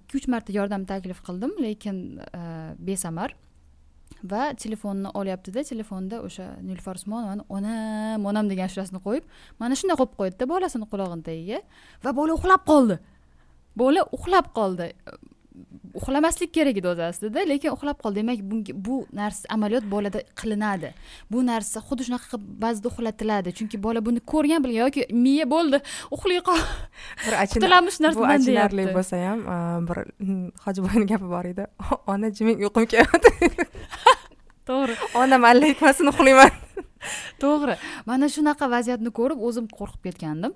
ikki 0.00 0.20
uch 0.20 0.28
marta 0.28 0.52
yordam 0.52 0.84
taklif 0.88 1.22
qildim 1.26 1.54
lekin 1.62 1.98
e, 2.18 2.42
besamar. 2.78 3.34
Va 4.24 4.54
telefonni 4.56 5.10
olyaptida 5.20 5.64
telefonda 5.68 6.22
o'sha 6.24 6.46
nilufar 6.62 6.96
usmonovani 7.00 7.44
onam 7.48 8.24
onam 8.30 8.48
degan 8.48 8.70
ashurasini 8.70 9.00
qo'yib 9.06 9.26
mana 9.60 9.76
shunday 9.76 9.98
qo'yib 10.00 10.14
qo'yadida 10.20 10.48
bolasini 10.48 10.88
qulog'ini 10.92 11.26
tagiga. 11.28 11.60
Va 12.04 12.14
bola 12.16 12.36
uxlab 12.38 12.64
qoldi. 12.70 12.98
Bola 13.76 14.06
uxlab 14.16 14.48
qoldi. 14.58 14.88
Uxlamaslik 16.00 16.52
kerak 16.56 16.76
edi 16.80 16.88
o'zi 16.92 17.04
aslida 17.10 17.44
lekin 17.50 17.70
uxlab 17.76 17.98
qoldi. 18.04 18.20
Demak 18.20 18.38
bu 18.86 18.96
narsa 19.20 19.48
amaliyot 19.54 19.84
bolada 19.94 20.20
qilinadi. 20.40 20.92
Bu 21.32 21.44
narsa 21.46 21.82
xuddi 21.88 22.06
shunaqa 22.08 22.26
qilib 22.32 22.44
ba'zida 22.64 22.88
uxlatiladi. 22.92 23.54
Chunki 23.58 23.82
bola 23.86 24.04
buni 24.06 24.20
ko'rgan 24.32 24.64
bilgan 24.64 24.86
yoki 24.86 25.06
miya 25.24 25.46
bo'ldi 25.54 25.80
uxlay 26.16 26.40
qol 26.48 26.60
bir 27.24 27.32
qutulamiz 27.54 27.98
bu 28.00 28.04
narsadan 28.04 28.34
achinarli 28.34 28.82
deyapti. 28.82 28.96
bo'lsa 28.98 29.14
ham 29.28 29.40
bir 29.88 29.98
hojiboyni 30.64 31.06
gapi 31.12 31.26
bor 31.34 31.44
edi. 31.52 31.66
Ona 32.12 32.34
jiming 32.36 32.58
uyqum 32.64 32.86
kelyapti 32.92 33.30
to'g'ri. 34.68 34.94
Ona 35.22 35.38
malla 35.46 35.64
aytmasin 35.70 36.06
uxlayman 36.12 36.50
to'g'ri. 37.42 37.76
Mana 38.06 38.28
shunaqa 38.36 38.68
vaziyatni 38.76 39.10
ko'rib 39.18 39.40
o'zim 39.48 39.66
qo'rqib 39.78 40.02
ketgandim. 40.08 40.52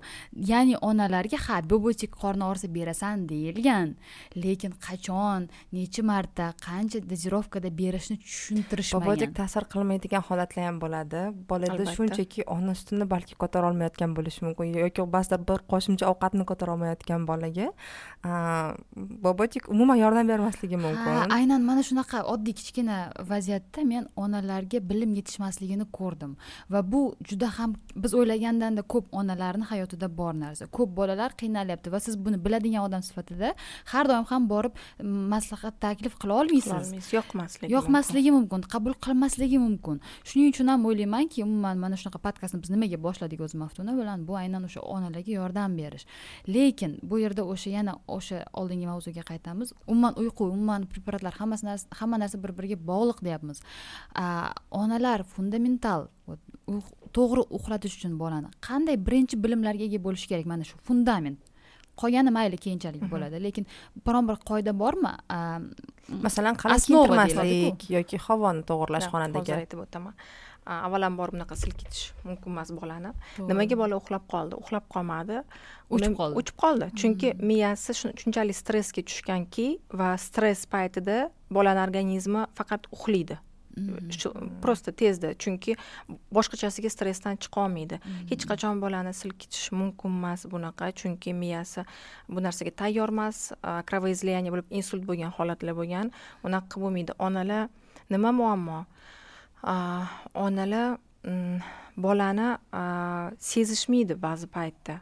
Ya'ni 0.51 0.75
onalarga 0.89 1.39
ha 1.47 1.61
bobotик 1.71 2.15
qorni 2.21 2.43
og'risa 2.49 2.69
berasan 2.77 3.27
deyilgan. 3.31 3.95
Lekin 4.43 4.73
qachon 4.87 5.49
necha 5.73 6.03
marta 6.11 6.53
qancha 6.67 7.03
dozировкада 7.11 7.69
berishni 7.81 8.17
tushuntirishmagan. 8.23 9.05
Bobotik 9.05 9.35
ta'sir 9.41 9.63
qilmaydigan 9.73 10.23
holatlar 10.29 10.69
ham 10.69 10.77
bo'ladi. 10.83 11.21
Bolada 11.49 11.83
shunchaki 11.95 12.47
ona 12.55 12.73
sutini 12.79 13.05
balki 13.13 13.35
ko'tara 13.41 13.69
olmayotgan 13.71 14.15
bo'lishi 14.17 14.45
mumkin 14.47 14.75
yoki 14.85 15.05
ba'zida 15.15 15.37
bir 15.49 15.59
qo'shimcha 15.71 16.05
ovqatni 16.11 16.45
ko'tara 16.51 16.75
olmayotgan 16.75 17.25
bolaga 17.29 17.67
bobotik 19.25 19.69
umuman 19.69 19.95
yordam 19.95 20.27
bermasligi 20.27 20.77
mumkin. 20.77 21.31
aynan 21.37 21.61
mana 21.69 21.81
shunaqa 21.89 22.23
oddiy 22.33 22.53
kichkina 22.59 22.97
vaziyatda 23.31 23.85
men 23.91 24.07
onalarga 24.15 24.79
bilim 24.89 25.13
yetishmasligini 25.19 25.85
ko'rdim 25.99 26.35
va 26.69 26.81
bu 26.91 27.01
juda 27.29 27.49
ham 27.57 27.75
biz 27.95 28.13
o'ylagandanda 28.13 28.81
ko'p 28.93 29.05
onalarni 29.11 29.65
hayotida 29.71 30.07
bor 30.19 30.33
narsa. 30.33 30.67
Ko'p 30.67 30.95
bolalar 30.99 31.35
qiynalyapti 31.41 31.91
va 31.91 31.99
siz 31.99 32.17
buni 32.25 32.37
biladigan 32.45 32.83
odam 32.87 33.01
sifatida 33.09 33.53
har 33.91 34.05
doim 34.11 34.25
ham 34.31 34.49
borib 34.53 34.73
maslahat 35.33 35.79
taklif 35.85 36.15
qila 36.21 36.41
olmaysiz. 36.41 37.13
Yoqmasligi 37.13 37.73
yoqmasligi 37.75 38.31
mumkin. 38.37 38.61
qabul 38.73 38.93
qilmasligi 39.05 39.59
mumkin. 39.59 39.99
Shuning 40.23 40.53
uchun 40.53 40.67
ham 40.71 40.85
o'ylaymanki 40.89 41.43
umuman 41.43 41.77
mana 41.83 41.95
shunaqa 42.01 42.19
podkastni 42.25 42.61
biz 42.63 42.71
nimaga 42.73 42.97
boshladik 43.05 43.41
o'zi 43.45 43.57
maftuna 43.63 43.95
bilan 43.99 44.25
bu 44.27 44.37
aynan 44.41 44.63
o'sha 44.67 44.81
onalarga 44.95 45.31
yordam 45.39 45.77
berish. 45.79 46.05
Lekin 46.55 46.91
bu 47.09 47.19
yerda 47.23 47.43
o'sha 47.53 47.69
yana 47.77 47.93
o'sha 48.17 48.43
oldingi 48.59 48.87
mavzuga 48.91 49.23
qaytamiz. 49.31 49.73
Umuman 49.87 50.13
uyqu 50.21 50.43
umuman 50.53 50.85
preparatlar 50.93 51.33
hammasi 51.41 51.65
hamma 51.99 52.17
narsa 52.21 52.43
bir 52.43 52.51
biriga 52.57 52.77
bog'liq 52.91 53.19
deyapmiz. 53.27 53.61
Onalar 54.81 55.23
fundamental 55.23 56.07
to'g'ri 57.15 57.45
uxlatish 57.57 57.99
uchun 57.99 58.17
bolani. 58.19 58.49
Qanday 58.67 58.97
birinchi 59.07 59.39
bilimlarga 59.43 59.85
ega 59.89 60.01
bo'lishi 60.07 60.27
kerak? 60.31 60.49
Mana 60.51 60.67
shu 60.69 60.77
fundament. 60.89 61.39
Qolgani 61.99 62.31
mayli 62.31 62.57
keyinchalik 62.65 63.01
mhm. 63.01 63.11
bo'ladi 63.13 63.41
lekin 63.45 63.65
biron 64.05 64.27
bir 64.29 64.37
qoida 64.49 64.73
bormi? 64.83 65.13
Masalan 66.25 66.59
qalin 66.61 66.85
kiyintirmaslik 66.85 67.89
yoki 67.95 68.21
havoni 68.27 68.63
to'g'irlash 68.69 69.09
xonadagi 69.13 69.51
hozir 69.51 69.65
aytib 69.65 69.81
o'taman. 69.85 70.15
Avvalambor 70.69 71.31
bunaqa 71.33 71.55
silkitish 71.57 72.11
mumkin 72.27 72.53
emas 72.53 72.71
bolani. 72.79 73.11
Nimaga 73.49 73.75
bola 73.81 73.97
uxlab 74.01 74.25
qoldi? 74.33 74.59
Uxlab 74.63 74.85
qolmadi. 74.93 75.41
Uchib 75.97 76.15
qoldi. 76.19 76.39
uchib 76.41 76.57
qoldi. 76.63 76.89
Chunki 77.01 77.33
miyasi 77.51 77.95
shunchalik 77.99 78.57
stressga 78.61 79.01
tushganki 79.09 79.67
va 80.01 80.13
stress 80.27 80.67
paytida 80.75 81.17
bolani 81.57 81.81
organizmi 81.87 82.45
faqat 82.59 82.91
uxlaydi 82.95 83.39
shu 84.19 84.29
просто 84.63 84.91
tezda 85.01 85.33
chunki 85.41 85.75
boshqachasiga 86.35 86.89
stressdan 86.95 87.35
chiqolmaydi 87.43 87.99
hech 88.31 88.45
qachon 88.51 88.81
bolani 88.83 89.13
silkitish 89.21 89.71
mumkin 89.79 90.11
emas 90.19 90.45
bunaqa 90.53 90.91
chunki 90.99 91.33
miyasi 91.41 91.85
bu 92.29 92.39
narsaga 92.45 92.71
tayyor 92.81 93.09
emas 93.15 93.37
кровоизлияние 93.89 94.51
bo'lib 94.53 94.67
insult 94.79 95.03
bo'lgan 95.09 95.31
holatlar 95.37 95.73
bo'lgan 95.81 96.11
unaqa 96.47 96.75
bo'lmaydi 96.83 97.13
onalar 97.27 97.69
nima 98.09 98.31
muammo 98.41 98.79
onalar 100.45 100.97
bolani 101.97 102.57
sezishmaydi 103.39 104.15
ba'zi 104.21 104.47
paytda. 104.47 105.01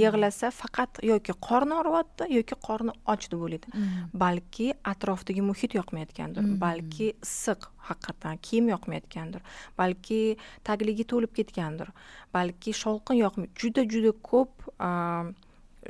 Yig'lasa 0.00 0.50
faqat 0.50 1.00
yoki 1.02 1.34
qorni 1.48 1.78
og'riyapti 1.80 2.28
yoki 2.38 2.56
qorni 2.66 2.92
och 3.12 3.28
deb 3.30 3.40
o'ylaydi 3.46 3.86
balki 4.24 4.72
atrofdagi 4.92 5.42
muhit 5.50 5.78
yoqmayotgandir 5.78 6.44
balki 6.66 7.12
issiq 7.26 7.70
haqiqatdan 7.88 8.38
kiyim 8.46 8.70
yoqmayotgandir 8.74 9.42
balki 9.78 10.20
tagligi 10.64 11.04
to'lib 11.12 11.32
ketgandir 11.38 11.88
balki 12.34 12.70
shovqin 12.82 13.20
yoqmay 13.24 13.48
juda 13.62 13.82
juda 13.92 14.12
ko'p 14.30 14.50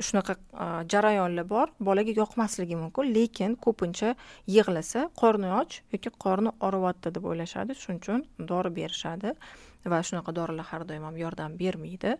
shunaqa 0.06 0.34
jarayonlar 0.92 1.46
bor. 1.48 1.68
Bolaga 1.80 2.12
yoqmasligi 2.12 2.76
mumkin 2.76 3.12
lekin 3.16 3.56
ko'pincha 3.56 4.14
yig'lasa 4.56 5.08
qorni 5.20 5.48
och 5.60 5.78
yoki 5.92 6.10
qorni 6.24 6.52
og'riyapti 6.60 7.14
deb 7.16 7.24
o'ylashadi. 7.30 7.76
Shuning 7.82 8.00
uchun 8.02 8.24
dori 8.50 8.70
berishadi 8.78 9.32
va 9.92 10.02
shunaqa 10.08 10.34
dorilar 10.38 10.66
har 10.72 10.84
doim 10.88 11.04
ham 11.08 11.16
yordam 11.16 11.56
bermaydi 11.62 12.16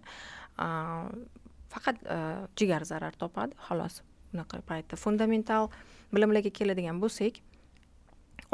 faqat 1.72 1.96
e, 2.04 2.18
jigar 2.58 2.84
zarar 2.84 3.14
topadi 3.16 3.54
xolos. 3.68 4.02
Unaqa 4.34 4.60
paytda 4.70 4.96
fundamental 4.96 5.70
bilimlarga 6.12 6.50
keladigan 6.58 7.00
bo'lsak 7.02 7.40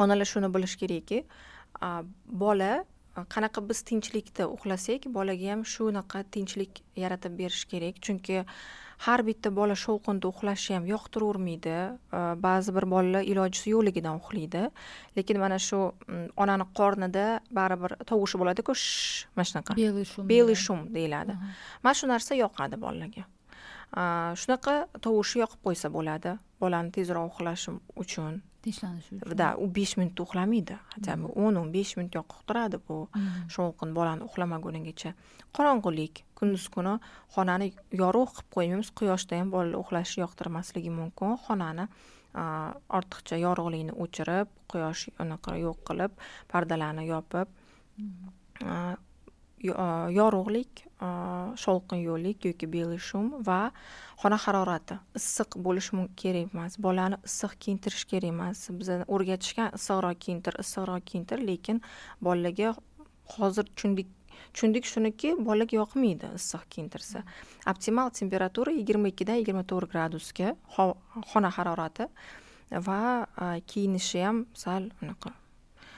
onalar 0.03 0.27
shuni 0.33 0.49
bilishi 0.55 0.79
kerakki 0.83 1.23
bola 2.43 2.71
e, 3.17 3.25
qanaqa 3.35 3.65
biz 3.69 3.83
tinchlikda 3.89 4.47
uxlasak 4.55 5.09
bolaga 5.17 5.51
ham 5.53 5.61
shunaqa 5.75 6.23
tinchlik 6.35 6.83
yaratib 7.03 7.37
berish 7.41 7.65
kerak. 7.71 8.01
Chunki 8.05 8.45
har 9.05 9.23
bitta 9.27 9.49
bola 9.59 9.75
shovqinda 9.83 10.29
uxlashni 10.31 10.77
ham 10.77 10.85
yoqtiravermaydi 10.93 11.75
ba'zi 12.45 12.75
bir 12.77 12.85
bolalar 12.93 13.23
ilojisi 13.31 13.73
yo'qligidan 13.75 14.21
uxlaydi. 14.21 14.63
Lekin 15.17 15.39
mana 15.43 15.59
shu 15.67 15.79
onani 16.43 16.65
qornida 16.79 17.25
baribir 17.59 17.97
tovushi 18.09 18.39
bo'ladiku 18.41 18.75
sh 18.75 19.27
mana 19.35 19.47
shunaqa. 19.49 19.77
Белый 19.81 20.05
шум 20.11 20.27
белый 20.33 20.57
шум 20.65 20.79
deyiladi. 20.97 21.33
Mana 21.83 21.95
shu 21.99 22.07
narsa 22.13 22.39
yoqadi 22.43 22.79
bolalarga 22.85 23.23
shunaqa 23.93 24.73
tovushni 25.05 25.43
yoqib 25.43 25.59
qo'ysa 25.65 25.91
bo'ladi 25.93 26.33
bolani 26.61 26.89
tezroq 26.95 27.29
uxlashi 27.29 27.75
uchun 28.03 28.41
tinchlanish 28.63 29.11
uchun. 29.11 29.35
Да 29.37 29.53
u 29.57 29.67
besh 29.67 29.97
minut 29.99 30.19
uxlamaydi. 30.19 30.77
Хотя 30.93 31.15
бы 31.17 31.27
o'n 31.35 31.57
o'n 31.61 31.69
besh 31.71 31.97
minut 31.97 32.15
yoqtiradi 32.19 32.79
bu 32.87 33.07
shovqin 33.55 33.93
bolani 33.97 34.23
uxlamagunigacha 34.27 35.13
qorong'ulik 35.55 36.23
kunduz 36.39 36.65
kuni 36.75 36.97
xonani 37.35 37.73
yorug' 37.91 38.33
qilib 38.35 38.49
qo'ymaymiz. 38.55 38.89
Quyoshda 38.99 39.39
ham 39.39 39.51
bolalar 39.51 39.79
uxlashni 39.83 40.23
yoqtirmasligi 40.25 40.91
mumkin. 40.99 41.37
Xonani 41.45 41.87
ortiqcha 42.97 43.37
yorug'likni 43.45 43.93
o'chirib 44.03 44.47
quyosh 44.71 45.09
anaqa 45.21 45.57
yo'q 45.65 45.79
qilib 45.87 46.11
pardalarni 46.51 47.03
yopib 47.13 47.47
E, 49.63 49.87
yorug'lik 50.17 50.83
e, 50.85 51.09
shovqin 51.63 52.01
yo'llik 52.03 52.45
yoki 52.49 52.67
белый 52.67 52.99
shum 52.99 53.29
va 53.47 53.71
xona 54.21 54.37
harorati. 54.45 54.97
Issiq 55.19 55.57
bo'lishi 55.65 56.07
kerak 56.21 56.53
emas. 56.53 56.79
Bolani 56.85 57.19
issiq 57.29 57.55
kiyintirish 57.65 58.05
kerak 58.11 58.31
emas. 58.33 58.65
Bizani 58.79 59.07
o'rgatishgan 59.07 59.77
issiqroq 59.77 60.19
kiyintir 60.25 60.59
issiqroq 60.63 61.05
kiyintir 61.11 61.45
lekin 61.49 61.81
bolalarga 62.21 62.75
hozir 63.37 63.65
tushundik 63.75 64.09
tushundik 64.53 64.85
shuniki 64.93 65.33
bolaga 65.49 65.77
yoqmaydi 65.81 66.33
issiq 66.39 66.65
kiyintirsa. 66.75 67.23
Optimal 67.71 68.11
temperatura 68.19 68.71
yigirma 68.79 69.13
ikkidan 69.13 69.39
yigirma 69.41 69.63
to'rt 69.71 69.91
gradusga 69.93 70.55
xona 71.31 71.53
harorati 71.57 72.09
va 72.87 72.99
e, 73.23 73.61
kiyinishi 73.61 74.25
ham 74.27 74.45
sal 74.65 74.91
unaqa. 75.01 75.33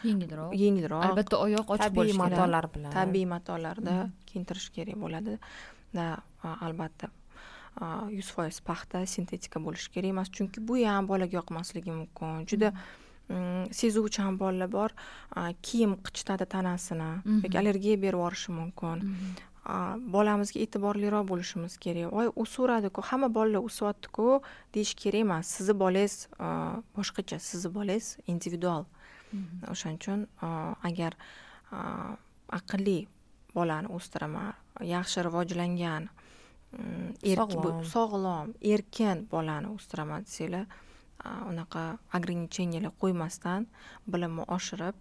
Yengilroq. 0.09 0.51
Yengilroq. 0.63 1.03
Albatta 1.09 1.35
oyoq 1.45 1.67
ochiq 1.75 1.91
tabiiy 1.91 2.17
matolar 2.23 2.65
bilan. 2.73 2.91
Tabiiy 2.95 3.27
matolarda 3.35 3.93
kiyintirish 4.29 4.69
kerak 4.75 4.97
bo'ladi. 5.03 5.37
Albatta 6.67 7.09
yuz 8.17 8.29
foiz 8.35 8.61
paxta 8.69 9.05
sintetika 9.13 9.59
bo'lishi 9.59 9.89
kerak 9.95 10.13
emas. 10.13 10.29
Chunki 10.35 10.61
bu 10.67 10.77
ham 10.85 11.07
bolaga 11.11 11.41
yoqmasligi 11.41 11.91
mumkin. 11.91 12.45
Juda 12.51 12.71
sezuvchan 13.79 14.37
bolalar 14.39 14.69
bor 14.77 14.89
kiyim 15.65 15.97
qichitadi 16.05 16.45
tanasini. 16.55 17.11
Yoki 17.43 17.57
allergiya 17.61 17.97
berib 18.05 18.19
yuborishi 18.19 18.51
mumkin. 18.59 18.97
Bolamizga 20.13 20.59
e'tiborliroq 20.61 21.25
bo'lishimiz 21.31 21.79
kerak. 21.83 22.11
Voy 22.13 22.27
o'saveradiku 22.43 23.01
hamma 23.09 23.31
bolalar 23.37 23.65
o'syaptiku 23.65 24.27
deyish 24.75 24.93
kerak 25.01 25.25
emas. 25.25 25.45
Sizni 25.57 25.75
bolangiz 25.83 26.15
boshqacha 26.97 27.39
sizni 27.49 27.73
bolangiz 27.77 28.07
individual 28.33 28.85
o'shaning 29.73 29.99
uchun 30.01 30.19
agar 30.89 31.13
aqlli 32.59 32.99
bolani 33.55 33.87
o'stiraman 33.97 34.53
yaxshi 34.95 35.23
rivojlangan 35.27 36.09
sog'lom. 37.95 38.53
erkin 38.73 39.17
bolani 39.31 39.67
o'stiraman 39.75 40.21
desanglar 40.27 40.65
unaqa 41.51 41.83
ограничениялар 42.17 42.93
qo'ymasdan 43.01 43.61
bilimni 44.11 44.43
oshirib 44.57 44.95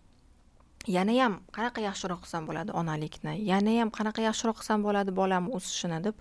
yanayam 0.97 1.35
qanaqa 1.57 1.81
yaxshiroq 1.89 2.21
qilsam 2.25 2.47
bo'ladi 2.49 2.73
onalikni 2.81 3.35
yanayam 3.51 3.91
qanaqa 3.99 4.21
yaxshiroq 4.29 4.57
qilsam 4.61 4.85
bo'ladi 4.87 5.11
bolamni 5.21 5.55
o'sishini 5.57 6.01
deb 6.07 6.17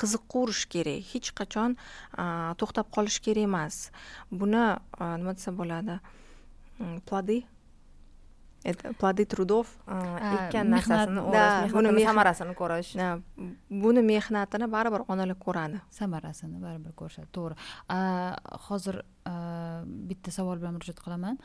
qiziqaverish 0.00 0.64
kerak. 0.74 1.00
Hech 1.12 1.30
qachon 1.40 1.76
to'xtab 2.60 2.86
qolish 2.96 3.18
kerak 3.26 3.48
emas. 3.50 3.76
Buni 4.40 4.64
nima 5.20 5.32
desa 5.38 5.50
bo'ladi 5.60 5.98
plody 8.64 8.94
плоды 8.98 9.24
трудов 9.24 9.66
ekkan 9.86 10.66
narsasini 10.70 11.20
o'rash 11.20 11.72
buni 11.72 12.04
samarasini 12.04 12.54
ko'rish 12.60 12.90
buni 13.70 14.02
mehnatini 14.02 14.66
baribir 14.74 15.02
onalar 15.08 15.38
ko'radi 15.46 15.78
samarasini 15.98 16.58
baribir 16.60 16.92
ko'rishadi 17.00 17.28
to'g'ri 17.36 17.54
hozir 18.68 18.96
bitta 20.08 20.30
savol 20.38 20.58
bilan 20.60 20.74
murojaat 20.76 21.00
qilaman 21.04 21.38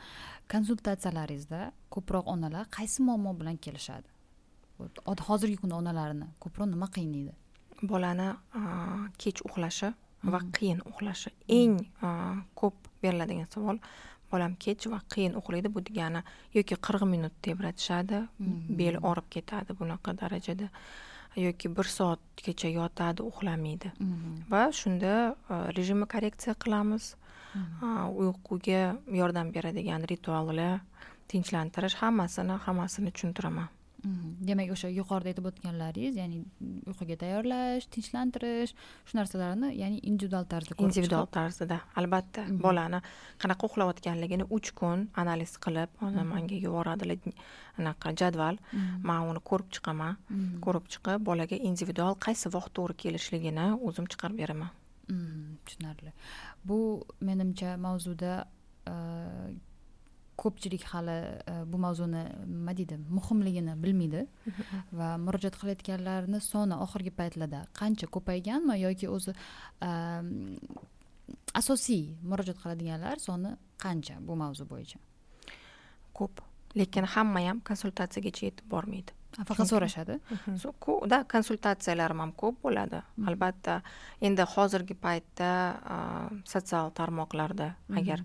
konsultatsiyalaringizda 0.52 1.60
ko'proq 1.94 2.26
onalar 2.34 2.66
qaysi 2.76 3.06
muammo 3.06 3.34
bilan 3.40 3.56
kelishadi 3.64 4.08
hozirgi 5.28 5.56
kunda 5.62 5.76
onalarni 5.82 6.26
ko'proq 6.42 6.66
nima 6.74 6.88
qiynaydi 6.96 7.32
bolani 7.90 8.28
kech 9.22 9.38
uxlashi 9.48 9.94
va 10.32 10.40
qiyin 10.56 10.80
uxlashi 10.90 11.30
eng 11.60 11.78
ko'p 12.60 12.76
beriladigan 13.02 13.48
savol 13.54 13.78
bolam 14.30 14.52
kech 14.64 14.86
va 14.92 15.00
qiyin 15.12 15.34
uxlaydi 15.40 15.68
bu 15.74 15.80
degani 15.88 16.20
yoki 16.56 16.76
qirq 16.86 17.02
minut 17.14 17.34
tebratishadi 17.46 18.18
bel 18.80 18.96
og'rib 19.10 19.28
ketadi 19.34 19.76
bunaqa 19.80 20.16
darajada 20.20 20.68
yoki 21.46 21.68
bir 21.76 21.86
soatgacha 21.98 22.68
yotadi 22.78 23.20
uxlamaydi. 23.30 23.92
Va 24.52 24.62
shunda 24.80 25.12
rejimni 25.78 26.06
korreksiya 26.14 26.54
qilamiz. 26.64 27.14
Uyquga 28.22 28.82
yordam 29.20 29.52
beradigan 29.54 30.02
rituallar 30.12 30.80
tinchlantirish 31.30 31.96
hammasini 32.02 32.54
hammasini 32.66 33.10
tushuntiraman 33.14 33.68
demak 34.48 34.70
o'sha 34.74 34.88
yuqorida 34.92 35.30
aytib 35.32 35.46
o'tganlaringiz 35.50 36.16
ya'ni 36.20 36.38
uyquga 36.90 37.16
tayyorlash 37.22 37.86
tinchlantirish 37.94 38.72
shu 39.08 39.18
narsalarni 39.18 39.70
ya'ni 39.82 39.98
individual 40.10 40.44
tarzda 40.52 40.76
individual 40.86 41.26
tarzda 41.38 41.80
albatta. 42.00 42.44
Bolani 42.66 43.00
qanaqa 43.42 43.68
uxlayotganligini 43.70 44.44
uch 44.56 44.70
kun 44.80 45.08
analiz 45.22 45.56
qilib 45.64 45.90
ona 46.06 46.24
manga 46.32 46.56
yuboradilar 46.66 47.18
anaqa 47.80 48.14
jadval 48.20 48.56
man 49.08 49.28
uni 49.30 49.40
ko'rib 49.50 49.68
chiqaman. 49.74 50.14
Ko'rib 50.64 50.86
chiqib 50.92 51.24
bolaga 51.28 51.56
individual 51.70 52.14
qaysi 52.26 52.52
vaqt 52.56 52.74
to'g'ri 52.78 52.94
kelishligini 53.04 53.66
o'zim 53.88 54.06
chiqarib 54.12 54.36
beraman. 54.42 54.70
Tushunarli. 55.64 56.12
Bu 56.68 56.78
menimcha 57.28 57.76
mavzuda 57.86 58.32
ko'pchilik 60.42 60.84
hali 60.92 61.16
e, 61.52 61.54
bu 61.70 61.78
mavzuni 61.84 62.22
nima 62.46 62.74
deydi 62.76 62.98
muhimligini 63.18 63.76
bilmaydi 63.84 64.24
va 64.98 65.14
murojaat 65.26 65.58
qilayotganlarni 65.60 66.40
soni 66.50 66.78
oxirgi 66.86 67.12
paytlarda 67.20 67.64
qancha 67.80 68.10
ko'payganmi 68.16 68.78
yoki 68.86 69.10
o'zi 69.16 69.34
e, 69.88 69.90
asosiy 71.60 72.04
murojaat 72.30 72.58
qiladiganlar 72.62 73.22
soni 73.28 73.54
qancha 73.84 74.18
bu 74.20 74.36
mavzu 74.42 74.66
bo'yicha? 74.72 74.98
Ko'p 76.18 76.42
lekin 76.78 77.06
hamma 77.14 77.44
ham 77.48 77.60
konsultatsiyagacha 77.68 78.46
yetib 78.48 78.66
bormaydi 78.74 79.12
faqat 79.48 79.70
so'rashadi 79.72 80.18
да 81.12 81.18
konsultatsiyalarim 81.34 82.20
ham 82.24 82.32
ko'p 82.42 82.58
bo'ladi 82.64 83.02
albatta 83.30 83.80
endi 84.28 84.46
hozirgi 84.54 84.94
paytda 85.06 85.50
sotsial 86.52 86.92
tarmoqlarda 86.98 87.68
agar 88.00 88.24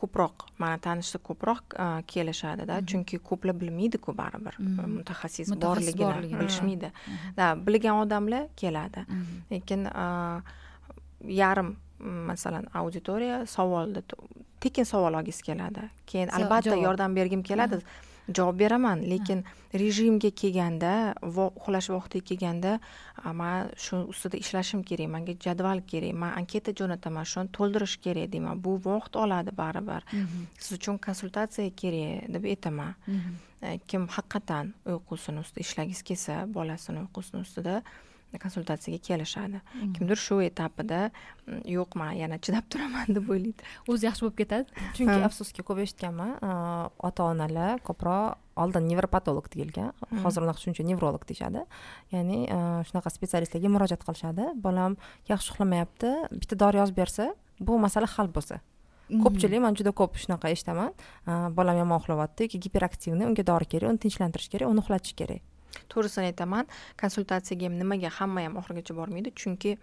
ko'proq 0.00 0.46
mani 0.62 0.80
tanishlar 0.86 1.22
ko'proq 1.28 1.76
kelishadida 2.12 2.80
chunki 2.92 3.18
ko'plar 3.30 3.56
bilmaydiku 3.62 4.14
baribir 4.22 4.58
mutaxassis 4.96 5.54
borligini 5.66 6.34
bilishmaydi 6.40 6.92
да 7.38 7.54
bilgan 7.66 8.02
odamlar 8.04 8.48
keladi 8.62 9.06
lekin 9.54 9.88
yarim 11.42 11.76
masalan 12.00 12.66
auditoriya 12.74 13.46
savolda 13.46 14.02
tekin 14.60 14.84
savol 14.84 15.14
olgisi 15.14 15.42
keladi 15.42 15.88
keyin 16.06 16.28
albatta 16.28 16.76
yordam 16.76 17.16
bergim 17.16 17.42
keladi 17.42 17.80
javob 18.36 18.58
beraman 18.62 19.02
lekin 19.12 19.44
rejimga 19.82 20.30
kelganda 20.40 20.92
uxlash 21.22 21.88
vaqtiga 21.94 22.24
kelganda 22.30 22.72
man 23.40 23.70
shu 23.84 24.02
ustida 24.12 24.36
ishlashim 24.44 24.82
kerak 24.88 25.08
manga 25.14 25.34
jadval 25.46 25.82
kerak 25.92 26.14
man 26.22 26.32
anketa 26.40 26.74
jo'nataman 26.80 27.26
shuni 27.32 27.52
to'ldirish 27.56 27.96
kerak 28.04 28.32
deyman. 28.32 28.62
Bu 28.64 28.72
vaqt 28.84 29.16
oladi 29.22 29.50
baribir 29.62 30.02
siz 30.58 30.72
uchun 30.78 30.98
konsultatsiya 31.06 31.70
kerak 31.82 32.28
deb 32.34 32.44
aytaman. 32.52 32.94
Kim 33.88 34.06
haqiqatdan 34.16 34.72
uyqusini 34.92 35.42
ustida 35.44 35.60
ishlagisi 35.66 36.04
kelsa 36.10 36.34
bolasini 36.54 37.04
uyqusini 37.04 37.40
ustida 37.46 37.82
konsultatsiyaga 38.38 39.00
kelishadi. 39.08 39.60
Kimdir 39.96 40.18
shu 40.20 40.38
etapida 40.44 41.10
yo'q 41.66 41.96
man 41.98 42.12
yana 42.14 42.38
chidab 42.38 42.68
turaman 42.70 43.10
deb 43.16 43.26
o'ylaydi. 43.32 43.66
O'zi 43.90 44.06
yaxshi 44.06 44.26
bo'lib 44.26 44.38
ketadi. 44.42 44.86
Chunki 44.96 45.18
afsuski 45.26 45.64
ko'p 45.66 45.82
eshitganman 45.84 46.36
ota 47.08 47.26
onalar 47.32 47.82
ko'proq 47.88 48.38
oldin 48.62 48.86
nevropatolog 48.90 49.46
deyilgan 49.52 49.92
hozir 50.24 50.44
unaqa 50.46 50.60
tushuncha 50.60 50.86
nevrolog 50.86 51.26
deyishadi. 51.28 51.66
Ya'ni 52.14 52.40
shunaqa 52.88 53.10
specialistlarga 53.16 53.68
murojaat 53.76 54.04
qilishadi. 54.06 54.50
Bolam 54.66 54.98
yaxshi 55.30 55.54
uxlamayapti 55.54 56.10
bitta 56.40 56.58
dori 56.62 56.82
yozib 56.82 57.00
bersa 57.02 57.32
bu 57.60 57.78
masala 57.86 58.06
hal 58.16 58.28
bo'lsa. 58.36 58.60
Ko'pchilik 59.10 59.58
man 59.64 59.74
juda 59.74 59.90
ko'p 59.90 60.14
shunaqa 60.22 60.52
eshitaman. 60.54 60.92
Bolam 61.58 61.82
yomon 61.82 61.98
uxlayapti 61.98 62.46
yoki 62.46 62.60
giperaktivniy 62.66 63.26
unga 63.30 63.42
dori 63.52 63.66
kerak 63.72 63.90
uni 63.90 63.98
tinchlantirish 64.04 64.50
kerak 64.52 64.70
uni 64.70 64.84
uxlatish 64.84 65.16
kerak 65.18 65.42
to'g'risini 65.92 66.32
aytaman 66.32 66.68
konsultatsiyaga 67.02 67.68
ham 67.68 67.78
nimaga 67.82 68.10
hamma 68.18 68.44
ham 68.46 68.58
oxirigacha 68.60 68.96
bormaydi. 69.00 69.32
Chunki 69.42 69.76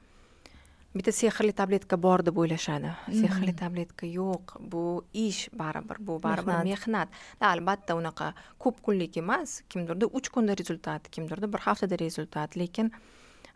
bitta 0.98 1.12
sehrli 1.12 1.54
tabletka 1.60 1.98
bor 2.06 2.24
deb 2.28 2.38
o'ylashadi. 2.42 2.94
Sehrli 3.22 3.54
tabletka 3.62 4.10
yo'q. 4.10 4.58
Bu 4.72 4.84
ish 5.28 5.44
baribir 5.62 5.98
bu 6.08 6.18
baribir 6.24 6.64
mehnat. 6.72 7.10
albatta 7.52 7.96
unaqa 8.02 8.34
ko'p 8.64 8.82
kunlik 8.86 9.18
emas. 9.24 9.62
Kimdirda 9.70 10.06
uch 10.18 10.30
kunda 10.30 10.58
rezultat 10.62 11.10
kimdirda 11.10 11.54
bir 11.54 11.60
haftada 11.68 12.00
rezultat. 12.06 12.58
Lekin 12.58 12.92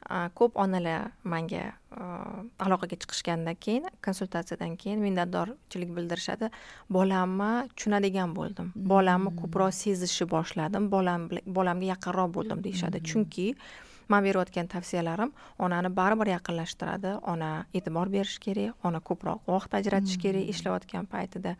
ko'p 0.09 0.57
onalar 0.63 1.11
manga 1.23 1.63
aloqaga 2.65 2.97
chiqishgandan 3.03 3.57
keyin 3.65 3.85
konsultatsiyadan 4.05 4.75
keyin 4.81 4.99
minnatdorchilik 5.05 5.91
bildirishadi. 5.97 6.49
Bolamni 6.89 7.69
tushunadigan 7.75 8.35
bo'ldim. 8.37 8.71
Bolamni 8.93 9.33
ko'proq 9.41 9.73
sezishni 9.81 10.27
boshladim. 10.35 10.89
Bolam 10.95 11.29
bolamga 11.45 11.91
yaqinroq 11.93 12.33
bo'ldim 12.37 12.63
deyishadi. 12.65 13.03
Chunki 13.11 13.47
man 14.09 14.23
berayotgan 14.23 14.67
tavsiyalarim 14.73 15.31
onani 15.59 15.93
baribir 15.99 16.33
yaqinlashtiradi. 16.35 17.15
Ona 17.33 17.51
e'tibor 17.73 18.11
berishi 18.15 18.39
kerak 18.47 18.89
ona 18.89 18.99
ko'proq 19.11 19.47
vaqt 19.55 19.79
ajratishi 19.81 20.19
kerak 20.25 20.51
ishlayotgan 20.55 21.07
paytida 21.13 21.55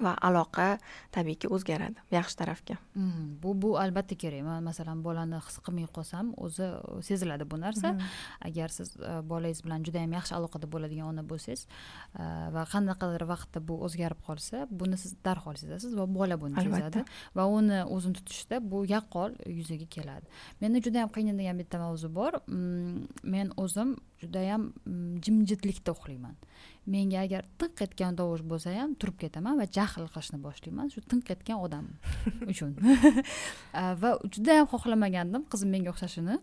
va 0.00 0.14
aloqa 0.28 0.78
tabiiyki 1.14 1.48
o'zgaradi 1.54 2.02
yaxshi 2.12 2.36
tarafga. 2.40 2.76
Hmm, 2.94 3.36
bu 3.42 3.54
bu 3.62 3.76
albatta 3.80 4.16
kerak. 4.22 4.44
Man 4.44 4.64
masalan 4.68 5.02
bolani 5.04 5.40
his 5.48 5.58
qilmay 5.66 5.88
qolsam 5.96 6.32
o'zi 6.36 6.68
seziladi 7.08 7.48
bu 7.50 7.60
narsa. 7.60 7.92
Hmm. 7.92 8.10
agar 8.40 8.68
siz 8.68 8.96
e, 8.96 9.20
bolangiz 9.30 9.62
bilan 9.64 9.84
juda 9.86 10.02
yam 10.04 10.12
yaxshi 10.18 10.34
aloqada 10.38 10.68
bo'ladigan 10.72 11.10
ona 11.12 11.24
bo'lsangiz 11.30 11.66
e, 11.66 12.24
va 12.54 12.64
qanaqadir 12.72 13.26
vaqtda 13.32 13.62
bu 13.68 13.78
o'zgarib 13.86 14.20
qolsa 14.28 14.66
buni 14.82 14.98
siz 15.02 15.16
darhol 15.26 15.56
sezasiz 15.62 15.96
va 16.00 16.06
bola 16.18 16.38
buni 16.42 16.66
sezadi 16.68 17.04
va 17.38 17.46
uni 17.58 17.82
o'zini 17.96 18.18
tutishda 18.20 18.60
bu 18.72 18.84
yaqqol 18.94 19.38
yuzaga 19.58 19.88
keladi. 19.96 20.26
Meni 20.60 20.82
juda 20.84 21.04
yam 21.04 21.14
qiynaydigan 21.16 21.62
bitta 21.62 21.82
mavzu 21.84 22.12
bor. 22.20 22.40
Hmm, 22.50 23.06
men 23.24 23.52
o'zim 23.64 23.96
judayam 24.22 24.70
jimjitlikda 25.24 25.92
uxlayman 25.96 26.36
menga 26.86 27.22
agar 27.26 27.46
tiq 27.60 27.82
etgan 27.86 28.16
tovush 28.18 28.44
bo'lsa 28.50 28.74
ham 28.76 28.94
turib 29.00 29.18
ketaman 29.22 29.58
va 29.60 29.66
jahl 29.78 30.06
qilishni 30.14 30.38
boshlayman. 30.42 30.90
Shu 30.94 31.02
tinq 31.10 31.30
etgan 31.34 31.62
odam 31.66 31.88
uchun. 32.46 32.76
Va 34.02 34.12
juda 34.36 34.60
yam 34.60 34.68
xohlamagandim 34.72 35.48
qizim 35.52 35.74
menga 35.74 35.92
o'xshashini. 35.94 36.38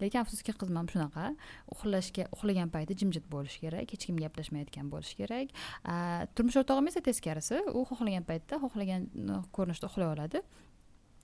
Lekin 0.00 0.22
afsuski 0.22 0.54
qizim 0.60 0.78
ham 0.80 0.88
shunaqa. 0.92 1.26
Uxlashga 1.74 2.28
uxlagan 2.36 2.72
payti 2.74 2.96
jimjit 3.02 3.26
bo'lishi 3.34 3.66
kerak 3.66 3.92
hech 3.94 4.06
kim 4.06 4.18
gaplashmayotgan 4.22 4.88
bo'lishi 4.94 5.20
kerak. 5.20 5.54
Turmush 6.34 6.60
o'rtog'im 6.62 6.90
esa 6.92 7.04
teskarisi. 7.10 7.60
U 7.76 7.84
xohlagan 7.90 8.26
paytda 8.30 8.60
xohlagan 8.64 9.08
ko'rinishda 9.56 9.90
uxlay 9.90 10.12
oladi 10.14 10.44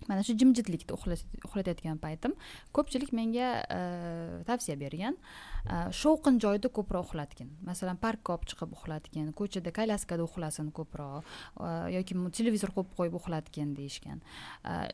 mana 0.09 0.23
shu 0.23 0.37
jimjitlikda 0.39 0.95
uxlatayotgan 0.97 1.99
paytim 2.03 2.35
ko'pchilik 2.77 3.13
menga 3.17 3.49
e, 3.77 3.81
tavsiya 4.49 4.77
bergan 4.81 5.17
e, 5.17 5.77
shovqin 6.01 6.39
joyda 6.43 6.71
ko'proq 6.77 7.09
uxlatgin. 7.09 7.51
Masalan 7.67 7.99
parkka 8.05 8.37
olib 8.37 8.47
chiqib 8.51 8.75
uxlatgin 8.77 9.33
ko'chada 9.39 9.73
kolyaskada 9.79 10.27
uxlasin 10.29 10.71
ko'proq 10.79 11.25
e, 11.25 11.71
yoki 11.97 12.19
televizor 12.39 12.75
qo'yib 12.77 12.93
qo'yib 12.99 13.17
uxlatgin 13.21 13.75
deyishgan. 13.79 14.23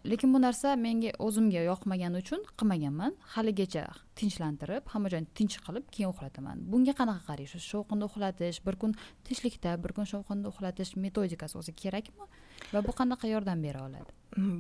Lekin 0.09 0.33
bu 0.35 0.41
narsa 0.47 0.77
menga 0.87 1.13
o'zimga 1.27 1.67
yoqmagani 1.71 2.23
uchun 2.25 2.47
qilmaganman. 2.61 3.19
Haligacha 3.35 3.89
tinchlantirib 4.19 4.89
hamma 4.95 5.13
joyni 5.13 5.29
tinch 5.39 5.59
qilib 5.67 5.89
keyin 5.95 6.13
uxlataman. 6.15 6.65
Bunga 6.73 6.95
qanaqa 7.01 7.27
qaraysiz? 7.31 7.65
Shovqinda 7.73 8.09
uxlatish 8.11 8.63
bir 8.67 8.79
kun 8.81 8.97
tinchlikda 9.29 9.77
bir 9.85 9.97
kun 9.97 10.09
shovqinda 10.13 10.53
uxlatish 10.53 10.97
metodikasi 11.05 11.59
o'zi 11.61 11.75
kerakmi? 11.85 12.29
Va 12.73 12.81
bu 12.87 12.93
qanaqa 13.01 13.27
yordam 13.35 13.63
bera 13.67 13.81
oladi? 13.89 14.11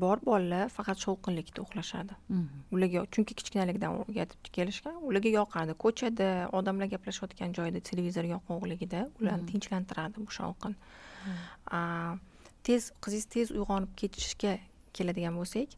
Bor 0.03 0.19
bolalar 0.27 0.69
faqat 0.69 0.99
shovqinlikda 1.05 1.63
uxlashadi. 1.65 2.15
Ularga 2.75 3.05
chunki 3.15 3.35
kichkinalikdan 3.39 3.95
o'rgatib 4.03 4.51
kelishgan 4.57 4.99
ularga 5.09 5.31
yoqadi 5.39 5.73
ko'chada 5.85 6.29
odamlar 6.59 6.91
gaplashayotgan 6.95 7.55
joyda 7.59 7.81
televizor 7.89 8.25
yoquvligida 8.35 9.01
ularni 9.21 9.47
tinchlantiradi 9.53 10.17
bu 10.27 10.31
shovqin. 10.39 10.77
Tez 12.67 12.93
qizingiz 13.03 13.27
tez 13.35 13.55
uyg'onib 13.57 13.93
ketishga 14.01 14.53
keladigan 14.97 15.35
bo'lsak 15.41 15.71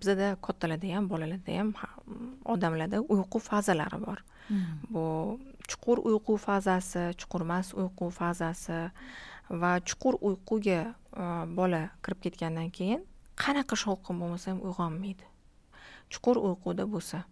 bizada 0.00 0.28
kattalarda 0.46 0.88
ham 0.96 1.10
bolalarda 1.12 1.58
ham 1.58 1.74
odamlarda 2.54 2.98
uyqu 3.14 3.38
fazalari 3.50 3.98
bor. 4.06 4.18
Bu 4.94 5.04
chuqur 5.70 5.98
uyqu 6.08 6.36
fazasi 6.46 7.02
chuqurmas 7.20 7.74
uyqu 7.80 8.10
fazasi 8.20 8.78
va 9.50 9.80
chuqur 9.88 10.14
uyquga 10.20 10.94
bola 11.58 11.82
kirib 12.02 12.20
ketgandan 12.24 12.70
keyin 12.70 13.00
qanaqa 13.42 13.76
shovqin 13.84 14.20
bo'lmasa 14.20 14.50
ham 14.50 14.60
uyg'onmaydi. 14.66 15.24
Chuqur 16.10 16.36
uyquda 16.48 16.84
bo'lsa. 16.92 17.24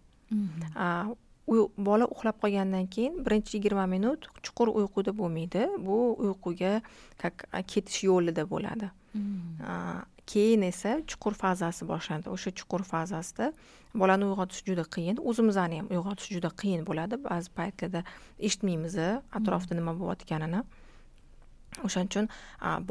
Bola 1.87 2.05
uxlab 2.13 2.37
qolgandan 2.43 2.87
keyin 2.93 3.13
birinchi 3.25 3.57
yigirma 3.57 3.85
minut 3.95 4.27
chuqur 4.45 4.67
uyquda 4.79 5.11
bo'lmaydi. 5.19 5.61
Bu 5.87 5.97
uyquga 6.25 6.81
как 7.21 7.45
ketish 7.71 8.03
yo'lida 8.09 8.43
bo'ladi. 8.53 8.89
Keyin 10.31 10.61
esa 10.71 10.91
chuqur 11.09 11.33
fazasi 11.43 11.85
boshlanadi 11.91 12.29
o'sha 12.35 12.49
chuqur 12.59 12.81
fazasida 12.93 13.51
bolani 14.01 14.25
uyg'otish 14.29 14.61
juda 14.67 14.85
qiyin 14.95 15.17
o'zimizni 15.29 15.77
ham 15.79 15.87
uyg'otish 15.93 16.29
juda 16.35 16.49
qiyin 16.61 16.81
bo'ladi. 16.89 17.15
Ba'zi 17.27 17.49
paytlarda 17.59 18.01
eshitmaymiz 18.47 18.95
atrofda 19.37 19.73
nima 19.79 19.93
bo'layotganini 19.99 20.61
o'shaning 21.83 22.09
uchun 22.11 22.27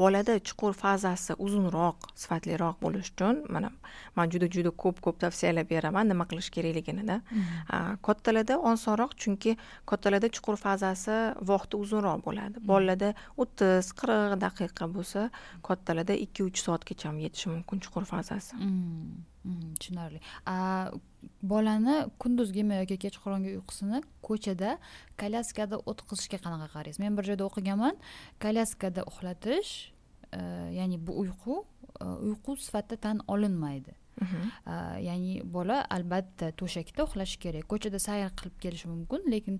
bolada 0.01 0.39
chuqur 0.47 0.73
fazasi 0.83 1.33
uzunroq 1.45 1.97
sifatliroq 2.21 2.75
bo'lishi 2.83 3.11
uchun 3.15 3.43
mana 3.55 3.69
man 4.15 4.29
juda 4.33 4.47
juda 4.55 4.71
ko'p 4.83 5.01
ko'p 5.05 5.19
tavsiyalar 5.23 5.65
beraman 5.73 6.09
nima 6.11 6.25
qilish 6.31 6.49
kerakliginida 6.55 7.19
kattalarda 8.07 8.55
osonroq 8.71 9.11
chunki 9.23 9.57
kattalarda 9.91 10.29
chuqur 10.35 10.55
fazasi 10.65 11.15
vaqti 11.51 11.75
uzunroq 11.83 12.19
bo'ladi. 12.27 12.55
Bolalarda 12.71 13.13
o'ttiz 13.41 13.93
qirq 13.99 14.39
daqiqa 14.45 14.85
bo'lsa 14.95 15.29
kattalarda 15.67 16.13
ikki 16.25 16.41
uch 16.49 16.59
soatgacha 16.65 17.09
ham 17.09 17.17
yetishi 17.25 17.47
mumkin 17.55 17.77
chuqur 17.85 18.03
fazasi 18.13 18.53
tushunarli. 19.79 20.19
Bolani 21.43 21.95
kunduzgimi 22.19 22.75
yoki 22.81 22.97
kechqurungi 23.05 23.55
uyqusini 23.57 24.01
ko'chada 24.27 24.77
kolyaskada 25.21 25.79
o'tkazishga 25.91 26.39
qanaqa 26.45 26.67
qaraysiz 26.75 27.01
men 27.03 27.17
bir 27.17 27.25
joyda 27.29 27.47
o'qiganman 27.49 27.97
kolyaskada 28.43 29.05
uxlatish 29.11 29.71
e, 30.31 30.41
ya'ni 30.79 30.99
bu 31.07 31.17
uyqu 31.23 31.55
e, 32.01 32.05
uyqu 32.29 32.57
sifatida 32.67 33.01
tan 33.07 33.21
olinmaydi. 33.27 33.95
Ya'ni 35.07 35.41
bola 35.55 35.81
albatta 35.91 36.51
to'shakda 36.59 37.03
uxlashi 37.03 37.39
kerak. 37.45 37.65
Ko'chada 37.71 37.99
sayr 37.99 38.29
qilib 38.39 38.61
kelishi 38.63 38.87
mumkin 38.87 39.25
lekin 39.33 39.57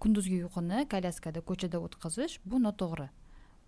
kunduzgi 0.00 0.38
uyquni 0.44 0.86
kolyaskada 0.94 1.42
ko'chada 1.50 1.82
o'tkazish 1.86 2.38
bu 2.46 2.62
noto'g'ri 2.66 3.10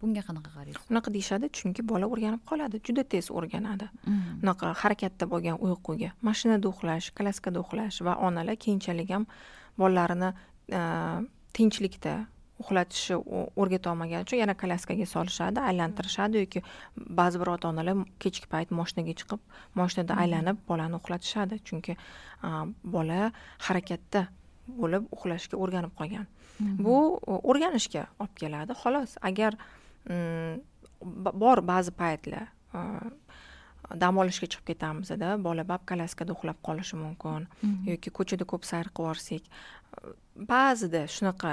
bunga 0.00 0.22
qanaqa 0.28 0.50
qaraysiz? 0.56 0.88
Unaqa 0.92 1.12
deyishadi 1.14 1.50
chunki 1.58 1.84
bola 1.92 2.08
o'rganib 2.12 2.42
qoladi 2.50 2.80
juda 2.86 3.04
tez 3.14 3.30
o'rganadi. 3.30 3.88
Unaqa 4.42 4.72
harakatda 4.82 5.28
bo'lgan 5.32 5.56
uyquga 5.66 6.12
mashinada 6.28 6.68
uxlash 6.68 7.10
kolyaskada 7.16 7.60
uxlash 7.64 8.02
va 8.06 8.16
onalar 8.28 8.56
keyinchalik 8.64 9.10
ham 9.10 9.26
bolalarini 9.78 10.30
e, 10.78 10.80
tinchlikda 11.56 12.14
uxlatishni 12.62 13.16
o'rgatolmagani 13.60 14.24
uchun 14.26 14.40
yana 14.42 14.54
kolyaskaga 14.62 15.06
solishadi 15.06 15.60
aylantirishadi 15.70 16.44
yoki 16.44 16.62
ba'zi 17.20 17.40
bir 17.40 17.48
ota 17.54 17.68
onalar 17.68 17.96
kechki 18.24 18.48
payt 18.54 18.70
moshinaga 18.78 19.14
chiqib 19.20 19.40
moshinada 19.80 20.16
aylanib 20.22 20.60
bolani 20.68 21.00
uxlatishadi. 21.00 21.60
Chunki 21.68 21.96
e, 21.96 22.48
bola 22.96 23.32
harakatda 23.68 24.26
bo'lib 24.82 25.08
uxlashga 25.16 25.56
o'rganib 25.62 25.92
qolgan. 25.98 26.26
Bu 26.84 26.96
o'rganishga 27.50 28.06
olib 28.22 28.38
keladi. 28.42 28.72
Xolos 28.82 29.18
agar 29.30 29.52
Mm, 29.56 29.84
bor 31.42 31.58
ba'zi 31.72 31.92
paytlar 32.02 32.46
dam 34.02 34.18
olishga 34.18 34.46
chiqib 34.52 34.66
ketamizda 34.70 35.36
bola 35.46 35.62
bab 35.64 35.82
kolyaskada 35.88 36.34
uxlab 36.36 36.58
qolishi 36.66 36.96
mumkin 36.98 37.46
yoki 37.90 38.10
ko'chada 38.18 38.44
ko'p 38.52 38.64
sayr 38.70 38.86
qilib 38.94 39.06
yuborsak. 39.06 39.44
Ba'zida 40.52 41.02
shunaqa 41.16 41.52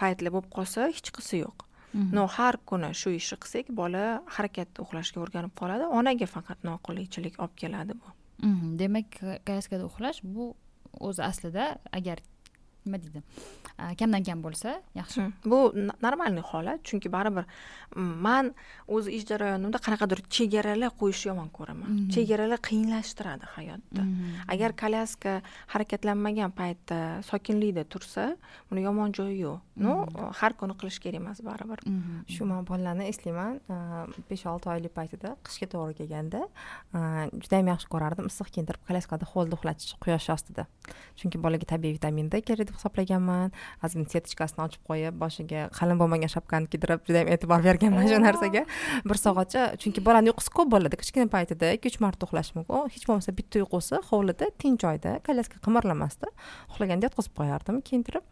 paytlar 0.00 0.30
bo'lib 0.34 0.50
qolsa 0.56 0.88
hech 0.92 1.10
qisi 1.16 1.36
yo'q. 1.44 1.58
No 2.16 2.26
har 2.36 2.56
kuni 2.68 2.90
shu 3.00 3.08
ishni 3.20 3.38
qilsak 3.42 3.66
bola 3.80 4.02
harakatda 4.36 4.82
uxlashga 4.84 5.18
o'rganib 5.24 5.54
qoladi. 5.60 5.84
Onaga 5.98 6.26
faqat 6.26 6.58
noqulaychilik 6.68 7.34
olib 7.42 7.56
keladi 7.62 7.92
bu. 8.00 8.08
Demak 8.80 9.08
kolyaskada 9.46 9.84
uxlash 9.90 10.20
bu 10.36 10.44
o'zi 11.08 11.22
aslida 11.30 11.64
agar 11.98 12.18
nima 12.86 12.98
deydi? 13.02 13.22
Kamdan 13.98 14.22
kam 14.26 14.42
bo'lsa 14.44 14.78
yaxshi. 14.94 15.26
Bu 15.44 15.58
normalniy 15.74 16.44
holat 16.50 16.84
chunki 16.86 17.10
baribir 17.10 17.44
man 17.96 18.52
o'zi 18.86 19.16
ish 19.16 19.26
jarayonimda 19.30 19.78
qanaqadir 19.86 20.22
chegaralar 20.36 20.92
qo'yishni 21.00 21.32
yomon 21.32 21.48
ko'raman. 21.58 22.08
Chegaralar 22.14 22.60
qiyinlashtiradi 22.68 23.46
hayotda. 23.56 24.02
Agar 24.54 24.76
kolyaska 24.82 25.40
harakatlanmagan 25.72 26.52
paytda 26.60 26.98
sokinlikda 27.30 27.84
tursa 27.92 28.36
buni 28.70 28.84
yomon 28.86 29.12
joyi 29.18 29.40
yo'q. 29.42 29.58
Ну 29.84 30.06
har 30.40 30.52
kuni 30.60 30.74
qilish 30.80 31.00
kerak 31.02 31.20
emas 31.22 31.42
baribir. 31.42 31.82
Shu 32.30 32.46
man 32.46 32.62
bolalarni 32.68 33.08
eslayman 33.10 33.58
besh 34.30 34.46
olti 34.46 34.70
oylik 34.74 34.94
paytida 34.94 35.34
qishga 35.46 35.66
to'g'ri 35.74 35.98
kelganda 36.00 36.44
judayam 37.42 37.72
yaxshi 37.72 37.90
ko'rardim. 37.94 38.30
Issiq 38.30 38.52
kiyintirib 38.54 38.86
kolyaskada 38.88 39.26
hovlida 39.32 39.58
uxlatish 39.58 39.98
quyosh 40.04 40.30
ostida. 40.36 40.68
Chunki 41.18 41.42
bolaga 41.42 41.66
tabiiy 41.74 41.98
vitamin 41.98 42.30
d 42.30 42.40
kerak 42.40 42.73
deb 42.74 42.80
hisoblaganman 42.80 43.52
ozgina 43.86 44.10
setochkasini 44.12 44.64
ochib 44.66 44.82
qo'yib 44.90 45.18
boshiga 45.22 45.68
qalin 45.78 46.00
bo'lmagan 46.00 46.30
shapkani 46.34 46.70
kiydirib 46.72 47.04
juda 47.06 47.22
yam 47.22 47.30
e'tibor 47.34 47.62
berganman 47.66 48.08
shu 48.10 48.20
narsaga. 48.22 48.64
Bir 49.08 49.18
soatcha 49.24 49.66
chunki 49.80 50.04
bolani 50.04 50.32
uyqusi 50.32 50.50
ko'p 50.58 50.72
bo'ladi 50.74 50.98
kichkina 51.02 51.30
paytida 51.36 51.72
ikki 51.76 51.92
uch 51.92 52.00
marta 52.04 52.26
uxlashi 52.26 52.58
mumkin. 52.58 52.88
Hech 52.94 53.06
bo'lmasa 53.08 53.36
bitta 53.38 53.62
uyqusi 53.62 54.02
hovlida 54.10 54.50
tinch 54.58 54.82
joyda 54.84 55.20
kolyaska 55.26 55.62
qimirlamasda 55.66 56.32
uxlaganda 56.72 57.08
yotqizib 57.08 57.36
qo'yardim 57.40 57.80
kiyintirib 57.88 58.24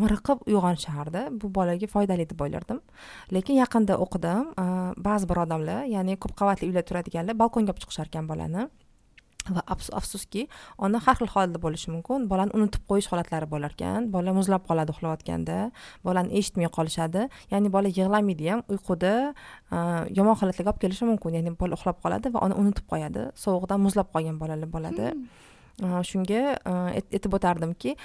miriqib 0.00 0.40
uyg'onishardi 0.50 1.20
bu 1.40 1.50
bolaga 1.58 1.86
foydali 1.92 2.26
deb 2.30 2.40
o'ylardim. 2.42 2.80
Lekin 3.34 3.60
yaqinda 3.62 3.98
o'qidim 4.04 4.50
ba'zi 5.08 5.28
bir 5.30 5.42
odamlar 5.44 5.84
ya'ni 5.92 6.18
ko'p 6.22 6.34
qavatli 6.40 6.70
uylarda 6.70 6.88
turadiganlar 6.90 7.38
balkonga 7.42 7.70
olib 7.72 7.84
chiqishar 7.84 8.10
ekan 8.10 8.26
bolani 8.32 8.66
va 9.54 9.62
afsuski 9.98 10.46
ona 10.78 10.98
har 11.06 11.16
xil 11.18 11.30
holda 11.34 11.58
bo'lishi 11.64 11.90
mumkin. 11.94 12.26
Bolani 12.30 12.54
unutib 12.58 12.82
qo'yish 12.90 13.08
holatlari 13.12 13.46
bo'lar 13.54 13.72
ekan. 13.76 14.10
Bola 14.14 14.34
muzlab 14.38 14.66
qoladi 14.68 14.94
uxlayotganda. 14.94 15.58
Bolani 16.06 16.30
eshitmay 16.38 16.70
qolishadi. 16.76 17.28
Ya'ni 17.52 17.72
bola 17.76 17.88
yig'lamaydi 17.98 18.52
ham 18.52 18.62
uyquda 18.72 19.12
yomon 20.18 20.36
holatlarga 20.40 20.70
olib 20.72 20.80
kelishi 20.84 21.04
mumkin. 21.10 21.38
Ya'ni 21.38 21.56
bola 21.62 21.78
uxlab 21.78 21.98
qoladi 22.04 22.32
va 22.34 22.44
ona 22.46 22.54
unutib 22.62 22.86
qo'yadi. 22.92 23.30
Sovuqdan 23.44 23.82
muzlab 23.86 24.08
qolgan 24.14 24.40
bolalar 24.42 24.70
bo'ladi. 24.76 25.12
Hmm. 25.12 26.00
shunga 26.08 26.56
aytib 26.96 27.34
o'tardimki 27.36 27.96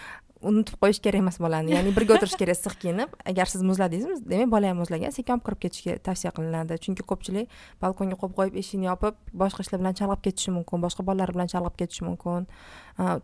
unutib 0.49 0.77
qo'yish 0.81 0.99
kerak 1.05 1.21
emas 1.23 1.37
bolani. 1.43 1.73
Ya'ni 1.75 1.93
birga 1.95 2.15
o'tirish 2.17 2.37
kerak 2.39 2.57
issiq 2.57 2.75
kiyinib 2.81 3.15
agar 3.31 3.49
siz 3.51 3.63
muzladingiz 3.69 4.21
demak 4.31 4.51
bola 4.53 4.71
ham 4.71 4.81
muzlagan 4.83 5.13
sekin 5.15 5.37
olib 5.37 5.45
kirib 5.47 5.61
ketishga 5.65 5.97
tavsiya 6.07 6.31
qilinadi. 6.37 6.77
Chunki 6.83 7.05
ko'pchilik 7.11 7.57
balkonga 7.83 8.19
qo'yib 8.21 8.35
qo'yib 8.39 8.59
eshikni 8.61 8.89
yopib 8.89 9.17
boshqa 9.43 9.65
ishlar 9.65 9.81
bilan 9.83 9.97
chalg'ib 10.01 10.21
ketishi 10.27 10.55
mumkin 10.57 10.85
boshqa 10.85 11.05
bolalar 11.09 11.33
bilan 11.35 11.51
chalg'ib 11.53 11.75
ketishi 11.81 12.07
mumkin. 12.09 12.47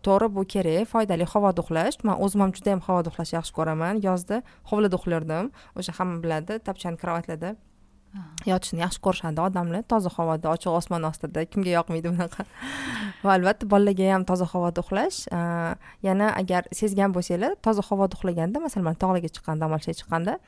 To'g'ri 0.06 0.28
bu 0.36 0.44
kerak 0.54 0.90
foydali. 0.92 1.28
Havoda 1.34 1.64
uxlash 1.64 2.02
man 2.08 2.20
o'zim 2.24 2.44
ham 2.46 2.52
juda 2.56 2.76
yam 2.76 2.82
havoda 2.88 3.12
uxlashni 3.12 3.38
yaxshi 3.38 3.56
ko'raman. 3.58 4.04
Yozda 4.08 4.42
hovlida 4.70 5.00
uxlardim 5.00 5.50
o'sha 5.78 5.98
hamma 5.98 6.22
biladi 6.24 6.62
topchani 6.68 7.00
krovatlarda 7.02 7.56
yotishni 8.46 8.82
yaxshi 8.84 9.00
ko'rishadi 9.06 9.42
odamlar. 9.44 9.84
Toza 9.92 10.10
havoda 10.16 10.52
ochiq 10.54 10.72
osmon 10.80 11.04
ostida. 11.10 11.44
Kimga 11.52 11.70
yoqmaydi 11.76 12.12
bunaqa? 12.14 12.46
Va 13.24 13.34
albatta 13.36 13.68
bolalarga 13.72 14.10
ham 14.14 14.24
toza 14.30 14.46
havoda 14.52 14.82
uxlash 14.84 15.20
yana 16.06 16.32
agar 16.40 16.68
sezgan 16.80 17.14
bo'lsanglar 17.16 17.56
toza 17.66 17.82
havoda 17.88 18.18
uxlaganda 18.18 18.62
masalan 18.66 18.98
tog'larga 19.02 19.30
chiqqanda 19.36 19.64
dam 19.64 19.76
olishga 19.76 19.94
chiqqanda 20.00 20.38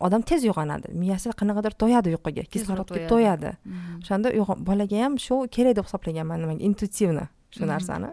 odam 0.00 0.22
tez 0.30 0.44
uyg'onadi. 0.48 0.92
Miyasi 1.02 1.32
qanaqadir 1.40 1.76
to'yadi 1.82 2.14
uyquga 2.14 2.44
kislorodga 2.54 3.06
to'yadi. 3.12 3.54
o'shanda 4.02 4.28
bolaga 4.68 5.00
ham 5.04 5.18
shu 5.26 5.40
kerak 5.56 5.76
deb 5.78 5.88
hisoblaganman 5.88 6.44
nimaga? 6.44 6.62
Intuitivno 6.68 7.26
shu 7.54 7.66
narsani. 7.72 8.10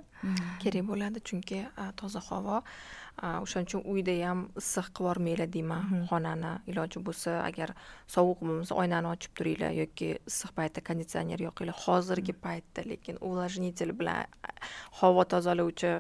Kerak 0.63 0.85
bo'ladi 0.91 1.23
chunki 1.27 1.59
toza 1.99 2.21
havo 2.29 2.61
o'shaning 3.21 3.67
uchun 3.69 3.83
uyda 3.93 4.13
ham 4.25 4.39
issiq 4.61 4.87
qilib 4.97 5.11
yubormanglar 5.11 5.51
deyman. 5.53 6.07
Xonani 6.09 6.51
iloji 6.67 6.99
bo'lsa 7.05 7.31
agar 7.45 7.73
sovuq 8.07 8.39
bo'lmasa 8.41 8.75
oynani 8.75 9.07
ochib 9.13 9.31
turinglar 9.37 9.71
yoki 9.71 10.09
issiq 10.31 10.51
paytda 10.57 10.81
konditsioner 10.81 11.39
yoqinglar. 11.47 11.75
Hozirgi 11.85 12.33
paytda 12.33 12.81
lekin 12.85 13.17
увлажнитель 13.21 13.93
bilan 13.99 14.25
havo 14.99 15.23
tozalovchi 15.23 15.91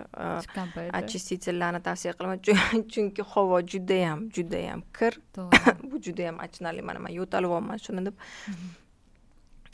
очистительlarni 0.99 1.81
tavsiya 1.81 2.13
qilaman. 2.13 2.39
Chunki 2.93 3.21
havo 3.33 3.61
judayam 3.61 4.29
judayam 4.35 4.83
kir. 4.97 5.19
Bu 5.89 6.01
judayam 6.01 6.39
achinarli. 6.39 6.81
Mana 6.81 6.99
man 6.99 7.11
yo'talyapman 7.11 7.77
shuni 7.77 8.05
deb 8.05 8.15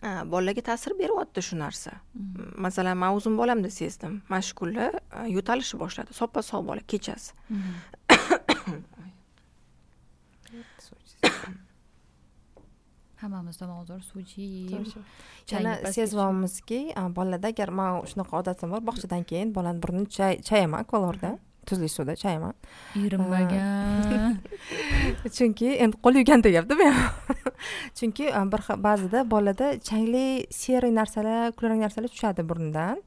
bolalarga 0.01 0.61
ta'sir 0.69 0.93
beryapti 0.99 1.41
shu 1.41 1.55
narsa. 1.57 1.91
Mhm. 2.13 2.53
masalan 2.65 2.97
man 2.97 3.15
o'zim 3.15 3.37
bolamda 3.37 3.69
sezdim. 3.69 4.21
Mana 4.29 4.41
shu 4.41 4.55
kunlar 4.55 4.99
yo'talishni 5.37 5.79
boshladi. 5.79 6.13
Soppa 6.13 6.41
sog' 6.41 6.65
bola 6.69 6.81
kechasi. 6.91 7.33
Mhm. 7.49 7.73
hammamiz 13.21 13.57
tomog'imiz 13.57 14.05
suv 14.11 14.19
ichib 14.21 14.87
yana 15.51 15.73
sezyapmizki 15.95 16.79
bolalarda 17.17 17.51
agar 17.53 17.71
man 17.79 18.01
shunaqa 18.11 18.41
odatim 18.41 18.73
bor 18.73 18.83
bog'chadan 18.89 19.23
keyin 19.31 19.53
bolani 19.57 19.81
burnini 19.83 20.09
chayaman 20.49 20.85
kolorda 20.91 21.31
tuzli 21.69 21.89
suvda 21.95 22.15
chayaman 22.23 22.55
erinmagan 23.03 24.37
chunki 25.37 25.69
endi 25.83 25.95
qo'l 26.03 26.19
yuvgan 26.21 26.43
deyapti 26.43 26.79
bu 26.79 26.85
ham. 26.89 27.45
Chunki 27.99 28.25
bir 28.51 28.61
ba'zida 28.83 29.23
bolada 29.31 29.67
changli 29.79 30.45
serый 30.51 30.91
narsalar 30.91 31.51
kulrang 31.57 31.81
narsalar 31.81 32.09
tushadi 32.09 32.47
burnidan. 32.49 33.01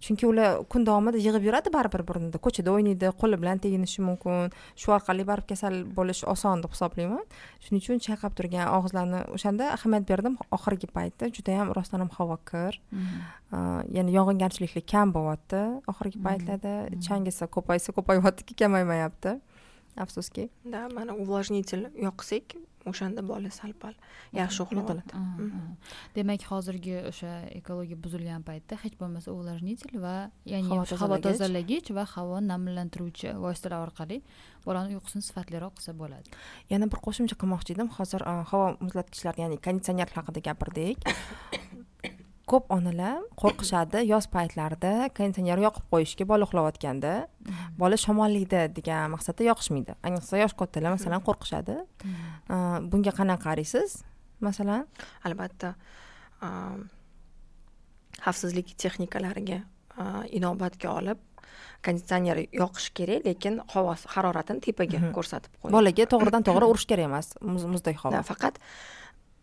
Chunki 0.00 0.26
ular 0.26 0.64
kun 0.70 0.86
davomida 0.86 1.18
yig'ib 1.18 1.42
yuradi 1.48 1.72
baribir 1.72 2.04
burnida. 2.08 2.38
Ko'chada 2.38 2.72
o'ynaydi 2.74 3.10
qo'li 3.20 3.40
bilan 3.42 3.58
teginishi 3.64 4.02
mumkin. 4.08 4.52
Shu 4.76 4.92
orqali 4.96 5.26
baribir 5.30 5.48
kasal 5.52 5.74
bo'lishi 5.98 6.26
oson 6.34 6.62
deb 6.62 6.72
hisoblayman. 6.76 7.24
Shuning 7.64 7.82
uchun 7.82 8.02
chayqab 8.06 8.36
turgan 8.38 8.70
og'izlarni 8.76 9.24
o'shanda 9.36 9.72
ahamiyat 9.76 10.08
berdim 10.10 10.38
oxirgi 10.56 10.88
paytda. 10.96 11.32
Judayam 11.36 11.74
rostdan 11.78 12.04
ham 12.04 12.10
havo 12.18 12.38
kir. 12.50 12.78
Ya'ni 13.96 14.12
yog'ingarchiliklar 14.18 14.84
kam 14.92 15.14
bo'lyapti 15.16 15.62
oxirgi 15.92 16.22
paytlarda. 16.26 16.74
Chang 17.06 17.26
esa 17.32 17.50
ko'paysa 17.56 17.96
ko'payyaptiki 17.98 18.54
kamaymayapti 18.62 19.36
afsuski 20.04 20.50
да 20.64 20.88
mana 20.88 21.12
увлажнитель 21.22 21.90
yoqsak 22.06 22.56
o'shanda 22.86 23.22
bola 23.22 23.50
sal 23.50 23.72
pal 23.82 23.94
yaxshi 24.32 24.62
uxlab 24.64 24.90
demak 26.16 26.42
hozirgi 26.50 26.94
o'sha 27.10 27.32
ekologiya 27.58 27.98
buzilgan 28.04 28.42
paytda 28.48 28.78
hech 28.82 28.96
bo'lmasa 29.00 29.32
увлажнитель 29.34 29.98
va 30.04 30.30
ya'ni 30.52 30.78
havo 31.02 31.18
tozalagich 31.26 31.90
va 31.98 32.04
havo 32.14 32.40
namlantiruvchi 32.50 33.34
vositalar 33.44 33.80
orqali 33.88 34.22
bolani 34.66 34.96
uyqusini 34.98 35.22
sifatliroq 35.28 35.74
qilsa 35.78 35.92
bo'ladi 36.02 36.28
yana 36.72 36.90
bir 36.92 36.98
qo'shimcha 37.06 37.36
qilmoqchi 37.42 37.76
edim 37.76 37.88
hozir 37.98 38.22
havo 38.52 38.66
muzlatgichlar 38.86 39.34
ya'ni 39.42 39.56
konditsioner 39.66 40.08
haqida 40.16 40.40
gapirdik 40.48 40.98
ko'p 42.50 42.72
onalar 42.76 43.20
qo'rqishadi 43.42 44.04
yoz 44.08 44.26
paytlarida 44.34 44.92
konditsioner 45.16 45.60
yoqib 45.66 45.84
qo'yishga 45.92 46.24
bola 46.30 46.48
uxlayotganda 46.48 47.12
mhm. 47.26 47.76
bola 47.80 47.96
shamollaydi 48.04 48.62
degan 48.78 49.12
maqsadda 49.14 49.48
yoqishmaydi. 49.50 49.96
Ayniqsa 50.06 50.42
yosh 50.42 50.56
kattalar 50.60 50.94
masalan 50.96 51.24
qo'rqishadi. 51.28 51.76
Mhm. 52.08 52.90
bunga 52.90 53.12
qanaqa 53.18 53.44
qaraysiz? 53.46 54.02
Masalan? 54.40 54.86
Albatta 55.26 55.74
xavfsizlik 58.24 58.74
texnikalariga 58.82 59.62
inobatga 60.38 60.92
olib 60.98 61.18
konditsioner 61.84 62.38
yoqish 62.60 62.90
kerak 62.98 63.26
lekin 63.26 63.60
havo 63.74 63.94
haroratini 64.14 64.62
tepaga 64.66 65.00
ko'rsatib 65.16 65.52
qo'yish 65.60 65.74
bolaga 65.76 66.06
to'g'ridan 66.12 66.46
to'g'ri 66.48 66.70
urish 66.72 66.86
kerak 66.90 67.10
emas 67.10 67.34
muzdek 67.42 68.00
havo. 68.02 68.22
Faqat 68.30 68.58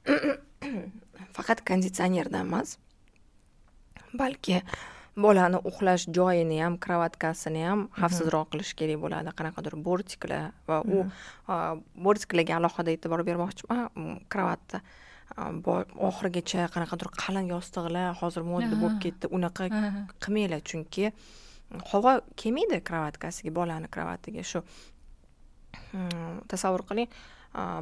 faqat 1.37 1.63
konditsionerdan 1.69 2.47
emas 2.47 2.77
balki 4.17 4.61
bolani 5.15 5.59
uxlash 5.69 6.05
joyini 6.17 6.57
ham 6.63 6.75
kravatkasini 6.85 7.63
ham 7.67 7.87
xavfsizroq 7.99 8.51
qilish 8.53 8.73
kerak 8.79 8.99
bo'ladi. 9.03 9.31
Qanaqadir 9.39 9.75
bortiklar 9.87 10.51
va 10.67 10.81
u 10.95 11.05
bortiklarga 12.07 12.57
alohida 12.59 12.95
e'tibor 12.95 13.23
bermoqchiman 13.29 14.19
kravatda 14.33 14.81
oxirigacha 16.09 16.67
qanaqadir 16.75 17.09
qalin 17.21 17.45
yostiqlar 17.53 18.13
hozir 18.21 18.43
moda 18.51 18.75
bo'lib 18.81 18.99
ketdi. 19.05 19.31
Unaqa 19.37 19.69
qilmanglar 20.23 20.61
chunki 20.71 21.11
havo 21.91 22.11
kelmaydi 22.41 22.81
kravatkasiga 22.89 23.51
bolani 23.59 23.87
kravatiga. 23.95 24.43
Shu 24.51 24.59
tasavvur 26.51 26.83
qiling 26.89 27.09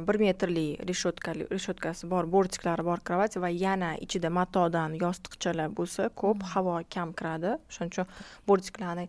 bir 0.06 0.18
metrli 0.22 0.66
reshetkali 0.88 1.46
reshetkasi 1.50 2.08
bor 2.10 2.28
bortiklari 2.30 2.84
bor 2.86 3.00
kровать 3.06 3.36
va 3.42 3.50
yana 3.50 3.96
ichida 3.98 4.30
matodan 4.30 4.94
yostiqchalar 5.04 5.72
bo'lsa 5.78 6.10
ko'p 6.20 6.42
havo 6.52 6.76
kam 6.94 7.12
kiradi. 7.12 7.56
Shuning 7.68 7.90
uchun 7.92 8.06
bortiklarni 8.48 9.08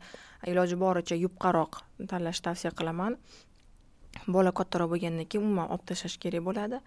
iloji 0.51 0.75
boricha 0.83 1.15
yupqaroq 1.25 1.81
tanlashni 2.09 2.45
tavsiya 2.47 2.71
qilaman. 2.79 3.17
Bola 4.27 4.51
kattaroq 4.59 4.89
bo'lgandan 4.93 5.29
keyin 5.29 5.45
umuman 5.45 5.69
olib 5.73 5.85
tashlash 5.91 6.17
kerak 6.23 6.43
bo'ladi. 6.49 6.81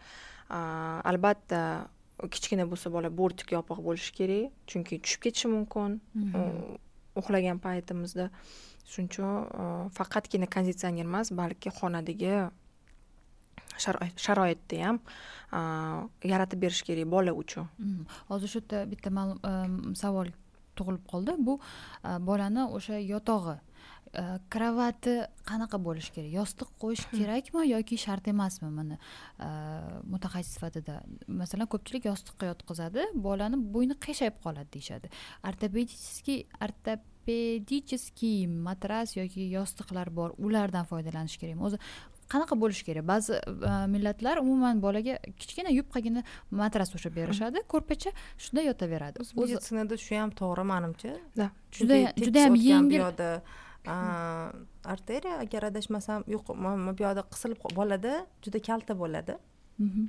Albatta 1.11 1.63
kichkina 2.35 2.67
bo'lsa 2.71 2.91
bola 2.91 3.09
bortik 3.21 3.53
yopiq 3.57 3.79
bo'lishi 3.89 4.13
kerak 4.19 4.51
chunki 4.71 5.03
tushib 5.05 5.21
ketishi 5.25 5.49
mumkin. 5.55 6.01
Uxlagan 7.21 7.59
paytimizda. 7.67 8.31
Shuning 8.91 9.11
uchun 9.13 9.91
faqatgina 9.99 10.47
konditsioner 10.55 11.07
emas 11.07 11.31
balki 11.31 11.71
xonadagi 11.79 12.49
sharoitni 13.85 14.83
ham 14.87 15.01
yaratib 16.33 16.61
berish 16.65 16.83
kerak 16.89 17.11
bola 17.17 17.33
uchun 17.45 17.69
hozir 18.31 18.55
shu 18.55 18.61
yerda 18.61 18.85
bitta 18.93 19.11
savol 20.03 20.35
tug'ilib 20.79 21.05
qoldi 21.13 21.39
bu 21.49 21.59
bolani 22.31 22.69
o'sha 22.79 23.01
yotog'i 23.15 23.57
kravati 24.55 25.15
qanaqa 25.49 25.79
bo'lishi 25.87 26.13
kerak 26.17 26.33
yostiq 26.33 26.71
qo'yish 26.83 27.05
kerakmi 27.13 27.67
yoki 27.69 27.99
shart 28.05 28.29
emasmi 28.33 28.71
mana 28.79 28.97
mutaxassis 30.13 30.57
sifatida 30.57 30.95
masalan 31.43 31.69
ko'pchilik 31.75 32.09
yostiqqa 32.11 32.51
yotqizadi 32.53 33.07
bolani 33.29 33.61
bo'yni 33.75 33.99
qiyshayib 34.07 34.41
qoladi 34.45 34.73
deyishadi 34.77 35.13
ortopedический 35.51 36.39
ortopedicheskiy 36.67 38.47
matras 38.69 39.17
yoki 39.21 39.51
yostiqlar 39.59 40.13
bor 40.21 40.31
ulardan 40.39 40.89
foydalanish 40.93 41.37
kerakmi 41.43 41.69
o'zi 41.71 41.83
qanaqa 42.33 42.55
bo'lishi 42.63 42.85
kerak? 42.89 43.05
Ba'zi 43.13 43.39
e, 43.39 43.73
millatlar 43.95 44.41
umuman 44.45 44.83
bolaga 44.85 45.19
kichkina 45.41 45.73
yupqagina 45.79 46.23
matras 46.61 46.95
o'sha 46.97 47.11
berishadi 47.19 47.65
ko'rpacha 47.73 48.13
shunda 48.45 48.65
yotaveradi. 48.69 49.23
O'zi 49.25 49.39
meditsinada 49.41 49.99
shu 50.05 50.19
ham 50.21 50.35
to'g'ri 50.41 50.65
manimcha 50.73 51.15
juda 51.79 51.99
judayam 52.23 52.61
yengil 52.69 53.05
arteriya 54.95 55.41
agar 55.45 55.69
adashmasam 55.71 56.25
yo'q 56.35 56.55
bu 56.55 57.03
yoqda 57.07 57.23
qisilib 57.33 57.59
bolada 57.81 58.15
juda 58.45 58.59
kalta 58.69 58.99
bo'ladi. 59.03 59.35
Mhm. 59.79 60.09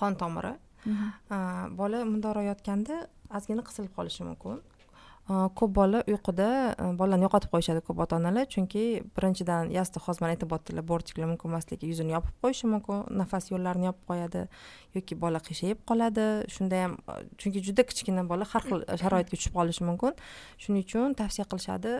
qon 0.00 0.14
tomiri. 0.22 0.54
Mhm. 0.90 1.76
bola 1.80 1.98
mundoqroq 2.12 2.44
yotganda 2.52 2.94
ozgina 3.36 3.62
qisilib 3.68 3.92
qolishi 3.98 4.22
mumkin 4.30 4.58
Э, 5.24 5.48
ko'p 5.56 5.72
bola 5.72 6.02
uyquda 6.04 6.46
э, 6.76 6.86
bolani 7.00 7.24
yo'qotib 7.24 7.48
qo'yishadi 7.54 7.80
ko'p 7.86 8.00
ota 8.04 8.16
onalar 8.20 8.44
chunki 8.54 8.82
birinchidan 9.16 9.70
yostiq 9.72 10.04
hozir 10.04 10.20
mana 10.24 10.34
aytib 10.36 10.50
o'tdilar 10.52 10.84
bortiklar 10.90 11.30
mumkin 11.30 11.48
emasligi 11.48 11.88
yuzini 11.88 12.12
yopib 12.12 12.34
qo'yishi 12.44 12.68
mumkin 12.72 13.00
nafas 13.20 13.48
yo'llarini 13.52 13.88
yopib 13.88 14.04
qo'yadi 14.10 14.42
yoki 14.98 15.16
bola 15.22 15.40
qiyshayib 15.46 15.80
qoladi. 15.90 16.26
Shunda 16.56 16.82
ham 16.82 16.98
e, 17.08 17.16
chunki 17.40 17.64
juda 17.68 17.86
kichkina 17.88 18.26
bola 18.32 18.44
har 18.52 18.68
xil 18.68 18.84
sharoitga 19.04 19.38
tushib 19.38 19.56
qolishi 19.56 19.88
mumkin. 19.88 20.12
Shuning 20.60 20.84
uchun 20.84 21.16
tavsiya 21.22 21.48
qilishadi 21.54 21.94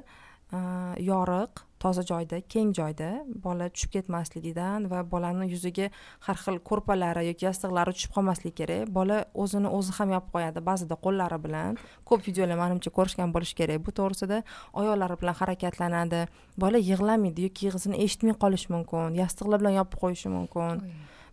yoriq 0.53 1.63
toza 1.85 2.03
joyda 2.03 2.41
keng 2.49 2.73
joyda 2.73 3.09
bola 3.45 3.67
tushib 3.69 3.91
ketmasligidan 3.95 4.87
va 4.89 5.03
bolani 5.05 5.51
yuziga 5.53 5.91
har 6.27 6.37
xil 6.45 6.57
ko'rpalari 6.69 7.27
yoki 7.27 7.45
yostiqlari 7.45 7.93
tushib 7.97 8.13
qolmasligi 8.17 8.55
kerak. 8.61 8.93
Bola 8.99 9.25
o'zini 9.35 9.69
o'zi 9.79 9.93
ham 9.99 10.15
yopib 10.17 10.31
qo'yadi 10.37 10.63
ba'zida 10.69 10.97
qo'llari 11.07 11.39
bilan. 11.47 11.77
Ko'p 12.09 12.21
videolar 12.29 12.57
manimcha 12.63 12.91
ko'rishgan 12.99 13.35
bo'lish 13.37 13.53
kerak. 13.59 13.83
Bu 13.87 13.93
to'g'risida 13.99 14.39
oyoqlari 14.81 15.17
bilan 15.21 15.37
harakatlanadi. 15.41 16.21
Bola 16.57 16.79
yig'lamaydi 16.91 17.49
yoki 17.49 17.67
yig'isini 17.67 18.01
eshitmay 18.05 18.39
qolishi 18.45 18.73
mumkin 18.75 19.19
yostiqlar 19.21 19.61
bilan 19.61 19.77
yopib 19.81 19.99
qo'yishi 20.05 20.33
mumkin. 20.37 20.81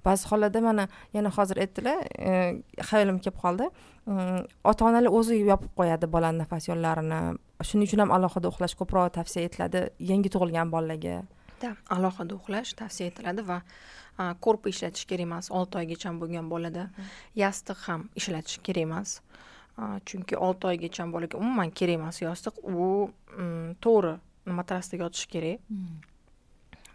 Ba'zi 0.06 0.26
hollarda 0.32 0.60
mana 0.66 0.88
yana 1.14 1.30
hozir 1.38 1.62
aytdilar 1.64 2.00
xayolimga 2.90 3.24
kelib 3.24 3.40
qoldi. 3.44 3.66
Ota 4.72 4.82
onalar 4.90 5.14
o'zi 5.20 5.38
yopib 5.52 5.72
qo'yadi 5.80 6.10
bolani 6.16 6.42
nafas 6.44 6.68
yo'llarini 6.72 7.20
shuning 7.68 7.88
uchun 7.90 8.04
ham 8.04 8.12
alohida 8.18 8.52
uxlash 8.52 8.76
ko'proq 8.80 9.14
tavsiya 9.18 9.50
etiladi 9.50 9.82
yangi 10.12 10.30
tug'ilgan 10.34 10.72
bolalarga. 10.74 11.22
Да 11.62 11.76
alohida 11.96 12.36
uxlash 12.40 12.76
tavsiya 12.82 13.12
etiladi 13.12 13.48
va 13.48 13.62
ko'rpa 14.46 14.70
ishlatish 14.74 15.08
kerak 15.10 15.28
emas 15.28 15.52
olti 15.60 15.82
oygacha 15.82 16.14
bo'lgan 16.22 16.50
bolada 16.54 16.90
yostiq 17.44 17.86
ham 17.88 18.10
ishlatish 18.16 18.60
kerak 18.66 18.88
emas. 18.88 19.20
Chunki 20.06 20.38
olti 20.48 20.68
oygacha 20.74 21.08
bolaga 21.16 21.38
umuman 21.38 21.72
kerak 21.72 22.00
emas 22.02 22.22
yostiq 22.22 22.62
u 22.64 23.10
mm, 23.38 23.76
to'g'ri 23.86 24.18
matrasda 24.46 24.98
yotishi 24.98 25.28
kerak. 25.36 25.60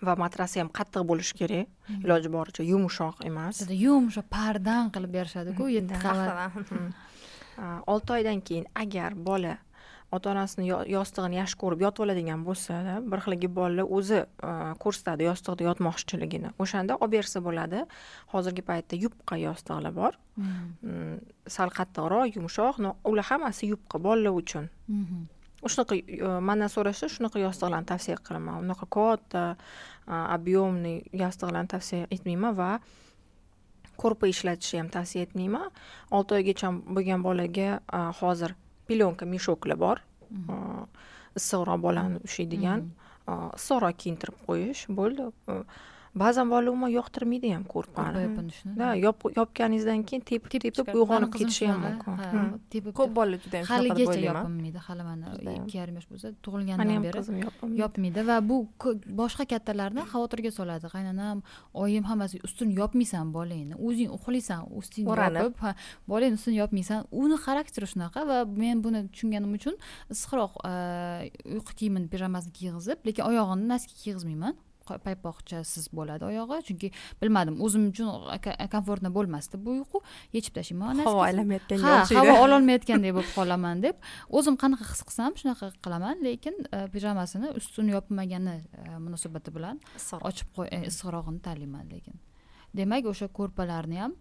Va 0.07 0.15
matrasi 0.21 0.61
ham 0.61 0.71
qattiq 0.79 1.07
bo'lishi 1.11 1.35
kerak 1.41 2.01
iloji 2.05 2.33
boricha 2.37 2.63
yumshoq 2.73 3.25
emas. 3.31 3.63
Yumshoq 3.71 4.27
pardan 4.31 4.91
qilib 4.95 5.13
berishadiku 5.19 5.69
yetti 5.73 6.03
qavat. 6.03 6.67
Olti 7.93 8.13
oydan 8.19 8.41
keyin 8.45 8.67
agar 8.75 9.15
bola 9.15 9.57
ota 10.15 10.31
onasini 10.31 10.69
yostig'ini 10.69 11.41
yaxshi 11.41 11.59
ko'rib 11.61 11.83
yotib 11.87 12.05
oladigan 12.07 12.45
bo'lsa 12.47 12.99
bir 13.11 13.23
xilgi 13.25 13.49
bolalar 13.59 13.89
o'zi 13.99 14.21
ko'rsatadi 14.83 15.27
yostiqda 15.27 15.67
yotmoqchiligini 15.69 16.53
o'shanda 16.63 16.99
olib 17.01 17.17
bersa 17.17 17.43
bo'ladi. 17.47 17.83
Hozirgi 18.33 18.63
paytda 18.71 18.99
yupqa 19.05 19.39
yostiqlar 19.43 19.95
bor. 20.01 20.19
Hmm. 20.37 20.69
Mm, 20.83 21.17
sal 21.57 21.73
qattiqroq 21.79 22.37
yumshoq 22.39 22.79
ular 23.11 23.27
hammasi 23.31 23.73
yupqa 23.73 24.03
bolalar 24.07 24.37
uchun. 24.43 24.71
Shunaqa 25.67 25.95
mandan 26.49 26.71
so'rashsa 26.71 27.11
shunaqa 27.17 27.43
yostiqlarni 27.43 27.91
tavsiya 27.93 28.21
qilaman 28.27 28.63
unaqa 28.63 28.87
katta 28.99 29.43
объемный 30.07 31.03
yostiqlarni 31.23 31.69
tavsiya 31.75 32.07
etmayman 32.15 32.55
va 32.61 32.71
ko'rpa 34.03 34.29
ishlatishni 34.31 34.79
ham 34.83 34.89
tavsiya 34.97 35.27
etmayman. 35.27 35.67
Olti 36.17 36.39
oygacha 36.39 36.71
bo'lgan 36.95 37.27
bolaga 37.27 37.81
hozir 38.21 38.55
plyonka 38.87 39.29
meshoklar 39.33 39.79
bor 39.85 40.03
issiqroq 41.39 41.81
bolani 41.87 42.23
ushlaydigan 42.29 42.87
issiqroq 43.59 43.97
kiyintirib 44.03 44.39
qo'yish 44.49 44.87
bo'ldi 45.01 45.31
ba'zan 46.23 46.47
bolalar 46.53 46.73
umuman 46.73 46.91
yoqtirmaydi 46.99 47.53
ham 47.55 47.65
ko'rpani 47.75 48.23
yopinishni 48.27 48.73
да 48.81 48.87
yopganingizdan 49.39 50.03
keyin 50.09 50.23
tepib 50.31 50.49
tepib 50.55 50.95
uyg'onib 51.01 51.31
ketishi 51.35 51.67
ham 51.71 51.81
mumkin. 51.87 52.47
Tepib 52.75 52.93
ko'p 52.99 53.11
bolalar 53.19 53.41
juda 53.45 53.57
deb 53.59 53.69
haligacha 53.73 54.19
yopinmaydi 54.29 54.81
hali 54.87 55.03
mana 55.09 55.27
ikki 55.57 55.77
yarim 55.81 55.95
yosh 55.99 56.09
bo'lsa 56.13 56.33
tug'ilgandan 56.45 56.93
ham 56.95 57.07
beri 57.07 57.19
qizim 57.21 57.37
yopmaydi 57.83 58.27
va 58.31 58.37
bu 58.51 58.57
boshqa 59.23 59.45
kattalarni 59.53 60.03
xavotirga 60.13 60.51
soladi. 60.59 60.87
Qaynonam 60.95 61.43
oyim 61.85 62.05
hammasi 62.11 62.41
ustini 62.49 62.73
yopmaysan 62.81 63.33
bolangni. 63.37 63.75
O'zing 63.87 64.11
uxlaysan 64.17 64.61
ustingni 64.81 65.11
yopib 65.41 65.55
bolangni 66.13 66.37
ustini 66.41 66.57
yopmaysan. 66.63 66.99
Uni 67.23 67.37
xarakteri 67.47 67.87
shunaqa 67.93 68.21
va 68.31 68.39
men 68.63 68.77
buni 68.85 69.05
tushunganim 69.13 69.53
uchun 69.59 69.75
issiqroq 70.15 70.53
uyqu 71.57 71.73
kiyimini 71.79 72.09
pijamasini 72.13 72.53
kiygizib 72.59 72.99
lekin 73.09 73.25
oyog'ini 73.31 73.69
noski 73.73 73.95
kiygizmayman 74.03 74.55
paypoqchasiz 75.07 75.89
bo'ladi 75.99 76.27
oyog'i. 76.31 76.59
Chunki 76.69 76.91
bilmadim 77.23 77.59
o'zim 77.67 77.89
uchun 77.91 78.09
komfortno 78.75 79.11
bo'lmasdi 79.17 79.61
bu 79.65 79.77
uyqu. 79.79 80.03
Yechib 80.37 80.57
tashlayman 80.59 81.03
havo 81.07 81.23
aylanmayotganga 81.27 81.93
ha 81.93 81.99
o'xshaydi 82.03 82.21
havo 82.23 82.37
ololmayotgandek 82.47 83.17
bo'lib 83.19 83.33
qolaman 83.39 83.85
deb. 83.87 84.01
O'zim 84.41 84.59
qanaqa 84.63 84.89
his 84.93 85.03
qilsam 85.09 85.39
shunaqa 85.41 85.71
qilaman. 85.85 86.25
Lekin 86.29 86.59
e, 86.73 86.87
pijamasini 86.95 87.53
ustini 87.61 87.95
yopmagani 87.97 88.57
e, 88.57 88.99
munosabati 89.05 89.55
bilan 89.57 89.81
ochib 90.31 90.49
qo'y 90.57 90.73
e, 90.73 90.83
issiqrog'ini 90.91 91.41
tanlayman 91.47 91.87
lekin. 91.95 92.19
Demak 92.77 93.09
o'sha 93.13 93.31
ko'rpalarni 93.39 94.03
ham 94.03 94.17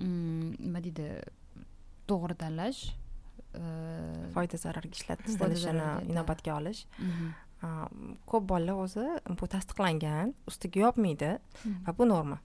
mm, 0.00 0.56
nima 0.64 0.82
deydi 0.86 1.12
to'g'ri 2.10 2.36
tanlash 2.42 2.82
foyda 4.34 4.56
zararga 4.56 5.16
da. 5.18 6.02
inobatga 6.12 6.56
olish. 6.56 6.86
Mhm, 6.98 7.32
ko'p 8.30 8.44
bolalar 8.52 8.84
o'zi 8.84 9.06
bu 9.40 9.50
tasdiqlangan 9.54 10.34
ustiga 10.50 10.86
yopmaydi 10.86 11.32
mhm. 11.38 11.82
va 11.86 11.96
bu 11.98 12.08
norma 12.12 12.38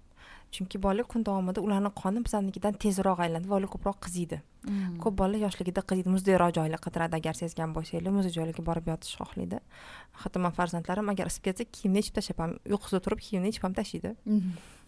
chunki 0.55 0.79
bola 0.81 1.03
kun 1.11 1.23
davomida 1.27 1.61
ularni 1.67 1.91
qoni 2.01 2.23
bizanikidan 2.27 2.75
tezroq 2.83 3.19
aylanadi 3.25 3.49
va 3.51 3.59
ular 3.59 3.71
ko'proq 3.75 3.97
qiziydi 4.05 4.41
Mhm. 4.65 4.97
ko'p 5.03 5.15
bolalar 5.19 5.41
yoshligida 5.45 5.81
qiziydi 5.89 6.09
muzdayroq 6.15 6.53
joylar 6.57 6.81
qidiradi 6.85 7.15
agar 7.19 7.35
sezgan 7.37 7.73
bo'lsanglar 7.75 8.13
muzday 8.17 8.33
joylarga 8.37 8.63
borib 8.69 8.87
yotishni 8.91 9.19
xohlaydi 9.21 9.59
hatto 10.21 10.41
man 10.45 10.53
farzandlarim 10.59 11.11
agar 11.13 11.29
isib 11.31 11.43
ketsa 11.47 11.67
kiyimni 11.75 12.01
yechib 12.01 12.15
tashlab 12.17 12.39
ham 12.43 12.55
uyqusida 12.71 12.99
turib 13.05 13.21
kiyimni 13.25 13.51
yechib 13.51 13.67
ham 13.67 13.75
tashlaydi. 13.79 14.15
Ha, 14.15 14.39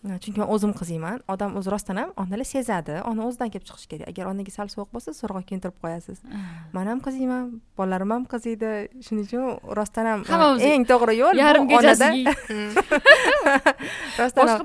chunki 0.05 0.37
man 0.39 0.49
o'zim 0.53 0.73
qiziyman. 0.77 1.21
Odam 1.33 1.55
o'zi 1.59 1.71
rostdan 1.73 1.97
ham 2.01 2.11
onalar 2.21 2.47
sezadi. 2.47 2.99
Ona 3.09 3.25
o'zidan 3.27 3.49
kelib 3.53 3.65
chiqishi 3.69 3.87
kerak. 3.91 4.07
Agar 4.11 4.29
onaga 4.31 4.51
sal 4.53 4.69
sovuq 4.73 4.89
bo'lsa 4.95 5.13
zo'rg'a 5.17 5.41
kiyintirib 5.49 5.77
qo'yasiz. 5.83 6.21
Ah. 6.27 6.37
man 6.75 6.85
ham 6.91 6.99
qiziyman 7.07 7.43
bolalarim 7.77 8.11
ham 8.15 8.23
qiziydi. 8.33 8.71
Shuning 9.05 9.25
uchun 9.27 9.43
rostdan 9.79 10.05
ham 10.11 10.19
Hammamiz 10.29 10.63
eng 10.69 10.85
to'g'ri 10.91 11.17
yo'l 11.21 11.35
yarim 11.43 11.65
onada. 11.67 11.83
kechasi 11.83 12.09
rostdan 14.21 14.47
ham 14.53 14.59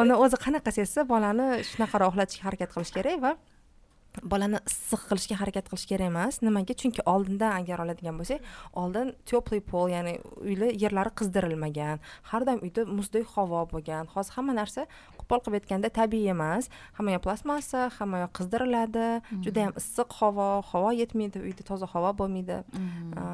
ona 0.00 0.14
o'zi 0.24 0.36
qanaqa 0.44 0.70
sezsa 0.78 1.06
bolani 1.12 1.48
shunaqaroq 1.70 2.12
uxlatishga 2.12 2.44
harakat 2.48 2.68
qilish 2.74 2.92
kerak 2.96 3.18
va 3.26 3.32
bolani 4.22 4.58
issiq 4.66 5.02
qilishga 5.08 5.36
harakat 5.40 5.68
qilish 5.70 5.86
kerak 5.90 6.10
emas. 6.10 6.40
Nimaga? 6.42 6.74
Chunki 6.82 7.02
oldindan 7.12 7.52
agar 7.60 7.82
oladigan 7.84 8.18
bo'lsak 8.20 8.40
oldin 8.82 9.14
теплый 9.30 9.60
pol 9.60 9.88
ya'ni 9.94 10.18
uylar 10.42 10.74
yerlari 10.82 11.12
qizdirilmagan. 11.20 12.00
Har 12.30 12.46
doim 12.46 12.60
uyda 12.66 12.84
muzdek 12.98 13.26
havo 13.36 13.62
bo'lgan. 13.72 14.10
Hozir 14.14 14.36
hamma 14.38 14.56
narsa 14.60 14.86
qo'pol 15.20 15.44
qilib 15.44 15.60
aytganda 15.60 15.92
tabiiy 16.00 16.32
emas. 16.34 16.68
Hamma 16.98 17.16
yoq 17.16 17.24
plastmassa 17.26 17.86
hamma 17.98 18.24
yoq 18.24 18.32
qizdiriladi. 18.40 19.08
Juda 19.46 19.66
yam 19.66 19.74
issiq 19.80 20.18
havo 20.20 20.48
havo 20.72 20.90
yetmaydi 21.02 21.44
uyda 21.46 21.62
toza 21.70 21.86
havo 21.94 22.10
bo'lmaydi. 22.20 22.58
Mhm. 22.74 23.14
A, 23.20 23.24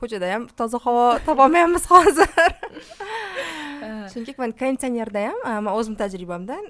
ko'chada 0.00 0.32
ham 0.34 0.46
toza 0.60 0.78
havo 0.84 1.06
topolmayapmiz 1.26 1.88
hozir. 1.92 2.30
Chunki 4.12 4.36
man 4.38 4.52
konditsionerda 4.60 5.28
ham 5.28 5.64
man 5.64 5.74
o'zim 5.78 5.96
tajribamdan 5.96 6.64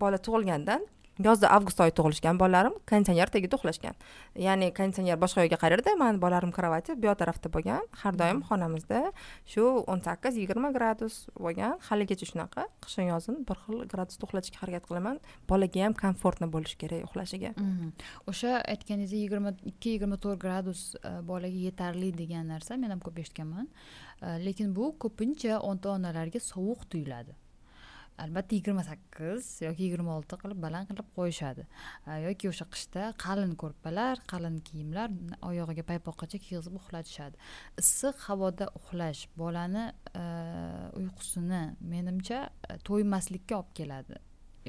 bola 0.00 0.18
tug'ilgandan 0.26 0.80
yozda 1.22 1.48
avgust 1.56 1.80
oyi 1.80 1.92
tug'ilishgan 1.96 2.38
bolalarim 2.40 2.74
konditsioner 2.90 3.30
tagida 3.32 3.56
uxlashgan. 3.56 3.96
Ya'ni 4.46 4.68
konditsioner 4.76 5.18
boshqa 5.20 5.46
yoqqa 5.46 5.58
qarardi 5.62 5.94
mani 6.00 6.20
bolalarim 6.20 6.52
kровати 6.52 6.96
bu 7.00 7.08
yoq 7.08 7.18
tarafda 7.22 7.48
bo'lgan. 7.54 7.86
Har 8.02 8.14
doim 8.20 8.42
xonamizda 8.48 9.12
shu 9.52 9.64
o'n 9.86 10.02
sakkiz 10.04 10.36
yigirma 10.36 10.72
gradus 10.76 11.26
bo'lgan. 11.38 11.78
Haligacha 11.88 12.28
shunaqa 12.30 12.66
qishin 12.84 13.08
yozin 13.12 13.40
bir 13.48 13.56
xil 13.64 13.86
gradusda 13.92 14.28
uxlatishga 14.28 14.62
harakat 14.64 14.88
qilaman. 14.88 15.20
Bolaga 15.48 15.86
ham 15.86 15.96
komfortno 16.04 16.50
bo'lishi 16.52 16.76
kerak 16.82 17.08
uxlashiga. 17.08 17.54
Mhm. 17.56 17.92
o'sha 18.30 18.60
aytganingizdek 18.72 19.20
yigirma 19.24 19.54
ikki 19.72 19.96
yigirma 19.96 20.16
to'rt 20.24 20.40
gradus 20.44 20.94
e, 20.96 21.22
bolaga 21.30 21.58
yetarli 21.68 22.12
degan 22.12 22.46
narsa 22.52 22.76
men 22.76 22.90
ham 22.90 23.00
ko'p 23.00 23.18
eshitganman. 23.22 23.66
E, 24.22 24.38
lekin 24.46 24.76
bu 24.76 24.92
ko'pincha 25.04 25.60
ota 25.70 25.96
onalarga 25.96 26.40
sovuq 26.52 26.84
tuyuladi 26.90 27.36
albatta 28.24 28.56
yigirma 28.56 28.82
sakkiz 28.86 29.48
yoki 29.66 29.82
yigirma 29.86 30.16
olti 30.18 30.38
qilib 30.42 30.60
baland 30.64 30.88
qilib 30.90 31.08
qo'yishadi. 31.18 31.66
Yoki 32.26 32.50
o'sha 32.52 32.66
qishda 32.74 33.02
qalin 33.24 33.52
ko'rpalar 33.62 34.22
qalin 34.32 34.56
kiyimlar 34.68 35.08
oyog'iga 35.50 35.84
paypoqqacha 35.90 36.40
kiygizib 36.44 36.78
uxlatishadi. 36.80 37.36
Issiq 37.82 38.16
havoda 38.28 38.70
uxlash 38.78 39.22
bolani 39.42 39.86
uyqusini 41.00 41.62
menimcha 41.94 42.40
to'ymaslikka 42.88 43.60
olib 43.60 43.72
keladi. 43.80 44.20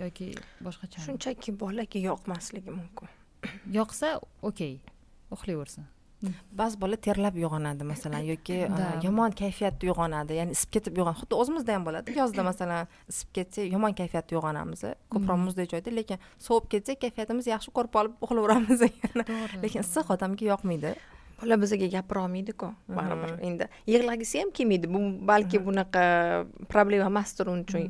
Yoki 0.03 0.31
boshqachami 0.65 1.05
shunchaki 1.09 1.55
bolaga 1.63 1.99
yoqmasligi 2.09 2.71
mumkin. 2.79 3.13
Yoqsa 3.79 4.07
okey 4.49 4.73
uxlayversin 5.35 5.85
ba'zi 6.59 6.77
bola 6.81 6.95
terlab 7.05 7.35
uyg'onadi 7.37 7.83
masalan 7.83 8.23
yoki 8.31 8.57
Да. 8.69 8.99
yomon 9.05 9.31
kayfiyatda 9.41 9.83
uyg'onadi 9.87 10.33
ya'ni 10.39 10.51
isib 10.57 10.69
ketib 10.75 10.93
uyg'onadi. 10.97 11.17
Xuddi 11.21 11.35
o'zimizda 11.41 11.71
ham 11.75 11.83
bo'ladi. 11.87 12.15
Yozda 12.19 12.41
masalan 12.49 12.87
isib 13.11 13.29
ketsak 13.37 13.65
yomon 13.75 13.93
kayfiyatda 13.99 14.31
uyg'onamiz 14.37 14.81
ko'proq 15.13 15.37
Mhm. 15.37 15.43
muzdek 15.47 15.67
joyda 15.73 15.89
lekin 15.99 16.17
sovib 16.47 16.65
ketsak 16.73 16.97
kayfiyatimiz 17.03 17.45
yaxshi 17.53 17.69
ko'rib 17.77 17.93
olib 18.01 18.13
uxlayveramiz 18.25 18.79
lekin 19.63 19.81
issiq 19.85 20.09
odamga 20.15 20.45
yoqmaydi. 20.53 20.95
Bola 21.41 21.55
bizga 21.61 21.87
gapira 21.95 22.19
olmaydiku 22.25 22.67
baribir. 22.97 23.31
Mhm. 23.37 23.43
endi 23.47 23.65
yig'lagisi 23.93 24.39
ham 24.41 24.49
kelmaydi. 24.57 24.87
Bu 24.93 24.99
balki 25.29 25.57
bunaqa 25.67 26.03
problema 26.73 27.05
emasdir 27.13 27.45
uning 27.53 27.65
uchun 27.69 27.83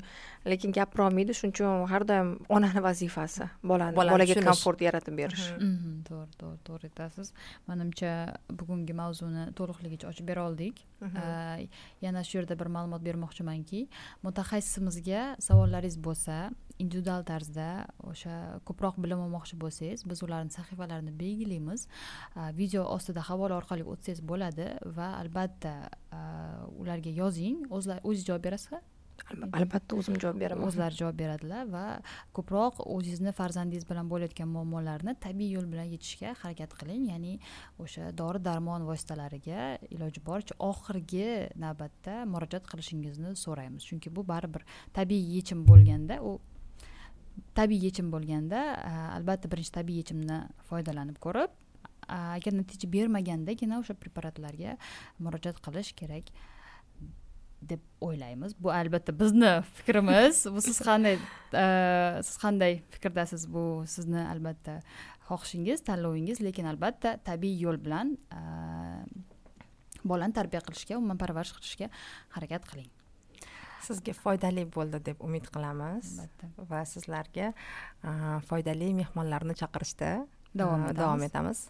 lekin 0.51 0.71
gapira 0.77 1.05
olmaydi 1.07 1.33
shuning 1.37 1.53
uchun 1.55 1.87
har 1.91 2.03
doim 2.11 2.29
onani 2.57 2.81
vazifasi 2.87 3.45
bolani 3.71 3.95
bolaga 3.99 4.35
komfort 4.49 4.81
yaratib 4.87 5.17
berish. 5.21 5.45
Mhm, 5.59 5.93
to'g'ri 6.07 6.33
to'g'ri 6.41 6.59
to'g'ri 6.67 6.89
aytasiz. 6.89 7.33
Manimcha 7.69 8.11
bugungi 8.59 8.93
mavzuni 9.01 9.43
to'liqligicha 9.59 10.07
ochib 10.11 10.25
bera 10.29 10.45
oldik. 10.49 10.75
Mhm. 11.01 11.67
Yana 12.05 12.23
shu 12.27 12.37
yerda 12.39 12.55
bir 12.59 12.69
ma'lumot 12.75 13.01
bermoqchimanki 13.07 13.81
mutaxassisimizga 14.25 15.21
savollaringiz 15.47 15.97
bo'lsa 16.07 16.35
individual 16.79 17.23
tarzda 17.31 17.67
o'sha 18.11 18.35
ko'proq 18.67 18.95
bilim 19.03 19.19
olmoqchi 19.25 19.55
bo'lsangiz 19.63 19.99
biz 20.09 20.23
ularni 20.23 20.51
sahifalarini 20.57 21.13
belgilaymiz. 21.23 21.87
Video 22.61 22.83
ostida 22.95 23.21
havola 23.29 23.57
orqali 23.61 23.83
o'tsangiz 23.93 24.21
bo'ladi 24.31 24.67
va 24.97 25.07
albatta 25.21 25.73
ularga 26.81 27.11
yozing 27.21 27.65
o'zlar 27.77 27.97
o'zingiz 28.03 28.27
javob 28.29 28.45
Alba- 28.47 28.96
albatta 29.59 29.97
o'zim 29.97 30.17
javob 30.21 30.39
beraman. 30.41 30.67
O'zlari 30.67 30.97
javob 30.99 31.17
beradilar 31.19 31.67
va 31.71 31.85
ko'proq 32.37 32.81
o'zingizni 32.85 33.33
farzandingiz 33.39 33.87
bilan 33.89 34.09
bo'layotgan 34.11 34.49
muammolarni 34.55 35.15
tabiiy 35.25 35.55
yo'l 35.57 35.67
bilan 35.71 35.89
yechishga 35.93 36.33
harakat 36.41 36.75
qiling. 36.79 37.07
Ya'ni 37.11 37.33
o'sha 37.83 38.11
dori 38.21 38.43
darmon 38.49 38.87
vositalariga 38.89 39.77
iloji 39.95 40.23
boricha 40.29 40.57
oxirgi 40.69 41.27
navbatda 41.65 42.19
murojaat 42.33 42.69
qilishingizni 42.71 43.35
so'raymiz. 43.45 43.85
Chunki 43.89 44.13
bu 44.15 44.25
baribir 44.33 44.65
tabiiy 44.97 45.37
yechim 45.37 45.65
bo'lganda 45.69 46.21
u 46.21 46.37
tabiiy 47.57 47.87
yechim 47.89 48.11
bo'lganda 48.13 48.59
albatta 49.17 49.49
birinchi 49.51 49.73
tabiiy 49.79 50.03
yechimni 50.03 50.43
foydalanib 50.69 51.17
ko'rib 51.25 51.51
agar 52.07 52.53
natija 52.55 52.87
bermagandagina 52.91 53.81
o'sha 53.81 53.97
preparatlarga 54.03 54.77
murojaat 55.19 55.59
qilish 55.65 55.91
kerak. 56.01 56.31
Deb 57.61 57.81
o'ylaymiz. 58.01 58.55
Bu 58.59 58.71
albatta 58.71 59.13
bizni 59.19 59.51
fikrimiz. 59.77 60.45
Bu 60.53 60.61
siz 60.61 60.79
qanday 60.85 61.17
e, 61.17 61.65
siz 62.23 62.37
qanday 62.41 62.81
fikrdasiz? 62.95 63.47
Bu 63.53 63.83
sizni 63.87 64.21
albatta 64.27 64.81
xohishingiz 65.29 65.83
tanlovingiz 65.87 66.41
lekin 66.41 66.69
albatta 66.71 67.17
tabiiy 67.29 67.65
yo'l 67.65 67.81
bilan 67.85 68.13
e, 68.31 68.41
bolani 70.05 70.33
tarbiya 70.33 70.61
qilishga 70.67 70.99
umuman 70.99 71.19
parvarish 71.23 71.55
qilishga 71.57 71.89
harakat 72.37 72.69
qiling. 72.71 72.91
Sizga 73.87 74.13
foydali 74.17 74.65
bo'ldi 74.73 74.99
deb 75.05 75.21
umid 75.23 75.47
qilamiz. 75.53 76.17
Va 76.71 76.83
sizlarga 76.85 77.51
a, 78.03 78.39
foydali 78.49 78.93
mehmonlarni 79.01 79.55
chaqirishda 79.61 80.11
Davom 80.57 81.23
etamiz. 81.23 81.67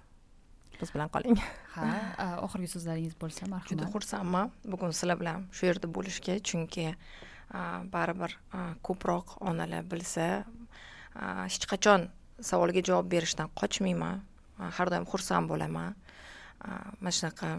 Biz 0.82 0.92
bilan 0.96 1.10
qoling 1.16 1.40
ha 1.76 1.88
e, 2.24 2.28
oxirgi 2.46 2.70
so'zlaringiz 2.76 3.16
bo'lsa 3.22 3.46
juda 3.46 3.52
marhamat 3.56 3.94
xursandman 3.96 4.52
bugun 4.74 4.92
sizlar 5.00 5.18
bilan 5.22 5.48
shu 5.56 5.70
yerda 5.70 5.88
bo'lishga 5.98 6.38
chunki 6.50 6.88
baribir 7.94 8.36
ko'proq 8.88 9.38
onalar 9.50 9.84
bilsa 9.92 10.28
hech 11.54 11.66
qachon 11.72 12.10
savolga 12.50 12.82
javob 12.90 13.08
berishdan 13.14 13.50
qochmayman 13.60 14.22
har 14.78 14.88
doim 14.94 15.06
xursand 15.12 15.50
bo'laman 15.52 15.96
mana 17.02 17.14
shunaqa 17.18 17.50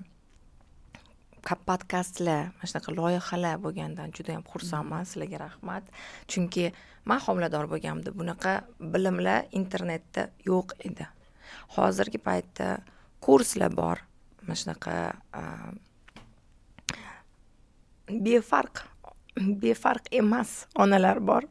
podkastlar 1.68 2.52
mana 2.56 2.68
shunaqa 2.70 2.94
loyihalar 2.98 3.56
bo'lganidan 3.64 4.12
juda 4.16 4.36
yam 4.36 4.44
xursandman 4.52 5.08
sizlarga 5.10 5.38
rahmat 5.46 5.84
chunki 6.30 6.72
man 7.04 7.20
homilador 7.26 7.66
bo'lganimda 7.72 8.10
bunaqa 8.20 8.52
bilimlar 8.94 9.48
internetda 9.60 10.28
yo'q 10.50 10.76
edi 10.88 11.06
hozirgi 11.76 12.18
paytda 12.28 12.68
kurslar 13.20 13.74
bor. 13.74 13.98
Mana 14.42 14.54
shunaqa 14.54 15.14
befarq 18.08 18.84
befarq 19.36 20.08
emas 20.12 20.66
onalar 20.74 21.20
bor. 21.20 21.44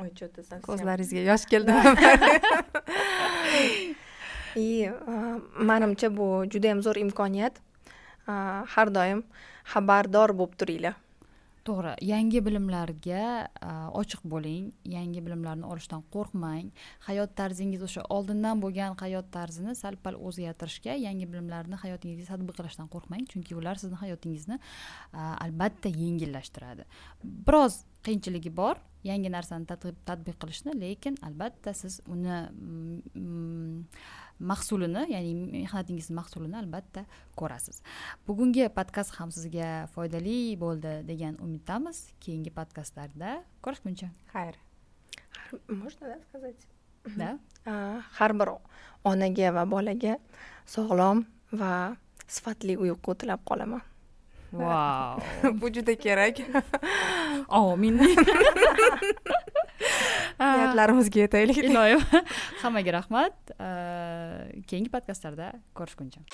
Ой 0.00 0.10
что 0.14 0.28
то 0.28 0.42
ko'zlaringizga 0.62 1.20
yosh 1.30 1.46
keldimi 1.50 1.82
и 4.56 4.90
manimcha 5.58 6.08
bu 6.16 6.46
judayam 6.50 6.82
zo'r 6.82 6.96
imkoniyat. 7.04 7.54
Har 8.26 8.90
doim 8.90 9.22
xabardor 9.72 10.32
bo'lib 10.38 10.54
turinglar 10.60 10.94
to'g'ri 11.68 11.92
yangi 12.08 12.40
bilimlarga 12.46 13.22
ochiq 14.00 14.22
bo'ling 14.32 14.70
yangi 14.96 15.22
bilimlarni 15.26 15.66
olishdan 15.72 16.04
qo'rqmang. 16.14 16.70
Hayot 17.08 17.34
tarzingiz 17.40 17.82
o'sha 17.88 18.04
oldindan 18.16 18.62
bo'lgan 18.64 18.96
hayot 19.02 19.30
tarzini 19.36 19.74
sal 19.82 19.98
pal 20.04 20.18
o'zgartirishga 20.28 20.96
yangi 21.06 21.28
bilimlarni 21.32 21.80
hayotingizga 21.84 22.34
tatbiqlashdan 22.34 22.90
qo'rqmang 22.94 23.26
chunki 23.32 23.58
ular 23.60 23.76
sizni 23.82 24.00
hayotingizni 24.04 24.60
albatta 25.46 25.92
yengillashtiradi. 26.02 26.86
Biroz 27.22 27.82
qiyinchiligi 28.06 28.52
bor 28.60 28.78
yangi 29.06 29.30
narsani 29.32 29.66
tadbiq 29.70 30.38
qilishni 30.42 30.74
lekin 30.80 31.18
albatta 31.28 31.74
siz 31.74 32.00
uni 32.14 32.36
mm, 32.50 33.00
mm, 33.14 33.82
mahsulini 34.40 35.06
ya'ni 35.12 35.32
mehnatingizni 35.34 36.14
mahsulini 36.16 36.56
albatta 36.58 37.04
ko'rasiz. 37.36 37.82
Bugungi 38.28 38.68
podkast 38.78 39.14
ham 39.18 39.30
sizga 39.30 39.86
foydali 39.94 40.56
bo'ldi 40.60 41.00
degan 41.08 41.38
umiddamiz. 41.40 42.10
Keyingi 42.20 42.50
podkastlarda 42.50 43.42
ko'rishguncha. 43.64 44.08
Xayr. 44.32 44.54
Можно 45.68 46.18
сказать? 46.28 46.60
Да. 47.16 47.38
Har 48.18 48.32
bir 48.32 48.48
onaga 49.04 49.50
va 49.54 49.64
bolaga 49.64 50.18
sog'lom 50.66 51.24
va 51.52 51.96
sifatli 52.26 52.76
uyqu 52.76 53.14
tilab 53.14 53.40
qolaman. 53.44 53.82
Vau 54.52 55.20
bu 55.60 55.70
juda 55.70 55.94
kerak. 55.94 56.36
Omin 57.48 57.98
niyatlarimizga 60.40 61.20
yetaylik. 61.26 61.58
Iloyim 61.64 62.02
hammaga 62.62 62.98
rahmat. 63.00 63.36
Keyingi 64.66 64.90
podkastlarda 64.92 65.52
ko'rishguncha 65.74 66.24